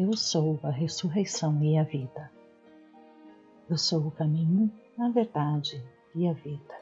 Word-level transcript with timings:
Eu 0.00 0.16
sou 0.16 0.60
a 0.62 0.70
ressurreição 0.70 1.60
e 1.60 1.76
a 1.76 1.82
vida. 1.82 2.30
Eu 3.68 3.76
sou 3.76 4.06
o 4.06 4.12
caminho, 4.12 4.70
a 4.96 5.08
verdade 5.08 5.84
e 6.14 6.28
a 6.28 6.32
vida. 6.32 6.74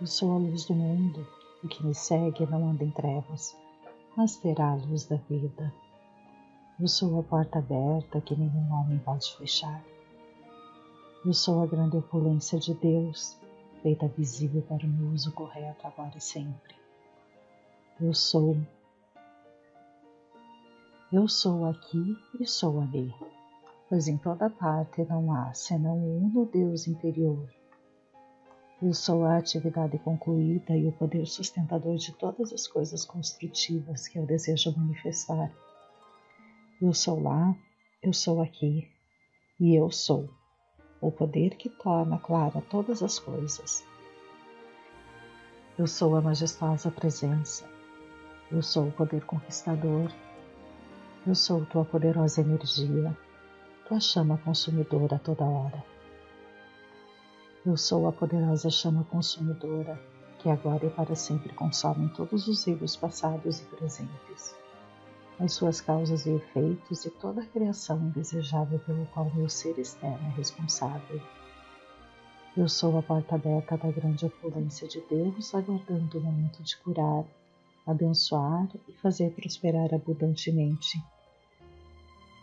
Eu 0.00 0.06
sou 0.08 0.32
a 0.32 0.36
luz 0.36 0.64
do 0.64 0.74
mundo. 0.74 1.24
O 1.62 1.68
que 1.68 1.86
me 1.86 1.94
segue 1.94 2.44
não 2.46 2.70
anda 2.70 2.82
em 2.82 2.90
trevas, 2.90 3.56
mas 4.16 4.34
terá 4.36 4.72
a 4.72 4.74
luz 4.74 5.04
da 5.04 5.14
vida. 5.14 5.72
Eu 6.80 6.88
sou 6.88 7.20
a 7.20 7.22
porta 7.22 7.60
aberta 7.60 8.20
que 8.20 8.34
nenhum 8.34 8.72
homem 8.72 8.98
pode 8.98 9.36
fechar. 9.36 9.80
Eu 11.24 11.32
sou 11.32 11.62
a 11.62 11.66
grande 11.66 11.96
opulência 11.96 12.58
de 12.58 12.74
Deus, 12.74 13.38
feita 13.80 14.08
visível 14.08 14.60
para 14.62 14.84
o 14.84 14.88
meu 14.88 15.12
uso 15.12 15.30
correto 15.30 15.86
agora 15.86 16.18
e 16.18 16.20
sempre. 16.20 16.74
Eu 18.00 18.12
sou 18.12 18.56
eu 21.12 21.28
sou 21.28 21.66
aqui 21.66 22.18
e 22.40 22.44
sou 22.44 22.80
ali, 22.80 23.14
pois 23.88 24.08
em 24.08 24.18
toda 24.18 24.50
parte 24.50 25.04
não 25.04 25.32
há 25.32 25.54
senão 25.54 25.96
um 25.96 26.26
uno 26.26 26.46
Deus 26.46 26.88
interior. 26.88 27.48
Eu 28.82 28.92
sou 28.92 29.24
a 29.24 29.36
atividade 29.36 29.98
concluída 30.00 30.76
e 30.76 30.86
o 30.88 30.92
poder 30.92 31.24
sustentador 31.26 31.96
de 31.96 32.12
todas 32.12 32.52
as 32.52 32.66
coisas 32.66 33.04
construtivas 33.04 34.08
que 34.08 34.18
eu 34.18 34.26
desejo 34.26 34.76
manifestar. 34.76 35.50
Eu 36.82 36.92
sou 36.92 37.22
lá, 37.22 37.56
eu 38.02 38.12
sou 38.12 38.42
aqui 38.42 38.90
e 39.60 39.76
eu 39.76 39.90
sou 39.92 40.28
o 41.00 41.12
poder 41.12 41.56
que 41.56 41.68
torna 41.68 42.18
clara 42.18 42.60
todas 42.68 43.00
as 43.00 43.18
coisas. 43.18 43.84
Eu 45.78 45.86
sou 45.86 46.16
a 46.16 46.20
majestosa 46.20 46.90
presença, 46.90 47.64
eu 48.50 48.60
sou 48.60 48.88
o 48.88 48.92
poder 48.92 49.24
conquistador 49.24 50.10
eu 51.26 51.34
sou 51.34 51.66
tua 51.66 51.84
poderosa 51.84 52.40
energia, 52.40 53.16
tua 53.88 53.98
chama 53.98 54.38
consumidora 54.38 55.18
toda 55.18 55.44
hora. 55.44 55.84
Eu 57.64 57.76
sou 57.76 58.06
a 58.06 58.12
poderosa 58.12 58.70
chama 58.70 59.02
consumidora 59.10 60.00
que 60.38 60.48
agora 60.48 60.86
e 60.86 60.90
para 60.90 61.16
sempre 61.16 61.52
consome 61.52 62.08
todos 62.10 62.46
os 62.46 62.64
erros 62.68 62.94
passados 62.94 63.60
e 63.60 63.64
presentes, 63.64 64.54
as 65.40 65.52
suas 65.52 65.80
causas 65.80 66.26
e 66.26 66.30
efeitos 66.30 67.04
e 67.04 67.10
toda 67.10 67.42
a 67.42 67.46
criação 67.46 67.98
indesejável 67.98 68.78
pelo 68.78 69.04
qual 69.06 69.28
meu 69.34 69.48
ser 69.48 69.76
externo 69.80 70.28
é 70.28 70.36
responsável. 70.36 71.20
Eu 72.56 72.68
sou 72.68 72.96
a 72.96 73.02
porta 73.02 73.34
aberta 73.34 73.76
da 73.76 73.90
grande 73.90 74.26
opulência 74.26 74.86
de 74.86 75.00
Deus, 75.10 75.52
aguardando 75.52 76.18
o 76.18 76.20
momento 76.20 76.62
de 76.62 76.76
curar, 76.76 77.24
abençoar 77.84 78.68
e 78.86 78.92
fazer 78.92 79.32
prosperar 79.32 79.92
abundantemente 79.92 81.02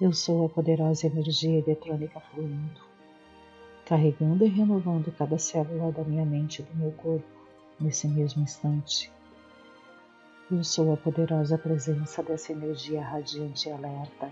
eu 0.04 0.12
sou 0.12 0.46
a 0.46 0.50
poderosa 0.50 1.08
energia 1.08 1.59
eletrônica 1.59 2.20
fluindo, 2.20 2.82
carregando 3.86 4.46
e 4.46 4.50
renovando 4.50 5.09
cada 5.18 5.38
célula 5.38 5.94
da 5.94 6.04
minha 6.04 6.26
mente 6.26 6.62
e 6.62 6.66
do 6.66 6.76
meu 6.76 6.92
corpo 6.92 7.26
nesse 7.80 8.06
mesmo 8.09 8.44
instante. 8.44 9.09
Eu 10.52 10.62
sou 10.62 10.92
a 10.92 10.98
poderosa 10.98 11.58
presença 11.58 12.22
dessa 12.22 12.52
energia 12.52 13.02
radiante 13.02 13.70
e 13.70 13.72
alerta 13.72 14.30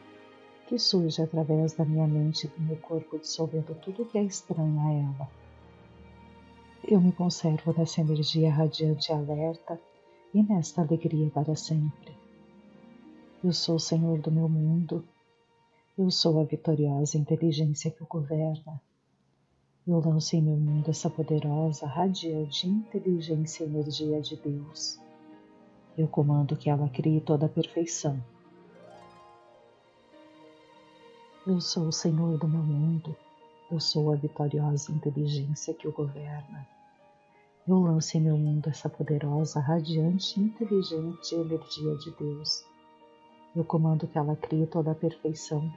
que 0.68 0.78
surge 0.78 1.22
através 1.22 1.72
da 1.72 1.86
minha 1.86 2.06
mente 2.06 2.48
e 2.48 2.50
do 2.50 2.62
meu 2.62 2.76
corpo, 2.76 3.18
dissolvendo 3.18 3.74
tudo 3.76 4.04
que 4.04 4.18
é 4.18 4.24
estranho 4.24 4.78
a 4.78 4.92
ela. 4.92 5.30
Eu 6.86 7.00
me 7.00 7.14
conservo 7.14 7.74
nessa 7.78 8.02
energia 8.02 8.52
radiante 8.52 9.10
e 9.10 9.16
alerta 9.16 9.80
e 10.34 10.44
nesta 10.44 10.82
alegria 10.82 11.30
para 11.30 11.56
sempre. 11.56 12.14
Eu 13.42 13.54
sou 13.54 13.76
o 13.76 13.80
Senhor 13.80 14.20
do 14.20 14.30
meu 14.30 14.50
mundo 14.50 15.02
eu 15.98 16.10
sou 16.10 16.40
a 16.40 16.44
vitoriosa 16.46 17.18
inteligência 17.18 17.92
que 17.92 18.02
o 18.02 18.08
governa. 18.08 18.82
Eu 19.86 20.00
lanço 20.00 20.36
em 20.36 20.42
meu 20.42 20.56
mundo 20.56 20.90
essa 20.90 21.10
poderosa, 21.10 21.86
radiante 21.86 22.68
inteligência 22.68 23.64
e 23.64 23.68
energia 23.68 24.22
de 24.22 24.38
Deus. 24.38 25.00
Eu 25.98 26.08
comando 26.08 26.56
que 26.56 26.70
ela 26.70 26.88
crie 26.88 27.20
toda 27.20 27.46
a 27.46 27.50
perfeição. 27.50 28.24
Eu 31.46 31.60
sou 31.60 31.88
o 31.88 31.92
Senhor 31.92 32.38
do 32.38 32.48
meu 32.48 32.64
mundo. 32.64 33.16
Eu 33.70 33.80
sou 33.80 34.14
a 34.14 34.16
vitoriosa 34.16 34.92
inteligência 34.92 35.74
que 35.74 35.88
o 35.88 35.92
governa. 35.92 36.68
Eu 37.68 37.80
lanço 37.80 38.18
em 38.18 38.22
meu 38.22 38.38
mundo 38.38 38.70
essa 38.70 38.90
poderosa, 38.90 39.60
radiante, 39.60 40.40
inteligente 40.40 41.36
energia 41.36 41.96
de 41.98 42.12
Deus 42.12 42.64
eu 43.56 43.66
comando 43.66 44.08
que 44.08 44.18
ela 44.18 44.36
crie 44.36 44.66
toda 44.66 44.92
a 44.92 44.96
perfeição, 44.96 45.72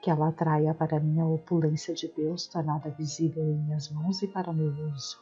que 0.00 0.10
ela 0.10 0.28
atraia 0.28 0.72
para 0.72 0.98
mim 0.98 1.20
a 1.20 1.26
opulência 1.26 1.94
de 1.94 2.08
Deus 2.08 2.46
tornada 2.46 2.90
visível 2.90 3.44
em 3.44 3.58
minhas 3.58 3.90
mãos 3.90 4.22
e 4.22 4.26
para 4.26 4.52
meu 4.52 4.72
uso. 4.92 5.18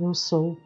Eu 0.00 0.14
sou 0.14 0.56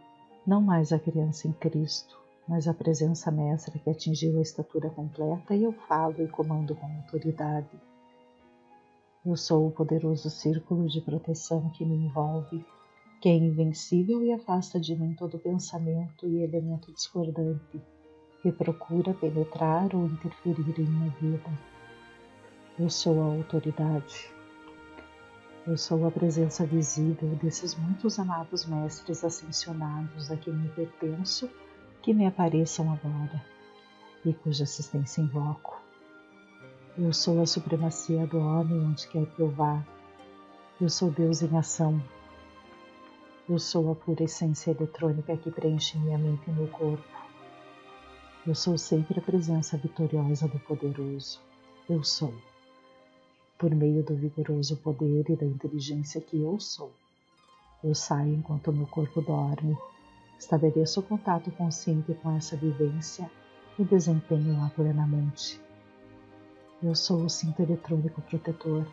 não 0.46 0.60
mais 0.60 0.92
a 0.92 0.98
criança 0.98 1.48
em 1.48 1.52
Cristo, 1.52 2.18
mas 2.46 2.68
a 2.68 2.74
presença 2.74 3.30
mestra 3.30 3.78
que 3.78 3.90
atingiu 3.90 4.38
a 4.38 4.42
estatura 4.42 4.90
completa 4.90 5.54
e 5.54 5.64
eu 5.64 5.72
falo 5.72 6.22
e 6.22 6.28
comando 6.28 6.74
com 6.74 6.86
autoridade. 6.86 7.80
Eu 9.24 9.36
sou 9.36 9.68
o 9.68 9.70
poderoso 9.70 10.28
círculo 10.28 10.88
de 10.88 11.00
proteção 11.00 11.70
que 11.70 11.84
me 11.84 11.94
envolve, 11.94 12.64
que 13.20 13.28
é 13.28 13.34
invencível 13.34 14.22
e 14.24 14.32
afasta 14.32 14.80
de 14.80 14.96
mim 14.96 15.14
todo 15.14 15.38
pensamento 15.38 16.26
e 16.26 16.42
elemento 16.42 16.92
discordante 16.92 17.80
que 18.42 18.50
procura 18.50 19.14
penetrar 19.14 19.94
ou 19.94 20.06
interferir 20.06 20.80
em 20.80 20.84
minha 20.84 21.10
vida. 21.20 21.71
Eu 22.78 22.88
sou 22.88 23.20
a 23.20 23.26
autoridade. 23.26 24.32
Eu 25.66 25.76
sou 25.76 26.06
a 26.06 26.10
presença 26.10 26.64
visível 26.64 27.28
desses 27.36 27.74
muitos 27.74 28.18
amados 28.18 28.64
mestres 28.64 29.22
ascensionados 29.22 30.30
a 30.30 30.38
quem 30.38 30.54
me 30.54 30.70
pertenço, 30.70 31.50
que 32.00 32.14
me 32.14 32.26
apareçam 32.26 32.90
agora 32.90 33.44
e 34.24 34.32
cuja 34.32 34.64
assistência 34.64 35.20
invoco. 35.20 35.82
Eu 36.96 37.12
sou 37.12 37.42
a 37.42 37.46
supremacia 37.46 38.26
do 38.26 38.38
homem 38.38 38.80
onde 38.80 39.06
quer 39.06 39.26
que 39.26 39.40
eu 39.40 39.50
vá. 39.50 39.86
Eu 40.80 40.88
sou 40.88 41.10
Deus 41.10 41.42
em 41.42 41.54
ação. 41.54 42.02
Eu 43.46 43.58
sou 43.58 43.92
a 43.92 43.94
pura 43.94 44.24
essência 44.24 44.70
eletrônica 44.70 45.36
que 45.36 45.50
preenche 45.50 45.98
minha 45.98 46.16
mente 46.16 46.48
e 46.48 46.52
meu 46.52 46.68
corpo. 46.68 47.04
Eu 48.46 48.54
sou 48.54 48.78
sempre 48.78 49.18
a 49.18 49.22
presença 49.22 49.76
vitoriosa 49.76 50.48
do 50.48 50.58
poderoso. 50.60 51.38
Eu 51.86 52.02
sou. 52.02 52.32
Por 53.62 53.72
meio 53.72 54.02
do 54.02 54.16
vigoroso 54.16 54.76
poder 54.78 55.24
e 55.30 55.36
da 55.36 55.46
inteligência 55.46 56.20
que 56.20 56.36
eu 56.36 56.58
sou. 56.58 56.90
Eu 57.84 57.94
saio 57.94 58.34
enquanto 58.34 58.72
meu 58.72 58.88
corpo 58.88 59.22
dorme. 59.22 59.78
Estabeleço 60.36 61.00
contato 61.00 61.48
consciente 61.52 62.12
com 62.14 62.36
essa 62.36 62.56
vivência 62.56 63.30
e 63.78 63.84
desempenho-a 63.84 64.68
plenamente. 64.70 65.60
Eu 66.82 66.96
sou 66.96 67.22
o 67.22 67.30
cinto 67.30 67.62
eletrônico 67.62 68.20
protetor. 68.22 68.84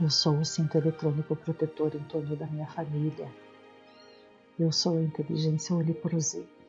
Eu 0.00 0.08
sou 0.08 0.38
o 0.38 0.44
cinto 0.44 0.78
eletrônico 0.78 1.34
protetor 1.34 1.96
em 1.96 2.04
torno 2.04 2.36
da 2.36 2.46
minha 2.46 2.68
família. 2.68 3.28
Eu 4.56 4.70
sou 4.70 4.98
a 4.98 5.02
inteligência 5.02 5.74
onipresente 5.74 6.62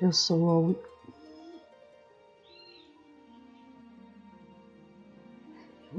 Eu 0.00 0.12
sou 0.12 0.76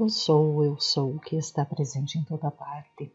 Eu 0.04 0.10
sou, 0.10 0.62
eu 0.62 0.78
sou 0.78 1.14
o 1.14 1.18
que 1.18 1.34
está 1.34 1.64
presente 1.64 2.18
em 2.18 2.24
toda 2.24 2.50
parte. 2.50 3.10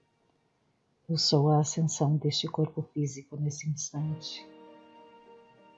Eu 1.07 1.19
sou 1.19 1.51
a 1.51 1.59
ascensão 1.59 2.17
deste 2.17 2.47
corpo 2.47 2.81
físico 2.81 3.37
nesse 3.37 3.69
instante. 3.69 4.43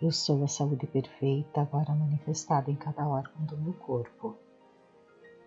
Eu 0.01 0.09
sou 0.09 0.41
a 0.41 0.47
saúde 0.47 0.87
perfeita 0.87 1.59
agora 1.59 1.93
manifestada 1.93 2.71
em 2.71 2.77
cada 2.77 3.05
órgão 3.05 3.43
do 3.45 3.57
meu 3.57 3.73
corpo. 3.73 4.37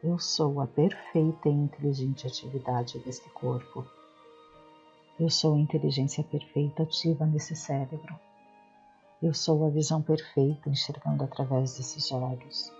Eu 0.02 0.18
sou 0.18 0.60
a 0.60 0.66
perfeita 0.66 1.48
e 1.48 1.52
inteligente 1.52 2.26
atividade 2.26 2.98
deste 2.98 3.30
corpo. 3.30 3.86
Eu 5.18 5.30
sou 5.30 5.54
a 5.54 5.58
inteligência 5.58 6.22
perfeita 6.22 6.82
ativa 6.82 7.24
nesse 7.24 7.56
cérebro. 7.56 8.14
Eu 9.22 9.32
sou 9.32 9.64
a 9.64 9.70
visão 9.70 10.02
perfeita 10.02 10.68
enxergando 10.68 11.24
através 11.24 11.78
desses 11.78 12.12
olhos. 12.12 12.70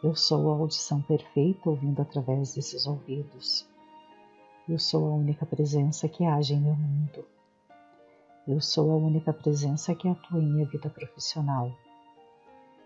Eu 0.00 0.14
sou 0.14 0.52
a 0.52 0.56
audição 0.56 1.02
perfeita 1.02 1.68
ouvindo 1.68 2.00
através 2.00 2.54
desses 2.54 2.86
ouvidos. 2.86 3.68
Eu 4.68 4.78
sou 4.78 5.04
a 5.08 5.14
única 5.16 5.44
presença 5.44 6.08
que 6.08 6.24
age 6.24 6.54
em 6.54 6.60
meu 6.60 6.76
mundo. 6.76 7.24
Eu 8.46 8.60
sou 8.60 8.92
a 8.92 8.96
única 8.96 9.32
presença 9.32 9.96
que 9.96 10.06
atua 10.06 10.40
em 10.40 10.46
minha 10.46 10.66
vida 10.66 10.88
profissional. 10.88 11.72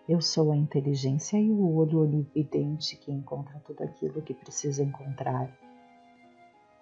Eu 0.08 0.22
sou 0.22 0.52
a 0.52 0.56
inteligência 0.56 1.38
e 1.38 1.50
o 1.50 1.76
olho 1.76 2.02
onividente 2.02 2.96
que 2.96 3.12
encontra 3.12 3.60
tudo 3.66 3.82
aquilo 3.84 4.22
que 4.22 4.32
precisa 4.32 4.82
encontrar. 4.82 5.54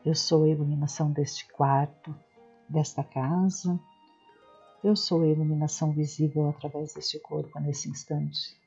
Eu 0.05 0.15
sou 0.15 0.44
a 0.44 0.49
iluminação 0.49 1.11
deste 1.11 1.53
quarto, 1.53 2.15
desta 2.69 3.03
casa, 3.03 3.81
Eu 4.83 4.94
sou 4.94 5.23
a 5.23 5.26
iluminação 5.26 5.93
visível 5.93 6.49
através 6.49 6.94
deste 6.94 7.19
corpo 7.19 7.59
nesse 7.59 7.91
instante. 7.91 8.60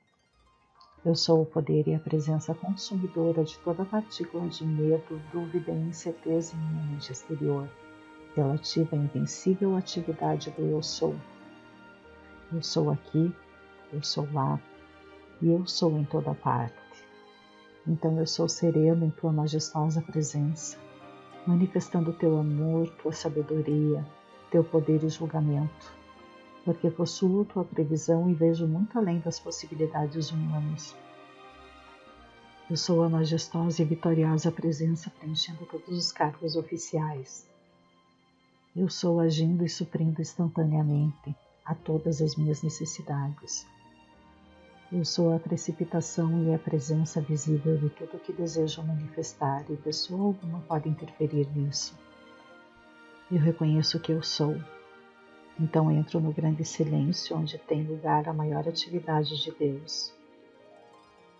Eu 1.05 1.15
sou 1.15 1.41
o 1.41 1.45
poder 1.45 1.85
e 1.85 1.93
a 1.93 1.99
presença 1.99 2.53
consumidora 2.53 3.43
de 3.43 3.59
toda 3.59 3.83
partícula 3.83 4.47
de 4.47 4.65
medo, 4.65 5.21
dúvida 5.33 5.69
e 5.69 5.89
incerteza 5.89 6.55
em 6.55 6.59
minha 6.59 6.83
mente 6.85 7.11
exterior, 7.11 7.67
relativa 8.33 8.95
à 8.95 8.99
invencível 8.99 9.75
atividade 9.75 10.49
do 10.51 10.61
Eu 10.61 10.81
Sou. 10.81 11.13
Eu 12.53 12.63
sou 12.63 12.89
aqui, 12.89 13.35
eu 13.91 14.01
sou 14.01 14.25
lá 14.31 14.57
e 15.41 15.49
eu 15.49 15.67
sou 15.67 15.91
em 15.99 16.05
toda 16.05 16.33
parte. 16.35 16.73
Então 17.85 18.17
eu 18.17 18.25
sou 18.25 18.47
sereno 18.47 19.05
em 19.05 19.09
tua 19.09 19.33
majestosa 19.33 20.01
presença, 20.01 20.77
manifestando 21.45 22.13
teu 22.13 22.39
amor, 22.39 22.87
tua 23.01 23.11
sabedoria, 23.11 24.05
teu 24.49 24.63
poder 24.63 25.03
e 25.03 25.09
julgamento 25.09 26.02
porque 26.63 26.89
possuo 26.89 27.45
tua 27.45 27.63
previsão 27.63 28.29
e 28.29 28.33
vejo 28.33 28.67
muito 28.67 28.97
além 28.97 29.19
das 29.19 29.39
possibilidades 29.39 30.31
humanas. 30.31 30.95
Eu 32.69 32.77
sou 32.77 33.03
a 33.03 33.09
majestosa 33.09 33.81
e 33.81 33.85
vitoriosa 33.85 34.51
presença 34.51 35.11
preenchendo 35.19 35.65
todos 35.65 35.97
os 35.97 36.11
cargos 36.11 36.55
oficiais. 36.55 37.45
Eu 38.75 38.89
sou 38.89 39.19
agindo 39.19 39.65
e 39.65 39.69
suprindo 39.69 40.21
instantaneamente 40.21 41.35
a 41.65 41.75
todas 41.75 42.21
as 42.21 42.35
minhas 42.35 42.63
necessidades. 42.63 43.67
Eu 44.91 45.03
sou 45.03 45.35
a 45.35 45.39
precipitação 45.39 46.43
e 46.43 46.53
a 46.53 46.59
presença 46.59 47.19
visível 47.19 47.77
de 47.77 47.89
tudo 47.89 48.15
o 48.15 48.19
que 48.19 48.31
desejo 48.31 48.83
manifestar 48.83 49.65
e 49.69 49.75
pessoa 49.75 50.27
alguma 50.27 50.59
pode 50.61 50.87
interferir 50.87 51.47
nisso. 51.55 51.97
Eu 53.31 53.39
reconheço 53.39 53.99
que 53.99 54.11
eu 54.11 54.21
sou 54.21 54.55
então 55.59 55.91
entro 55.91 56.19
no 56.19 56.31
grande 56.31 56.65
silêncio 56.65 57.37
onde 57.37 57.57
tem 57.57 57.83
lugar 57.83 58.27
a 58.27 58.33
maior 58.33 58.67
atividade 58.67 59.41
de 59.41 59.51
Deus. 59.51 60.13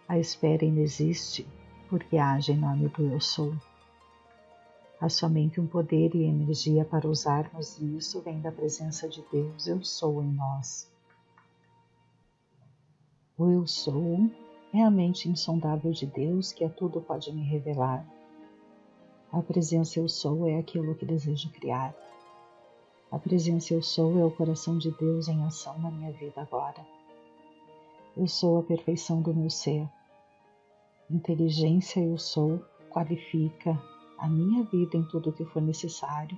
A 0.08 0.20
espera 0.20 0.64
inexiste 0.64 1.48
porque 1.90 2.18
age 2.18 2.52
em 2.52 2.58
nome 2.58 2.88
do 2.90 3.12
Eu 3.12 3.20
Sou. 3.20 3.54
Há 5.00 5.10
somente 5.10 5.60
um 5.60 5.68
poder 5.68 6.16
e 6.16 6.24
energia 6.24 6.86
para 6.86 7.08
usarmos 7.08 7.78
e 7.80 7.98
isso 7.98 8.22
vem 8.22 8.40
da 8.40 8.52
presença 8.52 9.08
de 9.10 9.24
Deus 9.32 9.68
Eu 9.68 9.84
Sou 9.84 10.24
em 10.24 10.32
nós. 10.32 10.90
O 13.38 13.50
Eu 13.50 13.66
Sou 13.66 14.30
é 14.74 14.82
a 14.84 14.92
mente 14.92 15.28
insondável 15.28 15.92
de 15.92 16.06
Deus 16.06 16.52
que 16.52 16.64
a 16.64 16.70
tudo 16.70 17.02
pode 17.02 17.32
me 17.34 17.44
revelar. 17.44 18.06
A 19.32 19.42
presença 19.42 20.00
Eu 20.00 20.08
Sou 20.08 20.48
é 20.48 20.58
aquilo 20.58 20.96
que 20.96 21.06
desejo 21.06 21.50
criar. 21.50 21.96
A 23.14 23.20
presença 23.20 23.76
Eu 23.76 23.84
Sou 23.84 24.18
é 24.18 24.26
o 24.26 24.32
coração 24.32 24.76
de 24.76 24.90
Deus 24.90 25.28
em 25.28 25.44
ação 25.44 25.78
na 25.78 25.92
minha 25.92 26.12
vida 26.14 26.42
agora. 26.42 26.84
Eu 28.18 28.28
sou 28.28 28.58
a 28.58 28.64
perfeição 28.64 29.22
do 29.22 29.32
meu 29.32 29.52
ser. 29.52 29.88
Inteligência 31.12 32.00
Eu 32.00 32.18
Sou 32.18 32.66
qualifica 32.90 33.80
a 34.18 34.28
minha 34.28 34.64
vida 34.64 34.98
em 34.98 35.04
tudo 35.04 35.30
o 35.30 35.32
que 35.32 35.46
for 35.46 35.62
necessário. 35.62 36.36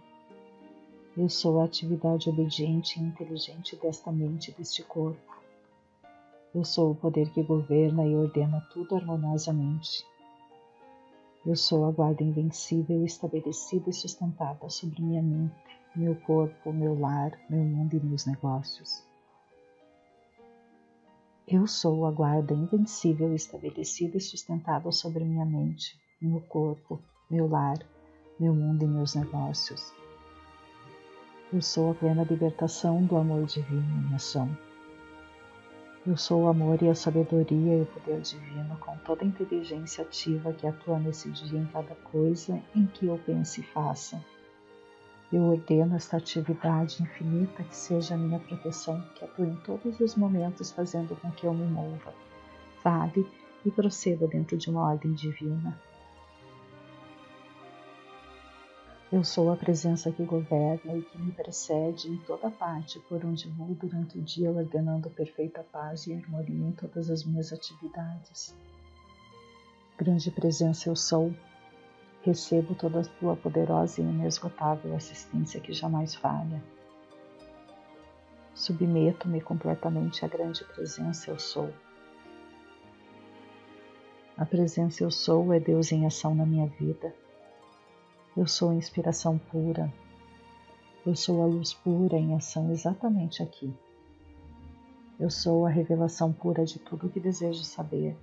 Eu 1.15 1.29
sou 1.29 1.61
a 1.61 1.63
atividade 1.63 2.29
obediente 2.29 2.99
e 2.99 3.03
inteligente 3.03 3.77
desta 3.77 4.11
mente 4.11 4.51
e 4.51 4.53
deste 4.55 4.83
corpo. 4.83 5.33
Eu 6.53 6.65
sou 6.65 6.91
o 6.91 6.95
poder 6.95 7.29
que 7.31 7.41
governa 7.41 8.05
e 8.05 8.13
ordena 8.13 8.59
tudo 8.73 8.97
harmoniosamente. 8.97 10.05
Eu 11.45 11.55
sou 11.55 11.85
a 11.85 11.91
guarda 11.91 12.21
invencível, 12.21 13.05
estabelecida 13.05 13.89
e 13.89 13.93
sustentada 13.93 14.69
sobre 14.69 15.01
minha 15.01 15.21
mente 15.21 15.84
meu 15.95 16.13
corpo, 16.13 16.73
meu 16.73 16.99
lar, 16.99 17.31
meu 17.49 17.63
mundo 17.63 17.95
e 17.95 17.99
meus 18.01 18.25
negócios. 18.25 19.01
Eu 21.47 21.65
sou 21.67 22.05
a 22.05 22.11
guarda 22.11 22.53
invencível 22.53 23.33
estabelecida 23.33 24.17
e 24.17 24.21
sustentada 24.21 24.91
sobre 24.91 25.23
minha 25.23 25.45
mente, 25.45 25.97
meu 26.21 26.41
corpo, 26.41 27.01
meu 27.29 27.47
lar, 27.47 27.77
meu 28.37 28.53
mundo 28.53 28.83
e 28.83 28.87
meus 28.87 29.15
negócios. 29.15 29.93
Eu 31.53 31.61
sou 31.61 31.91
a 31.91 31.95
plena 31.95 32.23
libertação 32.23 33.01
do 33.05 33.15
amor 33.15 33.45
divino 33.45 34.09
em 34.09 34.15
ação. 34.15 34.49
Eu 36.05 36.17
sou 36.17 36.43
o 36.43 36.47
amor 36.49 36.81
e 36.83 36.89
a 36.89 36.95
sabedoria 36.95 37.77
e 37.77 37.81
o 37.83 37.85
poder 37.85 38.19
divino 38.19 38.77
com 38.79 38.97
toda 38.97 39.23
a 39.23 39.27
inteligência 39.27 40.03
ativa 40.03 40.51
que 40.51 40.67
atua 40.67 40.99
nesse 40.99 41.31
dia 41.31 41.57
em 41.57 41.65
cada 41.67 41.95
coisa 41.95 42.61
em 42.75 42.85
que 42.85 43.05
eu 43.05 43.17
pense 43.19 43.61
e 43.61 43.63
faça 43.63 44.21
eu 45.31 45.43
ordeno 45.43 45.95
esta 45.95 46.17
atividade 46.17 47.01
infinita 47.01 47.63
que 47.63 47.75
seja 47.75 48.15
a 48.15 48.17
minha 48.17 48.39
proteção, 48.39 49.01
que 49.15 49.25
atue 49.25 49.47
em 49.47 49.55
todos 49.57 49.99
os 49.99 50.15
momentos, 50.15 50.71
fazendo 50.71 51.15
com 51.19 51.31
que 51.31 51.45
eu 51.45 51.53
me 51.53 51.65
mova, 51.65 52.13
fale 52.81 53.27
e 53.65 53.71
proceda 53.71 54.27
dentro 54.27 54.55
de 54.55 54.69
uma 54.69 54.87
ordem 54.89 55.13
divina. 55.13 55.77
Eu 59.11 59.23
sou 59.23 59.51
a 59.51 59.55
presença 59.55 60.11
que 60.11 60.23
governa 60.23 60.97
e 60.97 61.01
que 61.01 61.17
me 61.17 61.31
precede 61.31 62.09
em 62.09 62.17
toda 62.17 62.51
parte 62.51 62.99
por 63.01 63.23
onde 63.23 63.47
vou 63.49 63.67
durante 63.75 64.17
o 64.17 64.21
dia, 64.21 64.51
ordenando 64.51 65.09
perfeita 65.09 65.63
paz 65.71 66.05
e 66.05 66.13
harmonia 66.13 66.67
em 66.67 66.71
todas 66.71 67.09
as 67.09 67.23
minhas 67.23 67.53
atividades. 67.53 68.53
Grande 69.97 70.29
presença 70.31 70.89
eu 70.89 70.95
sou, 70.95 71.33
Recebo 72.25 72.73
toda 72.73 73.01
a 73.01 73.03
tua 73.03 73.35
poderosa 73.35 74.01
e 74.01 74.03
inesgotável 74.03 74.95
assistência 74.95 75.61
que 75.61 75.71
jamais 75.71 76.15
falha. 76.15 76.59
Submeto-me 78.51 79.39
completamente 79.39 80.25
à 80.25 80.27
grande 80.27 80.63
presença 80.63 81.29
Eu 81.29 81.37
Sou. 81.37 81.71
A 84.35 84.43
presença 84.43 85.03
Eu 85.03 85.11
Sou 85.11 85.53
é 85.53 85.59
Deus 85.59 85.91
em 85.91 86.07
ação 86.07 86.33
na 86.33 86.47
minha 86.47 86.65
vida. 86.65 87.13
Eu 88.35 88.47
sou 88.47 88.73
inspiração 88.73 89.37
pura. 89.37 89.93
Eu 91.05 91.15
sou 91.15 91.43
a 91.43 91.45
luz 91.45 91.75
pura 91.75 92.17
em 92.17 92.33
ação 92.33 92.71
exatamente 92.71 93.43
aqui. 93.43 93.71
Eu 95.19 95.29
sou 95.29 95.67
a 95.67 95.69
revelação 95.69 96.33
pura 96.33 96.65
de 96.65 96.79
tudo 96.79 97.05
o 97.05 97.09
que 97.11 97.19
desejo 97.19 97.63
saber 97.63 98.17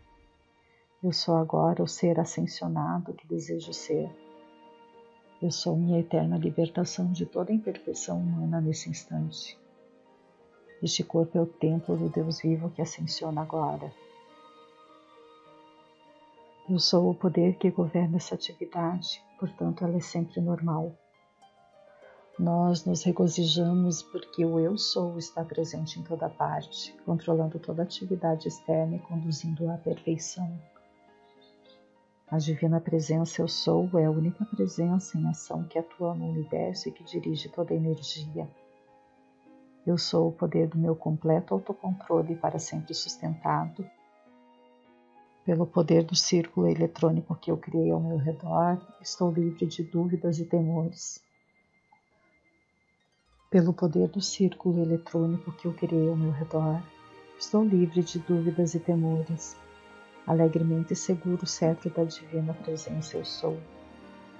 eu 1.02 1.10
sou 1.12 1.34
agora 1.34 1.82
o 1.82 1.88
ser 1.88 2.20
ascensionado 2.20 3.12
que 3.12 3.26
desejo 3.26 3.72
ser. 3.72 4.08
Eu 5.42 5.50
sou 5.50 5.76
minha 5.76 5.98
eterna 5.98 6.38
libertação 6.38 7.10
de 7.10 7.26
toda 7.26 7.52
imperfeição 7.52 8.18
humana 8.18 8.60
nesse 8.60 8.88
instante. 8.88 9.58
Este 10.80 11.02
corpo 11.02 11.36
é 11.36 11.40
o 11.40 11.46
templo 11.46 11.96
do 11.96 12.08
Deus 12.08 12.40
vivo 12.40 12.70
que 12.70 12.80
ascensiona 12.80 13.40
agora. 13.40 13.92
Eu 16.70 16.78
sou 16.78 17.10
o 17.10 17.14
poder 17.14 17.56
que 17.56 17.68
governa 17.72 18.18
essa 18.18 18.36
atividade, 18.36 19.20
portanto, 19.40 19.84
ela 19.84 19.96
é 19.96 20.00
sempre 20.00 20.40
normal. 20.40 20.96
Nós 22.38 22.84
nos 22.84 23.02
regozijamos 23.02 24.02
porque 24.04 24.44
o 24.44 24.60
Eu 24.60 24.78
Sou 24.78 25.18
está 25.18 25.44
presente 25.44 25.98
em 25.98 26.04
toda 26.04 26.30
parte, 26.30 26.94
controlando 27.04 27.58
toda 27.58 27.82
atividade 27.82 28.46
externa 28.46 28.94
e 28.94 29.00
conduzindo 29.00 29.68
à 29.68 29.76
perfeição. 29.76 30.56
A 32.32 32.38
divina 32.38 32.80
presença 32.80 33.42
Eu 33.42 33.46
Sou 33.46 33.90
é 33.92 34.06
a 34.06 34.10
única 34.10 34.42
presença 34.46 35.18
em 35.18 35.28
ação 35.28 35.64
que 35.64 35.78
atua 35.78 36.14
no 36.14 36.30
universo 36.30 36.88
e 36.88 36.92
que 36.92 37.04
dirige 37.04 37.50
toda 37.50 37.74
a 37.74 37.76
energia. 37.76 38.48
Eu 39.86 39.98
sou 39.98 40.28
o 40.28 40.32
poder 40.32 40.66
do 40.66 40.78
meu 40.78 40.96
completo 40.96 41.52
autocontrole 41.52 42.34
para 42.34 42.58
sempre 42.58 42.94
sustentado 42.94 43.84
pelo 45.44 45.66
poder 45.66 46.04
do 46.04 46.16
círculo 46.16 46.66
eletrônico 46.66 47.34
que 47.34 47.50
eu 47.50 47.58
criei 47.58 47.90
ao 47.90 48.00
meu 48.00 48.16
redor, 48.16 48.80
estou 49.02 49.30
livre 49.30 49.66
de 49.66 49.82
dúvidas 49.82 50.38
e 50.38 50.46
temores. 50.46 51.22
Pelo 53.50 53.74
poder 53.74 54.08
do 54.08 54.22
círculo 54.22 54.80
eletrônico 54.80 55.52
que 55.52 55.66
eu 55.66 55.74
criei 55.74 56.08
ao 56.08 56.16
meu 56.16 56.30
redor, 56.30 56.82
estou 57.38 57.62
livre 57.62 58.02
de 58.02 58.18
dúvidas 58.20 58.74
e 58.74 58.80
temores 58.80 59.54
alegremente 60.26 60.94
seguro 60.94 61.44
o 61.44 61.46
cetro 61.46 61.90
da 61.90 62.04
divina 62.04 62.54
presença 62.54 63.16
eu 63.16 63.24
sou, 63.24 63.58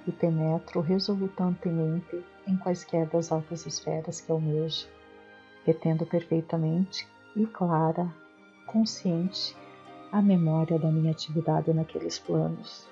e 0.07 0.11
penetro 0.11 0.81
resolutantemente 0.81 2.23
em 2.47 2.57
quaisquer 2.57 3.07
das 3.07 3.31
altas 3.31 3.65
esferas 3.65 4.21
que 4.21 4.31
almejo, 4.31 4.87
retendo 5.65 6.05
perfeitamente 6.05 7.07
e 7.35 7.45
clara, 7.45 8.13
consciente, 8.65 9.55
a 10.11 10.21
memória 10.21 10.77
da 10.77 10.91
minha 10.91 11.11
atividade 11.11 11.73
naqueles 11.73 12.19
planos. 12.19 12.87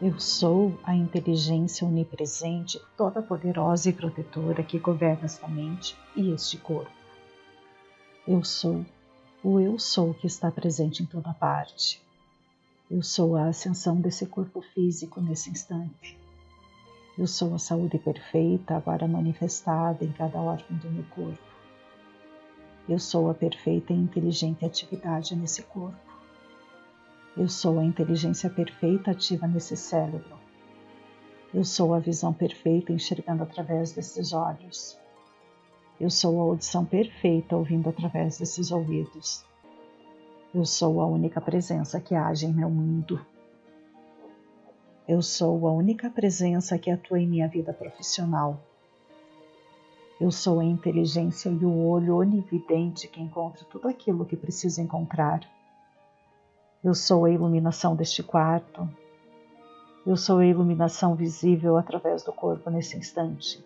Eu 0.00 0.18
sou 0.18 0.78
a 0.84 0.94
inteligência 0.94 1.86
onipresente, 1.86 2.80
toda 2.96 3.22
poderosa 3.22 3.88
e 3.88 3.92
protetora 3.92 4.62
que 4.62 4.78
governa 4.78 5.24
esta 5.24 5.46
mente 5.48 5.96
e 6.16 6.32
este 6.32 6.58
corpo. 6.58 6.90
Eu 8.26 8.44
sou 8.44 8.84
o 9.44 9.58
eu 9.58 9.76
sou 9.76 10.14
que 10.14 10.26
está 10.26 10.52
presente 10.52 11.02
em 11.02 11.06
toda 11.06 11.34
parte. 11.34 12.00
Eu 12.88 13.02
sou 13.02 13.34
a 13.34 13.46
ascensão 13.46 14.00
desse 14.00 14.24
corpo 14.24 14.62
físico 14.62 15.20
nesse 15.20 15.50
instante. 15.50 16.16
Eu 17.18 17.26
sou 17.26 17.52
a 17.52 17.58
saúde 17.58 17.98
perfeita, 17.98 18.76
agora 18.76 19.08
manifestada 19.08 20.04
em 20.04 20.12
cada 20.12 20.38
órgão 20.38 20.76
do 20.78 20.88
meu 20.88 21.04
corpo. 21.10 21.42
Eu 22.88 23.00
sou 23.00 23.28
a 23.28 23.34
perfeita 23.34 23.92
e 23.92 23.96
inteligente 23.96 24.64
atividade 24.64 25.34
nesse 25.34 25.62
corpo. 25.64 25.98
Eu 27.36 27.48
sou 27.48 27.80
a 27.80 27.84
inteligência 27.84 28.48
perfeita 28.48 29.10
ativa 29.10 29.48
nesse 29.48 29.76
cérebro. 29.76 30.38
Eu 31.52 31.64
sou 31.64 31.94
a 31.94 31.98
visão 31.98 32.32
perfeita 32.32 32.92
enxergando 32.92 33.42
através 33.42 33.90
desses 33.90 34.32
olhos. 34.32 35.01
Eu 36.02 36.10
sou 36.10 36.40
a 36.40 36.42
audição 36.42 36.84
perfeita 36.84 37.56
ouvindo 37.56 37.88
através 37.88 38.36
desses 38.36 38.72
ouvidos. 38.72 39.44
Eu 40.52 40.64
sou 40.64 41.00
a 41.00 41.06
única 41.06 41.40
presença 41.40 42.00
que 42.00 42.12
age 42.12 42.44
em 42.44 42.52
meu 42.52 42.68
mundo. 42.68 43.24
Eu 45.06 45.22
sou 45.22 45.64
a 45.68 45.70
única 45.70 46.10
presença 46.10 46.76
que 46.76 46.90
atua 46.90 47.20
em 47.20 47.28
minha 47.28 47.46
vida 47.46 47.72
profissional. 47.72 48.58
Eu 50.20 50.32
sou 50.32 50.58
a 50.58 50.64
inteligência 50.64 51.48
e 51.48 51.64
o 51.64 51.86
olho 51.86 52.16
onividente 52.16 53.06
que 53.06 53.22
encontra 53.22 53.64
tudo 53.66 53.86
aquilo 53.86 54.26
que 54.26 54.36
precisa 54.36 54.82
encontrar. 54.82 55.48
Eu 56.82 56.94
sou 56.94 57.26
a 57.26 57.30
iluminação 57.30 57.94
deste 57.94 58.24
quarto. 58.24 58.90
Eu 60.04 60.16
sou 60.16 60.38
a 60.38 60.46
iluminação 60.46 61.14
visível 61.14 61.76
através 61.76 62.24
do 62.24 62.32
corpo 62.32 62.68
nesse 62.70 62.96
instante. 62.96 63.64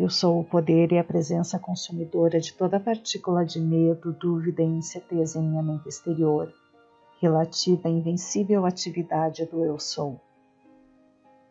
Eu 0.00 0.08
sou 0.08 0.40
o 0.40 0.44
poder 0.44 0.92
e 0.92 0.98
a 0.98 1.04
presença 1.04 1.58
consumidora 1.58 2.40
de 2.40 2.54
toda 2.54 2.80
partícula 2.80 3.44
de 3.44 3.60
medo, 3.60 4.14
dúvida 4.14 4.62
e 4.62 4.64
incerteza 4.64 5.38
em 5.38 5.42
minha 5.42 5.62
mente 5.62 5.90
exterior 5.90 6.50
relativa 7.20 7.86
à 7.86 7.90
invencível 7.90 8.64
atividade 8.64 9.44
do 9.44 9.62
eu 9.62 9.78
sou. 9.78 10.18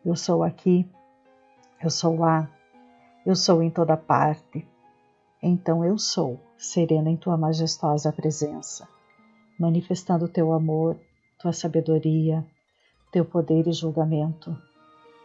Eu 0.04 0.16
sou 0.16 0.42
aqui, 0.42 0.90
eu 1.80 1.92
sou 1.92 2.18
lá, 2.18 2.50
eu 3.24 3.36
sou 3.36 3.62
em 3.62 3.70
toda 3.70 3.96
parte. 3.96 4.68
Então 5.44 5.86
eu 5.86 6.00
sou, 6.00 6.40
serena 6.58 7.12
em 7.12 7.18
tua 7.18 7.38
majestosa 7.38 8.12
presença, 8.12 8.88
manifestando 9.60 10.28
teu 10.28 10.54
amor, 10.54 11.00
tua 11.38 11.54
sabedoria, 11.54 12.44
teu 13.12 13.24
poder 13.24 13.68
e 13.68 13.72
julgamento, 13.72 14.58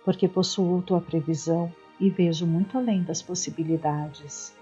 porque 0.05 0.29
possuo 0.29 0.83
tua 0.83 1.01
previsão 1.01 1.73
e 2.01 2.11
vejo 2.11 2.47
muito 2.47 2.77
além 2.77 3.03
das 3.03 3.23
possibilidades. 3.23 4.55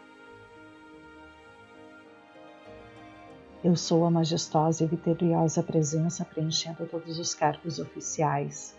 Eu 3.65 3.77
sou 3.77 4.05
a 4.05 4.11
majestosa 4.11 4.83
e 4.83 4.87
vitoriosa 4.87 5.63
presença 5.63 6.25
preenchendo 6.25 6.85
todos 6.87 7.19
os 7.19 7.33
cargos 7.33 7.79
oficiais. 7.79 8.77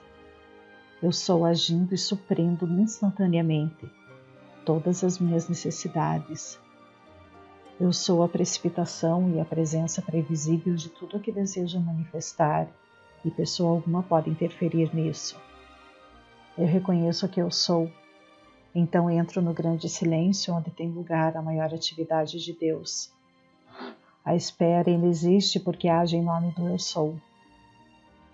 Eu 1.02 1.12
sou 1.12 1.46
agindo 1.46 1.94
e 1.94 1.98
suprindo 1.98 2.66
instantaneamente 2.66 3.90
todas 4.66 5.04
as 5.04 5.20
minhas 5.20 5.48
necessidades. 5.48 6.60
Eu 7.80 7.92
sou 7.92 8.24
a 8.24 8.30
precipitação 8.30 9.34
e 9.36 9.40
a 9.40 9.46
presença 9.46 10.02
previsível 10.02 10.76
de 10.76 10.90
tudo 10.90 11.18
o 11.18 11.20
que 11.20 11.32
desejo 11.32 11.80
manifestar 11.80 12.68
e 13.26 13.32
pessoa 13.32 13.72
alguma 13.72 14.04
pode 14.04 14.30
interferir 14.30 14.94
nisso. 14.94 15.40
Eu 16.58 16.66
reconheço 16.66 17.28
que 17.28 17.42
eu 17.42 17.50
sou, 17.50 17.92
então 18.74 19.10
entro 19.10 19.42
no 19.42 19.54
grande 19.54 19.88
silêncio 19.90 20.54
onde 20.54 20.72
tem 20.72 20.90
lugar 20.90 21.36
a 21.38 21.42
maior 21.42 21.74
atividade 21.74 22.44
de 22.44 22.54
Deus 22.54 23.14
a 24.26 24.36
espera 24.36 24.90
ainda 24.90 25.08
existe 25.08 25.60
porque 25.60 25.90
age 25.90 26.16
em 26.16 26.24
nome 26.24 26.52
do 26.52 26.70
Eu 26.70 26.80
Sou. 26.80 27.16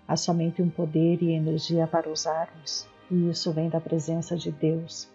Há 0.06 0.16
somente 0.16 0.62
um 0.62 0.70
poder 0.70 1.20
e 1.20 1.32
energia 1.32 1.84
para 1.84 2.08
usarmos, 2.08 2.86
e 3.10 3.28
isso 3.28 3.52
vem 3.52 3.68
da 3.68 3.80
presença 3.80 4.36
de 4.36 4.52
Deus. 4.52 5.10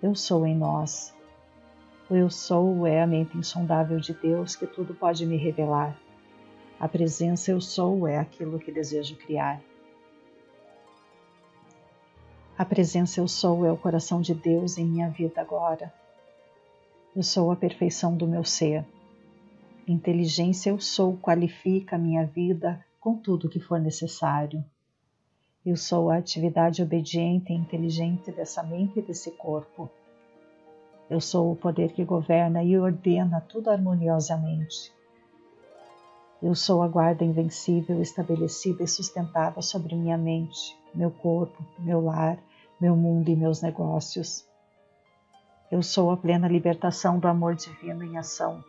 Eu 0.00 0.14
sou 0.14 0.46
em 0.46 0.56
nós. 0.56 1.12
O 2.08 2.14
Eu 2.14 2.30
Sou 2.30 2.86
é 2.86 3.02
a 3.02 3.06
mente 3.06 3.36
insondável 3.36 3.98
de 3.98 4.14
Deus 4.14 4.54
que 4.54 4.66
tudo 4.66 4.94
pode 4.94 5.26
me 5.26 5.36
revelar. 5.36 5.98
A 6.78 6.86
presença 6.86 7.50
Eu 7.50 7.60
Sou 7.60 8.06
é 8.06 8.18
aquilo 8.18 8.60
que 8.60 8.70
desejo 8.70 9.16
criar. 9.16 9.60
A 12.56 12.66
presença 12.66 13.18
Eu 13.18 13.26
Sou 13.26 13.64
é 13.64 13.72
o 13.72 13.78
coração 13.78 14.20
de 14.20 14.34
Deus 14.34 14.76
em 14.76 14.84
minha 14.84 15.08
vida 15.08 15.40
agora. 15.40 15.92
Eu 17.16 17.22
sou 17.22 17.50
a 17.50 17.56
perfeição 17.56 18.14
do 18.14 18.26
meu 18.26 18.44
ser. 18.44 18.84
Inteligência 19.88 20.68
eu 20.68 20.78
sou 20.78 21.16
qualifica 21.16 21.96
a 21.96 21.98
minha 21.98 22.26
vida 22.26 22.84
com 23.00 23.16
tudo 23.16 23.48
que 23.48 23.58
for 23.58 23.80
necessário. 23.80 24.62
Eu 25.64 25.76
sou 25.76 26.10
a 26.10 26.18
atividade 26.18 26.82
obediente 26.82 27.52
e 27.52 27.56
inteligente 27.56 28.30
dessa 28.30 28.62
mente 28.62 28.98
e 28.98 29.02
desse 29.02 29.30
corpo. 29.30 29.90
Eu 31.08 31.22
sou 31.22 31.52
o 31.52 31.56
poder 31.56 31.92
que 31.92 32.04
governa 32.04 32.62
e 32.62 32.78
ordena 32.78 33.40
tudo 33.40 33.70
harmoniosamente. 33.70 34.92
Eu 36.42 36.56
sou 36.56 36.82
a 36.82 36.88
guarda 36.88 37.24
invencível 37.24 38.02
estabelecida 38.02 38.82
e 38.82 38.88
sustentada 38.88 39.62
sobre 39.62 39.94
minha 39.94 40.18
mente, 40.18 40.76
meu 40.92 41.08
corpo, 41.08 41.64
meu 41.78 42.04
lar, 42.04 42.36
meu 42.80 42.96
mundo 42.96 43.28
e 43.28 43.36
meus 43.36 43.62
negócios. 43.62 44.44
Eu 45.70 45.84
sou 45.84 46.10
a 46.10 46.16
plena 46.16 46.48
libertação 46.48 47.20
do 47.20 47.28
amor 47.28 47.54
divino 47.54 48.02
em 48.02 48.18
ação. 48.18 48.60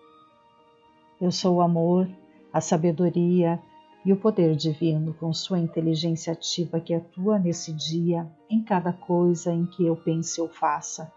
Eu 1.20 1.32
sou 1.32 1.56
o 1.56 1.62
amor, 1.62 2.08
a 2.54 2.62
sabedoria 2.62 3.60
e 4.06 4.14
o 4.14 4.18
poder 4.18 4.56
divino 4.56 5.16
com 5.16 5.34
sua 5.34 5.58
inteligência 5.58 6.34
ativa 6.34 6.80
que 6.80 6.94
atua 6.94 7.40
nesse 7.40 7.74
dia 7.74 8.32
em 8.52 8.64
cada 8.64 8.94
coisa 8.94 9.52
em 9.52 9.66
que 9.66 9.84
eu 9.84 9.96
pense 9.96 10.40
ou 10.40 10.48
faça. 10.48 11.12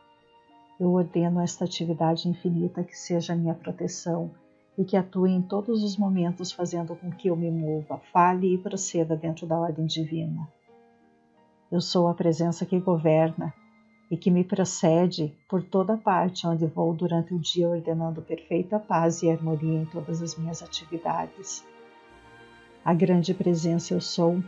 Eu 0.81 0.91
ordeno 0.95 1.39
esta 1.39 1.67
atividade 1.67 2.27
infinita 2.31 2.83
que 2.83 2.97
seja 2.97 3.37
minha 3.37 3.55
proteção 3.55 4.31
e 4.77 4.85
que 4.85 4.97
atue 4.97 5.31
em 5.31 5.43
todos 5.43 5.83
os 5.83 5.97
momentos, 5.97 6.53
fazendo 6.53 6.95
com 6.97 7.11
que 7.11 7.29
eu 7.29 7.37
me 7.37 7.51
mova, 7.51 8.01
fale 8.13 8.55
e 8.55 8.59
proceda 8.59 9.17
dentro 9.17 9.47
da 9.47 9.59
ordem 9.59 9.87
divina. 9.87 10.47
Eu 11.71 11.81
sou 11.81 12.09
a 12.09 12.15
presença 12.15 12.67
que 12.67 12.79
governa, 12.79 13.53
e 14.11 14.17
que 14.17 14.31
me 14.31 14.45
precede 14.45 15.37
por 15.49 15.63
toda 15.63 15.97
parte 15.97 16.47
onde 16.47 16.67
vou 16.67 16.95
durante 16.95 17.35
o 17.35 17.39
dia 17.39 17.69
ordenando 17.69 18.23
perfeita 18.23 18.79
paz 18.79 19.23
e 19.23 19.31
harmonia 19.31 19.83
em 19.83 19.87
todas 19.87 20.23
as 20.23 20.37
minhas 20.37 20.63
atividades. 20.63 21.65
A 22.85 22.95
grande 22.95 23.35
presença 23.35 23.95
eu 23.95 24.01
sou, 24.01 24.41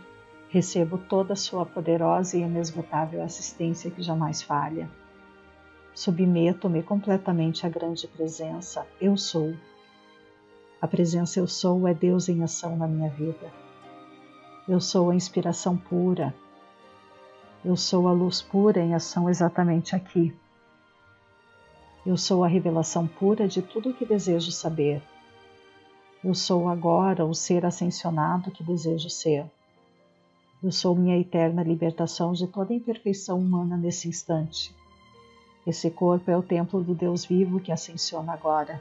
recebo 0.49 0.97
toda 0.97 1.33
a 1.33 1.37
sua 1.37 1.67
poderosa 1.67 2.37
e 2.37 2.43
inesgotável 2.43 3.23
assistência 3.23 3.91
que 3.91 4.01
jamais 4.01 4.43
falha. 4.43 4.89
Submeto-me 5.93 6.83
completamente 6.83 7.67
à 7.67 7.69
grande 7.69 8.07
presença 8.07 8.87
eu 9.01 9.17
sou. 9.17 9.55
A 10.81 10.87
presença 10.87 11.41
eu 11.41 11.47
sou 11.47 11.87
é 11.89 11.95
Deus 11.95 12.29
em 12.29 12.43
ação 12.43 12.77
na 12.77 12.87
minha 12.87 13.11
vida. 13.11 13.53
Eu 14.69 14.81
sou 14.81 15.11
a 15.11 15.15
inspiração 15.15 15.77
pura, 15.77 16.35
eu 17.65 17.77
sou 17.77 18.07
a 18.07 18.13
luz 18.13 18.41
pura 18.41 18.81
em 18.81 18.95
ação 18.95 19.29
exatamente 19.29 19.97
aqui. 19.97 20.33
Eu 22.07 22.17
sou 22.17 22.45
a 22.45 22.49
revelação 22.49 23.07
pura 23.07 23.49
de 23.49 23.61
tudo 23.61 23.91
o 23.91 23.95
que 23.95 24.07
desejo 24.07 24.53
saber. 24.53 25.03
Eu 26.23 26.35
sou 26.35 26.69
agora 26.69 27.27
o 27.27 27.35
ser 27.35 27.67
ascensionado 27.67 28.53
que 28.53 28.63
desejo 28.63 29.11
ser. 29.11 29.45
Eu 30.63 30.71
sou 30.71 30.95
minha 30.95 31.19
eterna 31.19 31.63
libertação 31.65 32.33
de 32.33 32.47
toda 32.47 32.73
imperfeição 32.73 33.39
humana 33.39 33.77
nesse 33.77 34.09
instante. 34.09 34.75
Esse 35.67 35.91
corpo 35.91 36.31
é 36.31 36.37
o 36.37 36.43
templo 36.43 36.83
do 36.83 36.95
Deus 36.95 37.25
vivo 37.25 37.61
que 37.61 37.73
ascensiona 37.73 38.33
agora. 38.33 38.81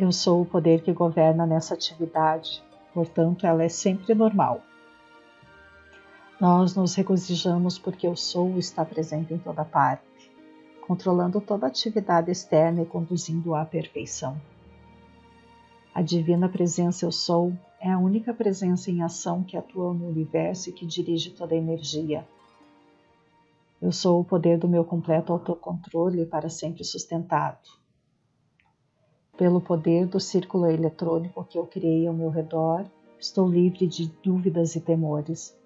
Eu 0.00 0.10
sou 0.12 0.40
o 0.40 0.46
poder 0.46 0.80
que 0.80 0.94
governa 0.94 1.44
nessa 1.44 1.74
atividade, 1.74 2.62
portanto, 2.94 3.46
ela 3.46 3.62
é 3.62 3.68
sempre 3.68 4.14
normal. 4.14 4.62
Nós 6.40 6.74
nos 6.74 6.94
regozijamos 6.94 7.78
porque 7.78 8.08
o 8.08 8.16
Sou 8.16 8.58
está 8.58 8.82
presente 8.82 9.34
em 9.34 9.36
toda 9.36 9.62
parte, 9.62 10.32
controlando 10.86 11.38
toda 11.38 11.66
atividade 11.66 12.30
externa 12.30 12.80
e 12.80 12.86
conduzindo-a 12.86 13.60
à 13.60 13.66
perfeição. 13.66 14.40
A 15.94 16.00
divina 16.00 16.48
presença 16.48 17.04
Eu 17.04 17.12
Sou 17.12 17.52
é 17.78 17.90
a 17.90 17.98
única 17.98 18.32
presença 18.32 18.90
em 18.90 19.02
ação 19.02 19.42
que 19.42 19.54
atua 19.54 19.92
no 19.92 20.08
universo 20.08 20.70
e 20.70 20.72
que 20.72 20.86
dirige 20.86 21.32
toda 21.32 21.54
a 21.54 21.58
energia. 21.58 22.26
Eu 23.82 23.92
sou 23.92 24.18
o 24.18 24.24
poder 24.24 24.56
do 24.56 24.66
meu 24.66 24.82
completo 24.82 25.30
autocontrole 25.30 26.24
para 26.24 26.48
sempre 26.48 26.84
sustentado. 26.84 27.79
Pelo 29.40 29.58
poder 29.58 30.04
do 30.04 30.20
círculo 30.20 30.66
eletrônico 30.66 31.42
que 31.48 31.58
eu 31.58 31.66
criei 31.66 32.06
ao 32.06 32.12
meu 32.12 32.28
redor, 32.28 32.84
estou 33.18 33.48
livre 33.48 33.86
de 33.86 34.06
dúvidas 34.22 34.76
e 34.76 34.82
temores 34.82 35.58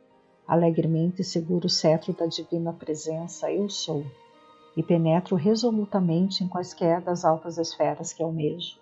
Alegremente 0.46 1.24
seguro 1.24 1.66
o 1.66 1.68
cetro 1.68 2.12
da 2.12 2.26
divina 2.26 2.72
presença, 2.72 3.50
eu 3.50 3.68
sou, 3.68 4.04
e 4.76 4.82
penetro 4.82 5.34
resolutamente 5.34 6.44
em 6.44 6.46
quaisquer 6.46 7.00
das 7.00 7.24
altas 7.24 7.58
esferas 7.58 8.12
que 8.12 8.22
almejo, 8.22 8.78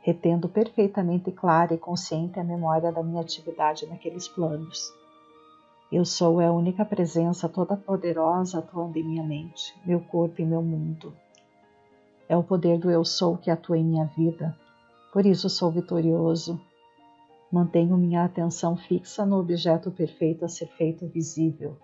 retendo 0.00 0.48
perfeitamente 0.48 1.30
clara 1.30 1.74
e 1.74 1.78
consciente 1.78 2.40
a 2.40 2.44
memória 2.44 2.90
da 2.90 3.02
minha 3.02 3.20
atividade 3.20 3.86
naqueles 3.86 4.26
planos. 4.26 4.90
Eu 5.92 6.06
sou 6.06 6.40
a 6.40 6.50
única 6.50 6.82
presença 6.82 7.46
toda 7.46 7.76
poderosa 7.76 8.60
atuando 8.60 8.98
em 8.98 9.04
minha 9.04 9.22
mente, 9.22 9.74
meu 9.84 10.00
corpo 10.00 10.40
e 10.40 10.46
meu 10.46 10.62
mundo. 10.62 11.12
É 12.28 12.36
o 12.36 12.42
poder 12.42 12.78
do 12.78 12.90
eu 12.90 13.04
sou 13.04 13.36
que 13.36 13.50
atua 13.50 13.78
em 13.78 13.84
minha 13.84 14.06
vida. 14.06 14.56
Por 15.12 15.26
isso 15.26 15.48
sou 15.48 15.70
vitorioso. 15.70 16.60
Mantenho 17.52 17.96
minha 17.96 18.24
atenção 18.24 18.76
fixa 18.76 19.24
no 19.24 19.38
objeto 19.38 19.90
perfeito 19.90 20.44
a 20.44 20.48
ser 20.48 20.66
feito 20.68 21.06
visível. 21.06 21.76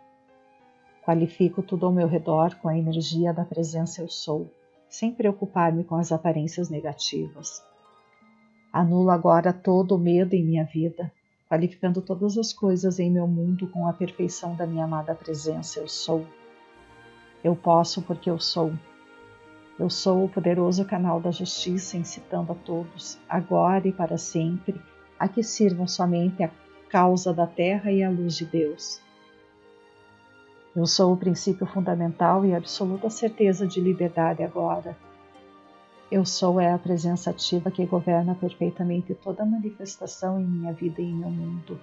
Qualifico 1.05 1.63
tudo 1.63 1.87
ao 1.87 1.93
meu 1.93 2.09
redor 2.09 2.57
com 2.57 2.69
a 2.69 2.77
energia 2.77 3.33
da 3.33 3.45
presença 3.45 4.03
eu 4.03 4.09
sou, 4.09 4.51
sem 4.89 5.13
preocupar-me 5.13 5.85
com 5.85 5.95
as 5.95 6.11
aparências 6.11 6.69
negativas. 6.69 7.63
Anulo 8.73 9.11
agora 9.11 9.53
todo 9.53 9.95
o 9.95 9.99
medo 9.99 10.35
em 10.35 10.45
minha 10.45 10.65
vida, 10.65 11.13
qualificando 11.49 12.01
todas 12.01 12.39
as 12.39 12.53
coisas 12.53 12.99
em 12.99 13.11
meu 13.11 13.27
mundo 13.27 13.69
com 13.69 13.87
a 13.87 13.93
perfeição 13.93 14.55
da 14.55 14.67
minha 14.67 14.85
amada 14.85 15.15
presença 15.15 15.81
eu 15.81 15.89
sou. 15.89 16.25
Eu 17.43 17.57
posso 17.57 18.03
porque 18.03 18.31
eu 18.31 18.39
sou. 18.39 18.73
Eu 19.81 19.89
sou 19.89 20.27
o 20.27 20.29
poderoso 20.29 20.85
canal 20.85 21.19
da 21.19 21.31
justiça, 21.31 21.97
incitando 21.97 22.53
a 22.53 22.55
todos, 22.55 23.19
agora 23.27 23.89
e 23.89 23.93
para 23.93 24.19
sempre, 24.19 24.79
a 25.19 25.27
que 25.27 25.43
sirvam 25.43 25.89
somente 25.89 26.43
a 26.43 26.51
causa 26.91 27.33
da 27.33 27.47
terra 27.47 27.91
e 27.91 28.03
a 28.03 28.11
luz 28.11 28.37
de 28.37 28.45
Deus. 28.45 29.01
Eu 30.77 30.85
sou 30.85 31.15
o 31.15 31.17
princípio 31.17 31.67
fundamental 31.67 32.45
e 32.45 32.55
absoluta 32.55 33.09
certeza 33.09 33.67
de 33.67 33.81
liberdade 33.81 34.43
agora. 34.43 34.95
Eu 36.13 36.27
sou 36.27 36.61
é 36.61 36.71
a 36.71 36.79
presença 36.79 37.31
ativa 37.31 37.71
que 37.71 37.87
governa 37.87 38.35
perfeitamente 38.35 39.15
toda 39.15 39.47
manifestação 39.47 40.39
em 40.39 40.45
minha 40.45 40.75
vida 40.75 41.01
e 41.01 41.07
em 41.07 41.15
meu 41.15 41.31
mundo. 41.31 41.81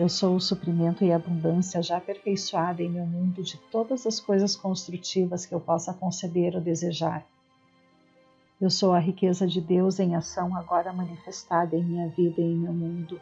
Eu 0.00 0.08
sou 0.08 0.34
o 0.34 0.40
suprimento 0.40 1.04
e 1.04 1.12
abundância 1.12 1.82
já 1.82 1.98
aperfeiçoada 1.98 2.82
em 2.82 2.88
meu 2.88 3.04
mundo 3.04 3.42
de 3.42 3.58
todas 3.70 4.06
as 4.06 4.18
coisas 4.18 4.56
construtivas 4.56 5.44
que 5.44 5.54
eu 5.54 5.60
possa 5.60 5.92
conceber 5.92 6.54
ou 6.54 6.60
desejar. 6.62 7.22
Eu 8.58 8.70
sou 8.70 8.94
a 8.94 8.98
riqueza 8.98 9.46
de 9.46 9.60
Deus 9.60 10.00
em 10.00 10.16
ação 10.16 10.56
agora 10.56 10.90
manifestada 10.90 11.76
em 11.76 11.84
minha 11.84 12.08
vida 12.08 12.40
e 12.40 12.44
em 12.44 12.56
meu 12.56 12.72
mundo. 12.72 13.20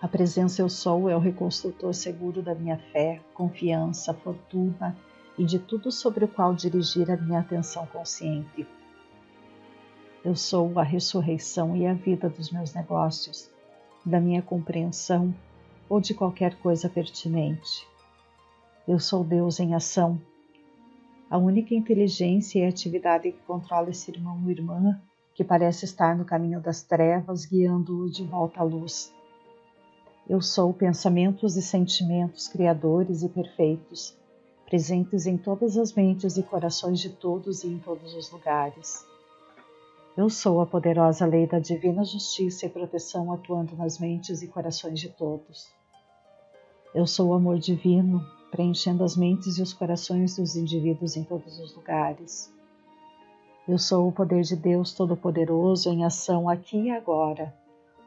A 0.00 0.08
presença 0.08 0.62
eu 0.62 0.70
sou 0.70 1.10
é 1.10 1.14
o 1.14 1.20
reconstrutor 1.20 1.92
seguro 1.92 2.40
da 2.40 2.54
minha 2.54 2.78
fé, 2.90 3.20
confiança, 3.34 4.14
fortuna 4.14 4.96
e 5.36 5.44
de 5.44 5.58
tudo 5.58 5.92
sobre 5.92 6.24
o 6.24 6.28
qual 6.28 6.54
dirigir 6.54 7.10
a 7.10 7.18
minha 7.18 7.40
atenção 7.40 7.84
consciente. 7.88 8.66
Eu 10.24 10.34
sou 10.34 10.78
a 10.78 10.82
ressurreição 10.82 11.76
e 11.76 11.86
a 11.86 11.92
vida 11.92 12.30
dos 12.30 12.50
meus 12.50 12.72
negócios 12.72 13.52
da 14.04 14.20
minha 14.20 14.42
compreensão 14.42 15.34
ou 15.88 16.00
de 16.00 16.14
qualquer 16.14 16.56
coisa 16.56 16.88
pertinente. 16.88 17.86
Eu 18.86 18.98
sou 18.98 19.24
Deus 19.24 19.60
em 19.60 19.74
ação, 19.74 20.20
a 21.30 21.38
única 21.38 21.74
inteligência 21.74 22.60
e 22.60 22.66
atividade 22.66 23.32
que 23.32 23.42
controla 23.46 23.90
esse 23.90 24.10
irmão 24.10 24.40
ou 24.42 24.50
irmã 24.50 25.00
que 25.34 25.42
parece 25.42 25.84
estar 25.84 26.16
no 26.16 26.24
caminho 26.24 26.60
das 26.60 26.82
trevas, 26.82 27.44
guiando-o 27.44 28.08
de 28.08 28.22
volta 28.24 28.60
à 28.60 28.62
luz. 28.62 29.12
Eu 30.28 30.40
sou 30.40 30.72
pensamentos 30.72 31.56
e 31.56 31.62
sentimentos 31.62 32.46
criadores 32.46 33.22
e 33.22 33.28
perfeitos, 33.28 34.16
presentes 34.64 35.26
em 35.26 35.36
todas 35.36 35.76
as 35.76 35.92
mentes 35.92 36.36
e 36.36 36.42
corações 36.42 37.00
de 37.00 37.10
todos 37.10 37.64
e 37.64 37.68
em 37.68 37.78
todos 37.78 38.14
os 38.14 38.30
lugares. 38.30 39.04
Eu 40.16 40.30
sou 40.30 40.60
a 40.60 40.66
poderosa 40.66 41.26
lei 41.26 41.44
da 41.44 41.58
divina 41.58 42.04
justiça 42.04 42.66
e 42.66 42.68
proteção 42.68 43.32
atuando 43.32 43.74
nas 43.74 43.98
mentes 43.98 44.42
e 44.42 44.46
corações 44.46 45.00
de 45.00 45.08
todos. 45.08 45.68
Eu 46.94 47.04
sou 47.04 47.30
o 47.30 47.34
amor 47.34 47.58
divino, 47.58 48.24
preenchendo 48.48 49.02
as 49.02 49.16
mentes 49.16 49.58
e 49.58 49.62
os 49.62 49.72
corações 49.72 50.36
dos 50.36 50.54
indivíduos 50.54 51.16
em 51.16 51.24
todos 51.24 51.58
os 51.58 51.74
lugares. 51.74 52.48
Eu 53.66 53.76
sou 53.76 54.06
o 54.06 54.12
poder 54.12 54.42
de 54.42 54.54
Deus 54.54 54.94
Todo-Poderoso 54.94 55.90
em 55.90 56.04
ação 56.04 56.48
aqui 56.48 56.82
e 56.82 56.90
agora, 56.92 57.52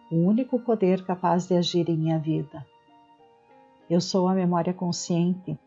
o 0.10 0.16
único 0.16 0.58
poder 0.60 1.04
capaz 1.04 1.46
de 1.46 1.58
agir 1.58 1.90
em 1.90 1.98
minha 1.98 2.20
vida. 2.20 2.66
Eu 3.90 4.00
sou 4.00 4.30
a 4.30 4.34
memória 4.34 4.74
consciente, 4.74 5.60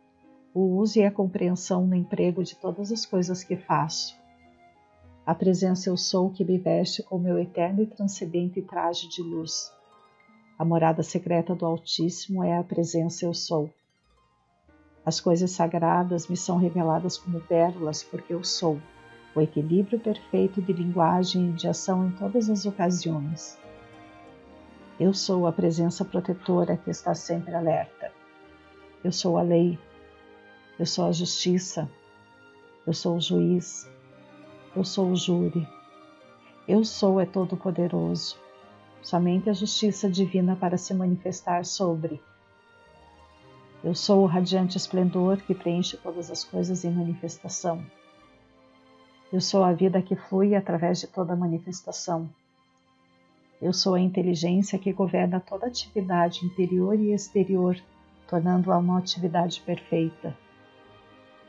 o 0.54 0.78
uso 0.78 1.00
e 1.00 1.04
a 1.04 1.10
compreensão 1.10 1.86
no 1.86 1.94
emprego 1.94 2.42
de 2.42 2.56
todas 2.56 2.90
as 2.90 3.04
coisas 3.04 3.44
que 3.44 3.58
faço 3.58 4.19
a 5.26 5.34
presença 5.34 5.88
eu 5.88 5.96
sou 5.96 6.30
que 6.30 6.44
me 6.44 6.58
veste 6.58 7.02
com 7.02 7.18
meu 7.18 7.38
eterno 7.38 7.82
e 7.82 7.86
transcendente 7.86 8.62
traje 8.62 9.08
de 9.08 9.22
luz. 9.22 9.72
A 10.58 10.64
morada 10.64 11.02
secreta 11.02 11.54
do 11.54 11.64
Altíssimo 11.66 12.42
é 12.42 12.56
a 12.56 12.64
presença 12.64 13.24
eu 13.24 13.34
sou. 13.34 13.70
As 15.04 15.20
coisas 15.20 15.50
sagradas 15.50 16.28
me 16.28 16.36
são 16.36 16.56
reveladas 16.56 17.16
como 17.16 17.40
pérolas 17.40 18.02
porque 18.02 18.34
eu 18.34 18.42
sou, 18.42 18.80
o 19.34 19.40
equilíbrio 19.40 20.00
perfeito 20.00 20.60
de 20.60 20.72
linguagem 20.72 21.50
e 21.50 21.52
de 21.52 21.68
ação 21.68 22.06
em 22.06 22.12
todas 22.12 22.50
as 22.50 22.66
ocasiões. 22.66 23.58
Eu 24.98 25.14
sou 25.14 25.46
a 25.46 25.52
presença 25.52 26.04
protetora 26.04 26.76
que 26.76 26.90
está 26.90 27.14
sempre 27.14 27.54
alerta. 27.54 28.12
Eu 29.02 29.12
sou 29.12 29.38
a 29.38 29.42
lei. 29.42 29.78
Eu 30.78 30.84
sou 30.84 31.06
a 31.06 31.12
justiça. 31.12 31.88
Eu 32.86 32.92
sou 32.92 33.16
o 33.16 33.20
juiz. 33.20 33.88
Eu 34.74 34.84
sou 34.84 35.10
o 35.10 35.16
júri. 35.16 35.66
Eu 36.68 36.84
sou 36.84 37.20
é 37.20 37.26
todo-poderoso. 37.26 38.38
Somente 39.02 39.50
a 39.50 39.52
justiça 39.52 40.08
divina 40.08 40.54
para 40.54 40.78
se 40.78 40.94
manifestar 40.94 41.64
sobre. 41.64 42.22
Eu 43.82 43.96
sou 43.96 44.22
o 44.22 44.26
radiante 44.26 44.76
esplendor 44.76 45.38
que 45.38 45.56
preenche 45.56 45.96
todas 45.96 46.30
as 46.30 46.44
coisas 46.44 46.84
em 46.84 46.90
manifestação. 46.92 47.84
Eu 49.32 49.40
sou 49.40 49.64
a 49.64 49.72
vida 49.72 50.00
que 50.00 50.14
flui 50.14 50.54
através 50.54 51.00
de 51.00 51.08
toda 51.08 51.34
manifestação. 51.34 52.30
Eu 53.60 53.72
sou 53.72 53.94
a 53.94 54.00
inteligência 54.00 54.78
que 54.78 54.92
governa 54.92 55.40
toda 55.40 55.66
atividade 55.66 56.46
interior 56.46 56.94
e 56.94 57.12
exterior, 57.12 57.76
tornando-a 58.28 58.78
uma 58.78 58.98
atividade 58.98 59.60
perfeita. 59.62 60.36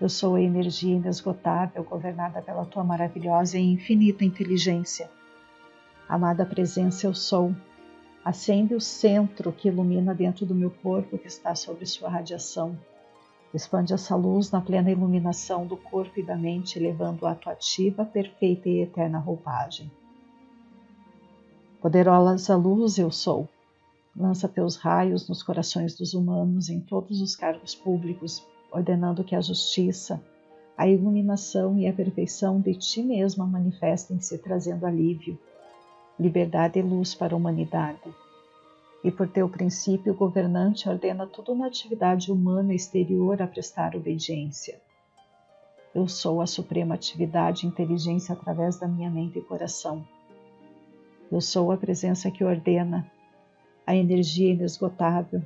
Eu 0.02 0.10
sou 0.10 0.34
a 0.34 0.42
energia 0.42 0.96
inesgotável, 0.96 1.84
governada 1.84 2.42
pela 2.42 2.66
tua 2.66 2.84
maravilhosa 2.84 3.60
e 3.60 3.74
infinita 3.74 4.26
inteligência. 4.26 5.12
Amada 6.10 6.44
presença, 6.44 7.06
eu 7.06 7.14
sou. 7.14 7.56
Acende 8.26 8.74
o 8.74 8.82
centro 8.82 9.54
que 9.54 9.68
ilumina 9.68 10.16
dentro 10.16 10.44
do 10.44 10.56
meu 10.56 10.72
corpo 10.72 11.20
que 11.20 11.28
está 11.28 11.54
sob 11.54 11.86
sua 11.86 12.10
radiação. 12.10 12.76
Expande 13.54 13.94
essa 13.94 14.16
luz 14.16 14.50
na 14.50 14.60
plena 14.60 14.90
iluminação 14.90 15.68
do 15.68 15.78
corpo 15.78 16.20
e 16.20 16.24
da 16.24 16.36
mente, 16.36 16.80
levando 16.80 17.28
a 17.28 17.36
tua 17.36 17.54
ativa, 17.54 18.04
perfeita 18.04 18.68
e 18.68 18.82
eterna 18.82 19.20
roupagem. 19.20 19.92
Poderosa 21.80 22.56
luz 22.56 22.98
eu 22.98 23.12
sou. 23.12 23.48
Lança 24.16 24.50
teus 24.50 24.78
raios 24.78 25.30
nos 25.30 25.44
corações 25.44 25.96
dos 25.96 26.16
humanos, 26.16 26.70
em 26.70 26.80
todos 26.80 27.22
os 27.22 27.36
cargos 27.36 27.76
públicos, 27.76 28.44
ordenando 28.71 29.23
que 29.23 29.36
a 29.36 29.41
justiça, 29.41 30.21
a 30.77 30.88
iluminação 30.88 31.77
e 31.77 31.88
a 31.88 31.93
perfeição 31.93 32.60
de 32.60 32.73
ti 32.73 33.03
mesma 33.03 33.45
manifestem-se, 33.45 34.38
trazendo 34.38 34.86
alívio, 34.86 35.38
liberdade 36.19 36.79
e 36.79 36.81
luz 36.81 37.13
para 37.13 37.34
a 37.34 37.38
humanidade. 37.38 37.99
E 39.03 39.12
por 39.12 39.27
teu 39.27 39.49
princípio 39.49 40.13
governante, 40.13 40.88
ordena 40.88 41.27
tudo 41.27 41.53
na 41.53 41.67
atividade 41.67 42.31
humana 42.31 42.73
exterior 42.73 43.41
a 43.41 43.47
prestar 43.47 43.95
obediência. 43.95 44.79
Eu 45.93 46.07
sou 46.07 46.39
a 46.39 46.47
suprema 46.47 46.95
atividade 46.95 47.65
e 47.65 47.69
inteligência 47.69 48.34
através 48.34 48.79
da 48.79 48.88
minha 48.88 49.10
mente 49.10 49.39
e 49.39 49.41
coração. 49.41 50.05
Eu 51.31 51.41
sou 51.41 51.71
a 51.71 51.77
presença 51.77 52.31
que 52.31 52.43
ordena, 52.43 53.10
a 53.86 53.95
energia 53.95 54.53
inesgotável, 54.53 55.41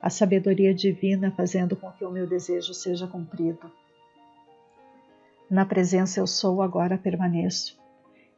a 0.00 0.08
sabedoria 0.08 0.72
divina 0.72 1.30
fazendo 1.32 1.74
com 1.74 1.90
que 1.90 2.04
o 2.04 2.10
meu 2.10 2.26
desejo 2.26 2.72
seja 2.72 3.06
cumprido. 3.06 3.70
Na 5.50 5.64
presença 5.64 6.20
eu 6.20 6.26
sou, 6.26 6.62
agora 6.62 6.98
permaneço, 6.98 7.78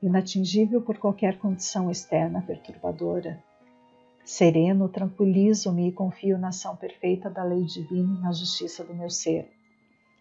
inatingível 0.03 0.81
por 0.81 0.97
qualquer 0.97 1.39
condição 1.39 1.91
externa 1.91 2.41
perturbadora. 2.43 3.43
Sereno, 4.25 4.89
tranquilizo-me 4.89 5.89
e 5.89 5.93
confio 5.93 6.39
na 6.39 6.49
ação 6.49 6.77
perfeita 6.77 7.29
da 7.29 7.43
lei 7.43 7.65
divina 7.65 8.17
e 8.17 8.23
na 8.23 8.33
justiça 8.33 8.85
do 8.85 8.95
meu 8.95 9.11
ser, 9.11 9.51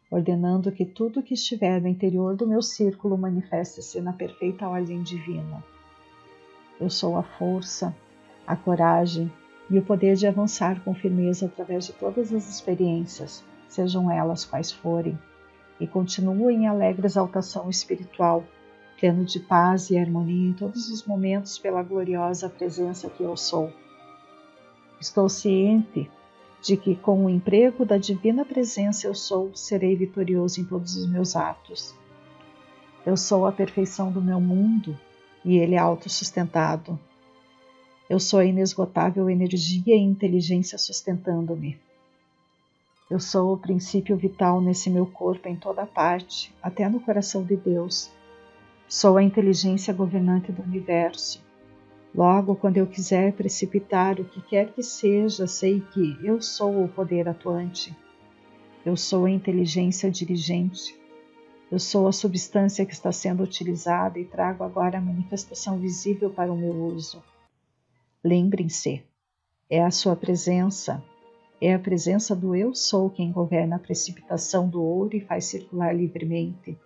ordenando 0.09 0.71
que 0.71 0.83
tudo 0.83 1.21
que 1.21 1.35
estiver 1.35 1.79
no 1.79 1.87
interior 1.87 2.35
do 2.35 2.47
meu 2.47 2.61
círculo 2.61 3.17
manifeste-se 3.17 4.01
na 4.01 4.11
perfeita 4.11 4.67
ordem 4.67 5.03
divina. 5.03 5.63
Eu 6.81 6.89
sou 6.89 7.17
a 7.17 7.23
força, 7.23 7.95
a 8.47 8.55
coragem, 8.55 9.31
e 9.69 9.77
o 9.77 9.83
poder 9.83 10.15
de 10.15 10.25
avançar 10.25 10.81
com 10.83 10.93
firmeza 10.93 11.45
através 11.45 11.85
de 11.85 11.93
todas 11.93 12.33
as 12.33 12.49
experiências, 12.49 13.43
sejam 13.67 14.09
elas 14.09 14.45
quais 14.45 14.71
forem, 14.71 15.17
e 15.79 15.87
continuo 15.87 16.49
em 16.49 16.67
alegre 16.67 17.05
exaltação 17.05 17.69
espiritual, 17.69 18.43
pleno 18.99 19.23
de 19.23 19.39
paz 19.39 19.89
e 19.89 19.97
harmonia 19.97 20.49
em 20.49 20.53
todos 20.53 20.89
os 20.89 21.05
momentos 21.05 21.57
pela 21.57 21.83
gloriosa 21.83 22.49
presença 22.49 23.09
que 23.09 23.23
eu 23.23 23.37
sou. 23.37 23.71
Estou 24.99 25.29
ciente 25.29 26.09
de 26.61 26.75
que 26.75 26.95
com 26.95 27.25
o 27.25 27.29
emprego 27.29 27.85
da 27.85 27.97
divina 27.97 28.43
presença 28.43 29.07
eu 29.07 29.15
sou, 29.15 29.55
serei 29.55 29.95
vitorioso 29.95 30.59
em 30.59 30.65
todos 30.65 30.95
os 30.97 31.09
meus 31.09 31.35
atos. 31.35 31.95
Eu 33.05 33.15
sou 33.15 33.45
a 33.45 33.51
perfeição 33.51 34.11
do 34.11 34.21
meu 34.21 34.41
mundo 34.41 34.97
e 35.45 35.57
ele 35.57 35.75
é 35.75 35.77
autossustentado. 35.77 36.99
Eu 38.09 38.19
sou 38.19 38.39
a 38.39 38.45
inesgotável 38.45 39.29
energia 39.29 39.95
e 39.95 39.99
inteligência 39.99 40.79
sustentando-me. 40.79 41.77
Eu 43.07 43.19
sou 43.19 43.53
o 43.53 43.57
princípio 43.57 44.17
vital 44.17 44.59
nesse 44.59 44.89
meu 44.89 45.05
corpo 45.05 45.47
em 45.47 45.55
toda 45.55 45.85
parte, 45.85 46.51
até 46.59 46.89
no 46.89 46.99
coração 46.99 47.43
de 47.43 47.55
Deus. 47.55 48.09
Sou 48.87 49.17
a 49.17 49.21
inteligência 49.21 49.93
governante 49.93 50.51
do 50.51 50.63
universo. 50.63 51.39
Logo, 52.15 52.55
quando 52.55 52.77
eu 52.77 52.87
quiser 52.87 53.31
precipitar 53.33 54.19
o 54.19 54.25
que 54.25 54.41
quer 54.41 54.73
que 54.73 54.81
seja, 54.81 55.45
sei 55.45 55.79
que 55.79 56.17
eu 56.23 56.41
sou 56.41 56.83
o 56.83 56.89
poder 56.89 57.29
atuante. 57.29 57.95
Eu 58.83 58.97
sou 58.97 59.25
a 59.25 59.29
inteligência 59.29 60.09
dirigente. 60.09 60.99
Eu 61.71 61.77
sou 61.77 62.07
a 62.07 62.11
substância 62.11 62.87
que 62.87 62.93
está 62.93 63.11
sendo 63.11 63.43
utilizada 63.43 64.17
e 64.17 64.25
trago 64.25 64.63
agora 64.63 64.97
a 64.97 65.01
manifestação 65.01 65.77
visível 65.77 66.31
para 66.31 66.51
o 66.51 66.57
meu 66.57 66.73
uso. 66.73 67.21
Lembrem-se, 68.21 69.01
é 69.69 69.81
a 69.81 69.89
sua 69.89 70.13
presença, 70.13 71.01
é 71.61 71.73
a 71.73 71.79
presença 71.79 72.35
do 72.35 72.53
Eu 72.53 72.75
Sou 72.75 73.09
quem 73.09 73.31
governa 73.31 73.77
a 73.77 73.79
precipitação 73.79 74.67
do 74.67 74.83
ouro 74.83 75.15
e 75.15 75.21
faz 75.21 75.45
circular 75.45 75.95
livremente. 75.95 76.77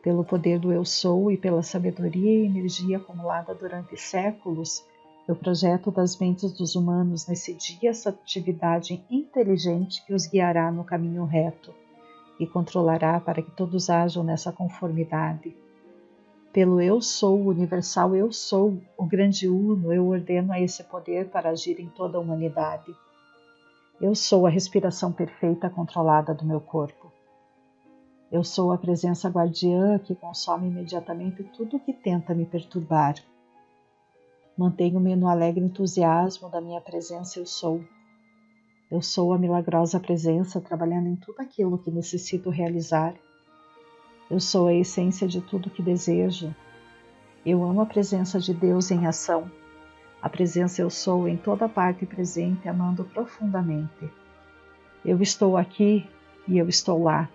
Pelo 0.00 0.24
poder 0.24 0.60
do 0.60 0.70
Eu 0.70 0.84
Sou 0.84 1.32
e 1.32 1.36
pela 1.36 1.64
sabedoria 1.64 2.44
e 2.44 2.46
energia 2.46 2.98
acumulada 2.98 3.52
durante 3.56 3.96
séculos, 3.96 4.84
eu 5.26 5.34
projeto 5.34 5.90
das 5.90 6.16
mentes 6.16 6.52
dos 6.52 6.76
humanos 6.76 7.26
nesse 7.26 7.52
dia 7.52 7.90
essa 7.90 8.10
atividade 8.10 9.04
inteligente 9.10 10.06
que 10.06 10.14
os 10.14 10.28
guiará 10.28 10.70
no 10.70 10.84
caminho 10.84 11.24
reto 11.24 11.74
e 12.38 12.46
controlará 12.46 13.18
para 13.18 13.42
que 13.42 13.50
todos 13.50 13.90
ajam 13.90 14.22
nessa 14.22 14.52
conformidade. 14.52 15.56
Pelo 16.52 16.80
Eu 16.80 17.00
Sou, 17.00 17.40
o 17.40 17.48
universal 17.48 18.14
Eu 18.16 18.32
Sou, 18.32 18.80
o 18.96 19.06
grande 19.06 19.48
Uno, 19.48 19.92
eu 19.92 20.08
ordeno 20.08 20.52
a 20.52 20.60
esse 20.60 20.82
poder 20.84 21.28
para 21.28 21.50
agir 21.50 21.78
em 21.78 21.88
toda 21.88 22.18
a 22.18 22.20
humanidade. 22.20 22.92
Eu 24.00 24.14
sou 24.14 24.46
a 24.46 24.50
respiração 24.50 25.12
perfeita 25.12 25.70
controlada 25.70 26.34
do 26.34 26.44
meu 26.44 26.60
corpo. 26.60 27.12
Eu 28.32 28.42
sou 28.42 28.72
a 28.72 28.78
presença 28.78 29.28
guardiã 29.28 29.98
que 29.98 30.14
consome 30.14 30.68
imediatamente 30.68 31.44
tudo 31.56 31.80
que 31.80 31.92
tenta 31.92 32.34
me 32.34 32.44
perturbar. 32.44 33.14
Mantenho-me 34.56 35.14
no 35.16 35.28
alegre 35.28 35.64
entusiasmo 35.64 36.48
da 36.48 36.60
minha 36.60 36.80
presença 36.80 37.38
Eu 37.38 37.46
Sou 37.46 37.80
eu 38.90 39.00
sou 39.00 39.32
a 39.32 39.38
milagrosa 39.38 40.00
presença 40.00 40.60
trabalhando 40.60 41.06
em 41.06 41.14
tudo 41.14 41.40
aquilo 41.40 41.78
que 41.78 41.92
necessito 41.92 42.50
realizar. 42.50 43.14
Eu 44.30 44.38
sou 44.38 44.68
a 44.68 44.74
essência 44.74 45.26
de 45.26 45.40
tudo 45.40 45.68
que 45.68 45.82
desejo. 45.82 46.54
Eu 47.44 47.64
amo 47.64 47.80
a 47.80 47.86
presença 47.86 48.38
de 48.38 48.54
Deus 48.54 48.92
em 48.92 49.04
ação. 49.04 49.50
A 50.22 50.28
presença 50.28 50.80
eu 50.80 50.88
sou 50.88 51.26
em 51.26 51.36
toda 51.36 51.68
parte 51.68 52.06
presente, 52.06 52.68
amando 52.68 53.02
profundamente. 53.02 54.08
Eu 55.04 55.20
estou 55.20 55.56
aqui 55.56 56.06
e 56.46 56.58
eu 56.58 56.68
estou 56.68 57.02
lá. 57.02 57.28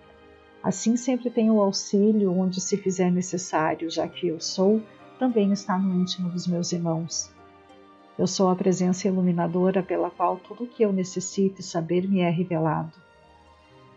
Assim 0.62 0.96
sempre 0.96 1.28
tenho 1.28 1.60
auxílio 1.60 2.32
onde 2.32 2.62
se 2.62 2.78
fizer 2.78 3.10
necessário, 3.10 3.90
já 3.90 4.08
que 4.08 4.28
eu 4.28 4.40
sou 4.40 4.80
também 5.18 5.52
está 5.52 5.78
no 5.78 6.00
íntimo 6.00 6.30
dos 6.30 6.46
meus 6.46 6.72
irmãos. 6.72 7.30
Eu 8.18 8.26
sou 8.26 8.48
a 8.48 8.56
presença 8.56 9.06
iluminadora 9.06 9.82
pela 9.82 10.10
qual 10.10 10.38
tudo 10.38 10.64
o 10.64 10.66
que 10.66 10.82
eu 10.82 10.92
necessito 10.94 11.62
saber 11.62 12.08
me 12.08 12.20
é 12.20 12.30
revelado. 12.30 12.92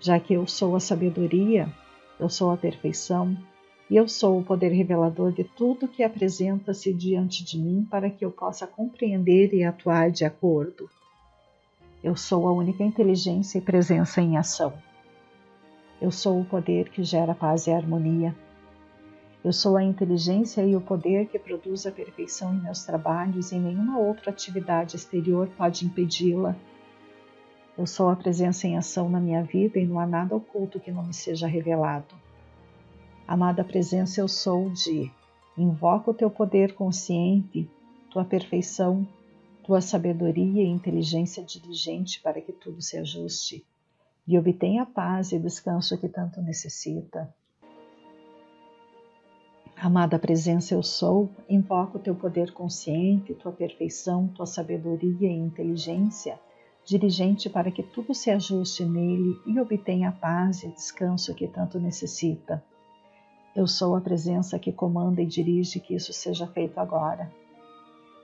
Já 0.02 0.20
que 0.20 0.34
eu 0.34 0.46
sou 0.46 0.76
a 0.76 0.80
sabedoria, 0.80 1.72
eu 2.20 2.30
sou 2.30 2.52
a 2.52 2.58
perfeição, 2.58 3.38
e 3.90 3.96
eu 3.96 4.08
sou 4.08 4.40
o 4.40 4.44
poder 4.44 4.70
revelador 4.70 5.32
de 5.32 5.44
tudo 5.44 5.88
que 5.88 6.04
apresenta-se 6.04 6.94
diante 6.94 7.44
de 7.44 7.58
mim 7.58 7.88
para 7.90 8.10
que 8.10 8.24
eu 8.24 8.30
possa 8.30 8.68
compreender 8.68 9.54
e 9.54 9.64
atuar 9.64 10.12
de 10.12 10.26
acordo. 10.26 10.90
Eu 12.04 12.16
sou 12.16 12.48
a 12.48 12.52
única 12.54 12.84
inteligência 12.84 13.58
e 13.58 13.62
presença 13.62 14.22
em 14.22 14.38
ação. 14.38 14.74
Eu 16.02 16.12
sou 16.12 16.40
o 16.40 16.46
poder 16.46 16.90
que 16.90 17.04
gera 17.04 17.34
paz 17.34 17.68
e 17.68 17.72
harmonia. 17.72 18.36
Eu 19.44 19.52
sou 19.52 19.76
a 19.76 19.84
inteligência 19.84 20.64
e 20.64 20.76
o 20.76 20.82
poder 20.82 21.28
que 21.28 21.40
produz 21.40 21.86
a 21.86 21.92
perfeição 21.92 22.54
em 22.54 22.62
meus 22.62 22.84
trabalhos 22.84 23.52
e 23.52 23.58
nenhuma 23.58 23.98
outra 23.98 24.30
atividade 24.30 24.96
exterior 24.96 25.50
pode 25.58 25.86
impedi-la. 25.86 26.56
Eu 27.80 27.88
sou 27.88 28.10
a 28.10 28.16
presença 28.18 28.68
em 28.68 28.78
ação 28.78 29.08
na 29.08 29.22
minha 29.22 29.42
vida 29.42 29.80
e 29.80 29.88
não 29.88 30.02
há 30.02 30.06
nada 30.06 30.36
oculto 30.36 30.82
que 30.82 30.92
não 30.92 31.02
me 31.02 31.14
seja 31.14 31.48
revelado. 31.48 32.14
Amada 33.26 33.64
presença, 33.64 34.20
eu 34.20 34.28
sou 34.28 34.70
de 34.70 35.10
invoco 35.58 36.12
o 36.12 36.14
teu 36.14 36.30
poder 36.30 36.74
consciente, 36.74 37.72
tua 38.12 38.26
perfeição, 38.26 39.08
tua 39.64 39.80
sabedoria 39.80 40.62
e 40.62 40.68
inteligência 40.68 41.42
dirigente 41.42 42.20
para 42.22 42.42
que 42.42 42.52
tudo 42.52 42.82
se 42.82 42.98
ajuste 42.98 43.66
e 44.28 44.38
obtenha 44.38 44.84
a 44.84 44.86
paz 44.86 45.32
e 45.32 45.40
descanso 45.40 45.98
que 45.98 46.10
tanto 46.10 46.42
necessita. 46.42 47.34
Amada 49.78 50.20
presença, 50.20 50.74
eu 50.74 50.84
sou, 50.84 51.30
invoco 51.48 51.98
o 51.98 52.02
teu 52.02 52.14
poder 52.14 52.52
consciente, 52.52 53.34
tua 53.36 53.54
perfeição, 53.54 54.28
tua 54.28 54.46
sabedoria 54.46 55.30
e 55.30 55.34
inteligência, 55.34 56.38
dirigente 56.90 57.48
para 57.48 57.70
que 57.70 57.84
tudo 57.84 58.16
se 58.16 58.32
ajuste 58.32 58.84
nele 58.84 59.40
e 59.46 59.60
obtenha 59.60 60.10
a 60.10 60.12
paz 60.12 60.64
e 60.64 60.70
descanso 60.70 61.36
que 61.36 61.48
tanto 61.48 61.80
necessita. 61.80 62.64
Eu 63.56 63.68
sou 63.68 63.96
a 63.96 64.02
presença 64.02 64.58
que 64.58 64.72
comanda 64.72 65.22
e 65.22 65.26
dirige 65.26 65.80
que 65.80 65.94
isso 65.94 66.12
seja 66.12 66.48
feito 66.48 66.80
agora. 66.80 67.32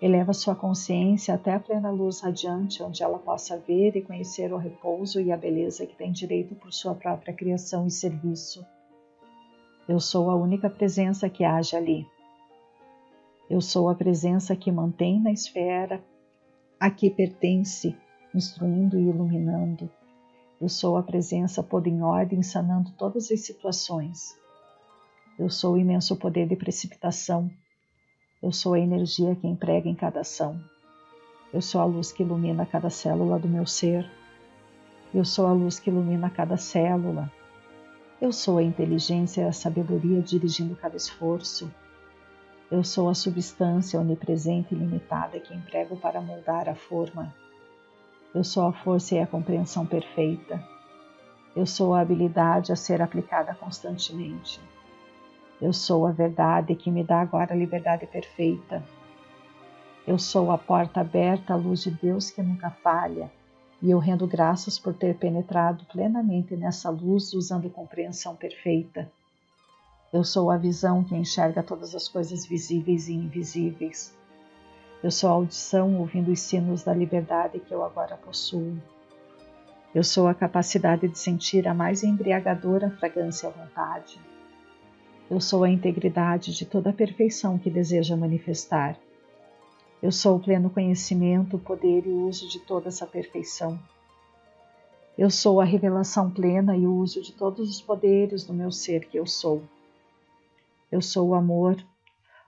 Eleva 0.02 0.34
sua 0.34 0.56
consciência 0.56 1.36
até 1.36 1.54
a 1.54 1.60
plena 1.60 1.92
luz 1.92 2.22
radiante, 2.22 2.82
onde 2.82 3.04
ela 3.04 3.20
possa 3.20 3.58
ver 3.58 3.96
e 3.96 4.02
conhecer 4.02 4.52
o 4.52 4.58
repouso 4.58 5.22
e 5.22 5.32
a 5.32 5.38
beleza 5.38 5.86
que 5.86 5.96
tem 5.96 6.12
direito 6.12 6.56
por 6.56 6.74
sua 6.74 6.96
própria 6.96 7.34
criação 7.34 7.86
e 7.86 7.92
serviço. 7.92 8.66
Eu 9.88 10.00
sou 10.00 10.32
a 10.32 10.36
única 10.36 10.72
presença 10.72 11.30
que 11.30 11.44
age 11.44 11.76
ali. 11.76 12.06
Eu 13.48 13.62
sou 13.62 13.90
a 13.90 13.96
presença 13.96 14.56
que 14.56 14.72
mantém 14.72 15.22
na 15.22 15.32
esfera 15.32 16.04
a 16.80 16.90
que 16.90 17.10
pertence, 17.10 17.96
instruindo 18.36 19.00
e 19.00 19.10
iluminando. 19.10 19.90
Eu 20.60 20.70
sou 20.70 20.98
a 20.98 21.04
presença 21.04 21.64
pondo 21.64 21.88
em 21.88 22.02
ordem, 22.02 22.44
sanando 22.44 22.92
todas 22.92 23.32
as 23.32 23.42
situações. 23.42 24.38
Eu 25.38 25.50
sou 25.50 25.74
o 25.74 25.78
imenso 25.78 26.16
poder 26.16 26.48
de 26.48 26.56
precipitação. 26.56 27.50
Eu 28.42 28.52
sou 28.52 28.74
a 28.74 28.80
energia 28.80 29.36
que 29.36 29.48
emprega 29.48 29.90
em 29.90 29.96
cada 29.96 30.22
ação. 30.22 30.60
Eu 31.54 31.62
sou 31.62 31.82
a 31.82 31.86
luz 31.86 32.12
que 32.12 32.24
ilumina 32.24 32.66
cada 32.66 32.90
célula 32.90 33.40
do 33.40 33.48
meu 33.48 33.66
ser. 33.66 34.10
Eu 35.14 35.24
sou 35.24 35.48
a 35.48 35.54
luz 35.54 35.80
que 35.80 35.90
ilumina 35.90 36.30
cada 36.30 36.58
célula, 36.58 37.32
eu 38.22 38.32
sou 38.32 38.58
a 38.58 38.64
inteligência 38.64 39.42
e 39.42 39.44
a 39.44 39.52
sabedoria 39.52 40.22
dirigindo 40.22 40.74
cada 40.76 40.96
esforço. 40.96 41.70
Eu 42.72 42.82
sou 42.82 43.10
a 43.10 43.14
substância 43.14 44.00
onipresente 44.00 44.74
e 44.74 44.78
limitada 44.78 45.40
que 45.40 45.54
emprego 45.54 45.98
para 45.98 46.22
moldar 46.22 46.70
a 46.70 46.76
forma. 46.76 47.36
Eu 48.36 48.44
sou 48.44 48.68
a 48.68 48.74
força 48.74 49.16
e 49.16 49.20
a 49.20 49.26
compreensão 49.26 49.86
perfeita. 49.86 50.62
Eu 51.56 51.66
sou 51.66 51.94
a 51.94 52.02
habilidade 52.02 52.74
a 52.74 52.76
ser 52.76 53.02
aplicada 53.02 53.56
constantemente. 53.56 54.60
Eu 55.62 55.72
sou 55.72 56.06
a 56.06 56.12
verdade 56.12 56.76
que 56.76 56.92
me 56.92 57.02
dá 57.02 57.22
agora 57.22 57.54
a 57.54 57.58
liberdade 57.58 58.06
perfeita. 58.06 58.84
Eu 60.06 60.20
sou 60.20 60.52
a 60.52 60.58
porta 60.58 61.00
aberta 61.00 61.54
à 61.54 61.56
luz 61.56 61.84
de 61.84 61.92
Deus 61.92 62.30
que 62.30 62.44
nunca 62.44 62.70
falha 62.70 63.32
e 63.82 63.90
eu 63.90 64.00
rendo 64.00 64.28
graças 64.28 64.78
por 64.78 64.94
ter 64.94 65.16
penetrado 65.16 65.86
plenamente 65.86 66.58
nessa 66.58 66.90
luz 66.90 67.32
usando 67.34 67.70
compreensão 67.70 68.36
perfeita. 68.36 69.10
Eu 70.12 70.26
sou 70.26 70.52
a 70.52 70.58
visão 70.58 71.06
que 71.06 71.16
enxerga 71.16 71.64
todas 71.64 71.96
as 71.96 72.10
coisas 72.10 72.46
visíveis 72.46 73.08
e 73.08 73.14
invisíveis. 73.14 74.14
Eu 75.06 75.12
sou 75.12 75.30
a 75.30 75.34
audição 75.34 76.00
ouvindo 76.00 76.32
os 76.32 76.40
sinos 76.40 76.82
da 76.82 76.92
liberdade 76.92 77.60
que 77.60 77.72
eu 77.72 77.84
agora 77.84 78.18
possuo. 78.18 78.76
Eu 79.94 80.04
sou 80.04 80.28
a 80.28 80.34
capacidade 80.34 81.08
de 81.08 81.20
sentir 81.20 81.68
a 81.68 81.76
mais 81.76 82.04
embriagadora 82.04 82.90
fragrância 82.90 83.48
à 83.48 83.52
vontade. 83.52 84.20
Eu 85.30 85.40
sou 85.40 85.64
a 85.64 85.70
integridade 85.70 86.56
de 86.56 86.66
toda 86.66 86.90
a 86.90 86.94
perfeição 86.94 87.56
que 87.56 87.70
deseja 87.70 88.18
manifestar. 88.18 88.98
Eu 90.02 90.12
sou 90.12 90.38
o 90.38 90.40
pleno 90.40 90.72
conhecimento, 90.72 91.58
o 91.58 91.60
poder 91.60 92.08
e 92.08 92.10
o 92.10 92.28
uso 92.28 92.50
de 92.50 92.60
toda 92.62 92.88
essa 92.88 93.06
perfeição. 93.06 93.80
Eu 95.16 95.30
sou 95.30 95.62
a 95.62 95.66
revelação 95.66 96.32
plena 96.32 96.76
e 96.76 96.88
o 96.88 96.96
uso 96.96 97.22
de 97.22 97.32
todos 97.32 97.70
os 97.70 97.80
poderes 97.80 98.44
do 98.44 98.56
meu 98.56 98.72
ser 98.72 99.06
que 99.06 99.20
eu 99.20 99.28
sou. 99.28 99.62
Eu 100.92 101.00
sou 101.00 101.30
o 101.30 101.36
amor, 101.36 101.78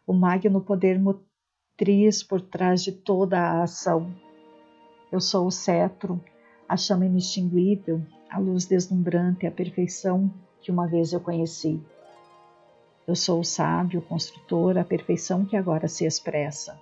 o 0.08 0.12
magno 0.12 0.60
poder 0.60 0.98
motriz 1.78 2.24
por 2.24 2.42
trás 2.42 2.84
de 2.84 2.92
toda 2.92 3.40
a 3.40 3.62
ação. 3.62 4.12
Eu 5.12 5.22
sou 5.22 5.46
o 5.46 5.52
cetro, 5.52 6.20
a 6.68 6.76
chama 6.76 7.06
inextinguível, 7.06 8.02
a 8.32 8.40
luz 8.40 8.66
deslumbrante, 8.66 9.46
a 9.46 9.52
perfeição 9.52 10.34
que 10.60 10.72
uma 10.72 10.88
vez 10.88 11.14
eu 11.14 11.20
conheci. 11.20 11.80
Eu 13.08 13.16
sou 13.16 13.42
o 13.42 13.46
sábio, 13.46 14.00
o 14.00 14.04
construtor, 14.04 14.76
a 14.76 14.84
perfeição 14.84 15.46
que 15.46 15.56
agora 15.56 15.88
se 15.88 16.04
expressa. 16.04 16.76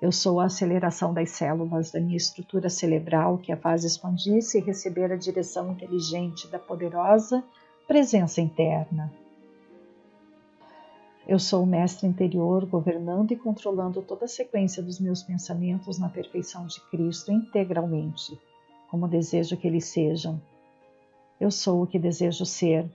Eu 0.00 0.10
sou 0.10 0.40
a 0.40 0.46
aceleração 0.46 1.12
das 1.12 1.32
células 1.32 1.90
da 1.90 2.00
minha 2.00 2.16
estrutura 2.16 2.70
cerebral 2.70 3.36
que 3.36 3.52
a 3.52 3.56
faz 3.56 3.84
expandir-se 3.84 4.58
e 4.58 4.62
receber 4.62 5.12
a 5.12 5.16
direção 5.16 5.72
inteligente 5.72 6.48
da 6.48 6.58
poderosa 6.58 7.44
presença 7.86 8.40
interna. 8.40 9.12
Eu 11.26 11.38
sou 11.38 11.62
o 11.62 11.66
mestre 11.66 12.06
interior, 12.06 12.66
governando 12.66 13.32
e 13.32 13.36
controlando 13.36 14.02
toda 14.02 14.26
a 14.26 14.28
sequência 14.28 14.82
dos 14.82 15.00
meus 15.00 15.22
pensamentos 15.22 15.98
na 15.98 16.10
perfeição 16.10 16.66
de 16.66 16.78
Cristo 16.90 17.32
integralmente, 17.32 18.38
como 18.90 19.08
desejo 19.08 19.56
que 19.56 19.66
eles 19.66 19.86
sejam. 19.86 20.38
Eu 21.40 21.50
sou 21.50 21.82
o 21.82 21.86
que 21.86 21.98
desejo 21.98 22.44
ser. 22.44 22.90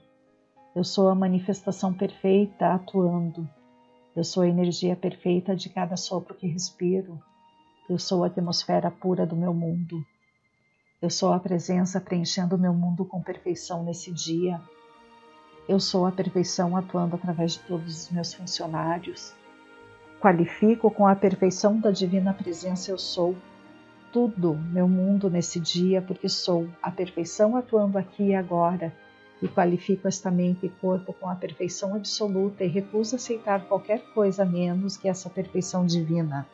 Eu 0.76 0.84
sou 0.84 1.10
a 1.10 1.16
manifestação 1.16 1.92
perfeita 1.92 2.68
atuando. 2.68 3.50
Eu 4.16 4.24
sou 4.24 4.44
a 4.44 4.48
energia 4.48 4.96
perfeita 4.96 5.56
de 5.56 5.68
cada 5.68 5.98
sopro 5.98 6.36
que 6.36 6.46
respiro. 6.46 7.20
Eu 7.90 7.98
sou 7.98 8.24
a 8.24 8.28
atmosfera 8.28 8.92
pura 8.92 9.26
do 9.26 9.36
meu 9.36 9.56
mundo. 9.56 10.06
Eu 11.02 11.10
sou 11.10 11.34
a 11.34 11.40
presença 11.40 12.00
preenchendo 12.00 12.56
o 12.56 12.60
meu 12.60 12.74
mundo 12.74 13.04
com 13.06 13.24
perfeição 13.24 13.84
nesse 13.84 14.12
dia. 14.14 14.62
Eu 15.70 15.80
sou 15.80 16.08
a 16.08 16.12
perfeição 16.12 16.76
atuando 16.76 17.16
através 17.16 17.52
de 17.52 17.60
todos 17.60 17.96
os 17.96 18.10
meus 18.10 18.34
funcionários. 18.34 19.36
Qualifico 20.20 20.90
com 20.90 21.06
a 21.06 21.16
perfeição 21.16 21.80
da 21.80 21.92
divina 21.92 22.34
presença 22.34 22.90
eu 22.90 22.98
sou 22.98 23.36
tudo 24.12 24.56
meu 24.56 24.88
mundo 24.88 25.30
nesse 25.30 25.60
dia, 25.60 26.02
porque 26.02 26.28
sou 26.28 26.68
a 26.82 26.90
perfeição 26.90 27.56
atuando 27.56 28.00
aqui 28.00 28.30
e 28.30 28.36
agora, 28.36 28.92
e 29.44 29.48
qualifico 29.48 30.08
esta 30.08 30.32
mente 30.32 30.66
e 30.66 30.70
corpo 30.70 31.14
com 31.14 31.30
a 31.30 31.36
perfeição 31.36 31.94
absoluta 31.94 32.64
e 32.64 32.68
recuso 32.68 33.16
aceitar 33.16 33.66
qualquer 33.66 34.02
coisa 34.16 34.44
menos 34.44 34.98
que 34.98 35.08
essa 35.08 35.30
perfeição 35.30 35.86
divina. 35.86 36.48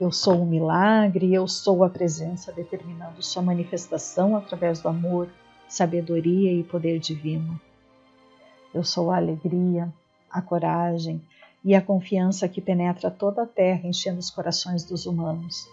Eu 0.00 0.10
sou 0.10 0.40
um 0.40 0.46
milagre, 0.46 1.34
eu 1.34 1.46
sou 1.46 1.84
a 1.84 1.90
presença 1.90 2.50
determinando 2.52 3.22
sua 3.22 3.42
manifestação 3.42 4.34
através 4.34 4.80
do 4.80 4.88
amor, 4.88 5.28
sabedoria 5.68 6.50
e 6.50 6.64
poder 6.64 6.98
divino. 6.98 7.60
Eu 8.72 8.82
sou 8.82 9.10
a 9.10 9.16
alegria, 9.16 9.92
a 10.30 10.40
coragem 10.40 11.20
e 11.62 11.74
a 11.74 11.82
confiança 11.82 12.48
que 12.48 12.60
penetra 12.60 13.10
toda 13.10 13.42
a 13.42 13.46
terra, 13.46 13.86
enchendo 13.86 14.18
os 14.18 14.30
corações 14.30 14.84
dos 14.84 15.04
humanos, 15.04 15.68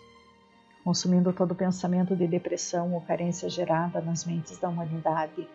consumindo 0.84 1.32
todo 1.32 1.56
pensamento 1.56 2.16
de 2.16 2.28
depressão 2.28 2.94
ou 2.94 3.02
carência 3.02 3.50
gerada 3.50 4.02
nas 4.02 4.26
mentes 4.26 4.58
da 4.58 4.68
humanidade. 4.68 5.48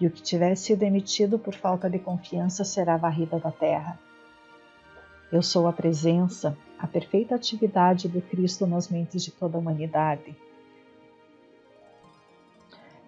E 0.00 0.06
o 0.06 0.10
que 0.10 0.22
tiver 0.22 0.54
sido 0.56 0.82
emitido 0.82 1.38
por 1.38 1.54
falta 1.54 1.88
de 1.88 1.98
confiança 1.98 2.64
será 2.64 2.96
varrida 2.96 3.38
da 3.38 3.50
terra. 3.50 3.98
Eu 5.30 5.42
sou 5.42 5.66
a 5.66 5.72
presença, 5.72 6.56
a 6.78 6.86
perfeita 6.86 7.34
atividade 7.34 8.08
do 8.08 8.22
Cristo 8.22 8.66
nas 8.66 8.88
mentes 8.88 9.24
de 9.24 9.32
toda 9.32 9.56
a 9.56 9.60
humanidade 9.60 10.36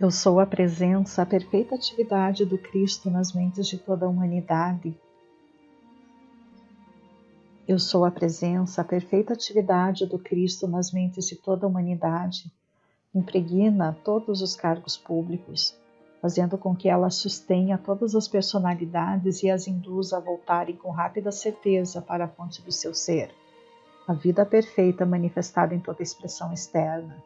eu 0.00 0.12
sou 0.12 0.38
a 0.38 0.46
presença, 0.46 1.22
a 1.22 1.26
perfeita 1.26 1.74
atividade 1.74 2.44
do 2.44 2.56
Cristo 2.56 3.10
nas 3.10 3.32
mentes 3.32 3.66
de 3.66 3.76
toda 3.76 4.06
a 4.06 4.08
humanidade. 4.08 4.96
Eu 7.66 7.80
sou 7.80 8.04
a 8.04 8.10
presença, 8.10 8.80
a 8.80 8.84
perfeita 8.84 9.32
atividade 9.32 10.06
do 10.06 10.16
Cristo 10.16 10.68
nas 10.68 10.92
mentes 10.92 11.26
de 11.26 11.34
toda 11.34 11.66
a 11.66 11.68
humanidade. 11.68 12.44
Impregna 13.12 13.98
todos 14.04 14.40
os 14.40 14.54
cargos 14.54 14.96
públicos, 14.96 15.76
fazendo 16.22 16.56
com 16.56 16.76
que 16.76 16.88
ela 16.88 17.10
sustenha 17.10 17.76
todas 17.76 18.14
as 18.14 18.28
personalidades 18.28 19.42
e 19.42 19.50
as 19.50 19.66
induza 19.66 20.18
a 20.18 20.20
voltarem 20.20 20.76
com 20.76 20.92
rápida 20.92 21.32
certeza 21.32 22.00
para 22.00 22.26
a 22.26 22.28
fonte 22.28 22.62
do 22.62 22.70
seu 22.70 22.94
ser, 22.94 23.34
a 24.06 24.12
vida 24.12 24.46
perfeita 24.46 25.04
manifestada 25.04 25.74
em 25.74 25.80
toda 25.80 26.04
expressão 26.04 26.52
externa. 26.52 27.20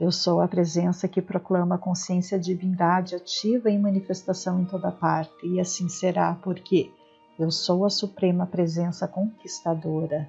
Eu 0.00 0.10
sou 0.10 0.40
a 0.40 0.48
presença 0.48 1.06
que 1.06 1.22
proclama 1.22 1.76
a 1.76 1.78
consciência 1.78 2.36
divindade 2.38 3.14
ativa 3.14 3.70
em 3.70 3.78
manifestação 3.78 4.60
em 4.60 4.64
toda 4.64 4.90
parte, 4.90 5.46
e 5.46 5.60
assim 5.60 5.88
será, 5.88 6.34
porque 6.42 6.90
eu 7.38 7.50
sou 7.50 7.84
a 7.84 7.90
suprema 7.90 8.44
presença 8.44 9.06
conquistadora. 9.06 10.28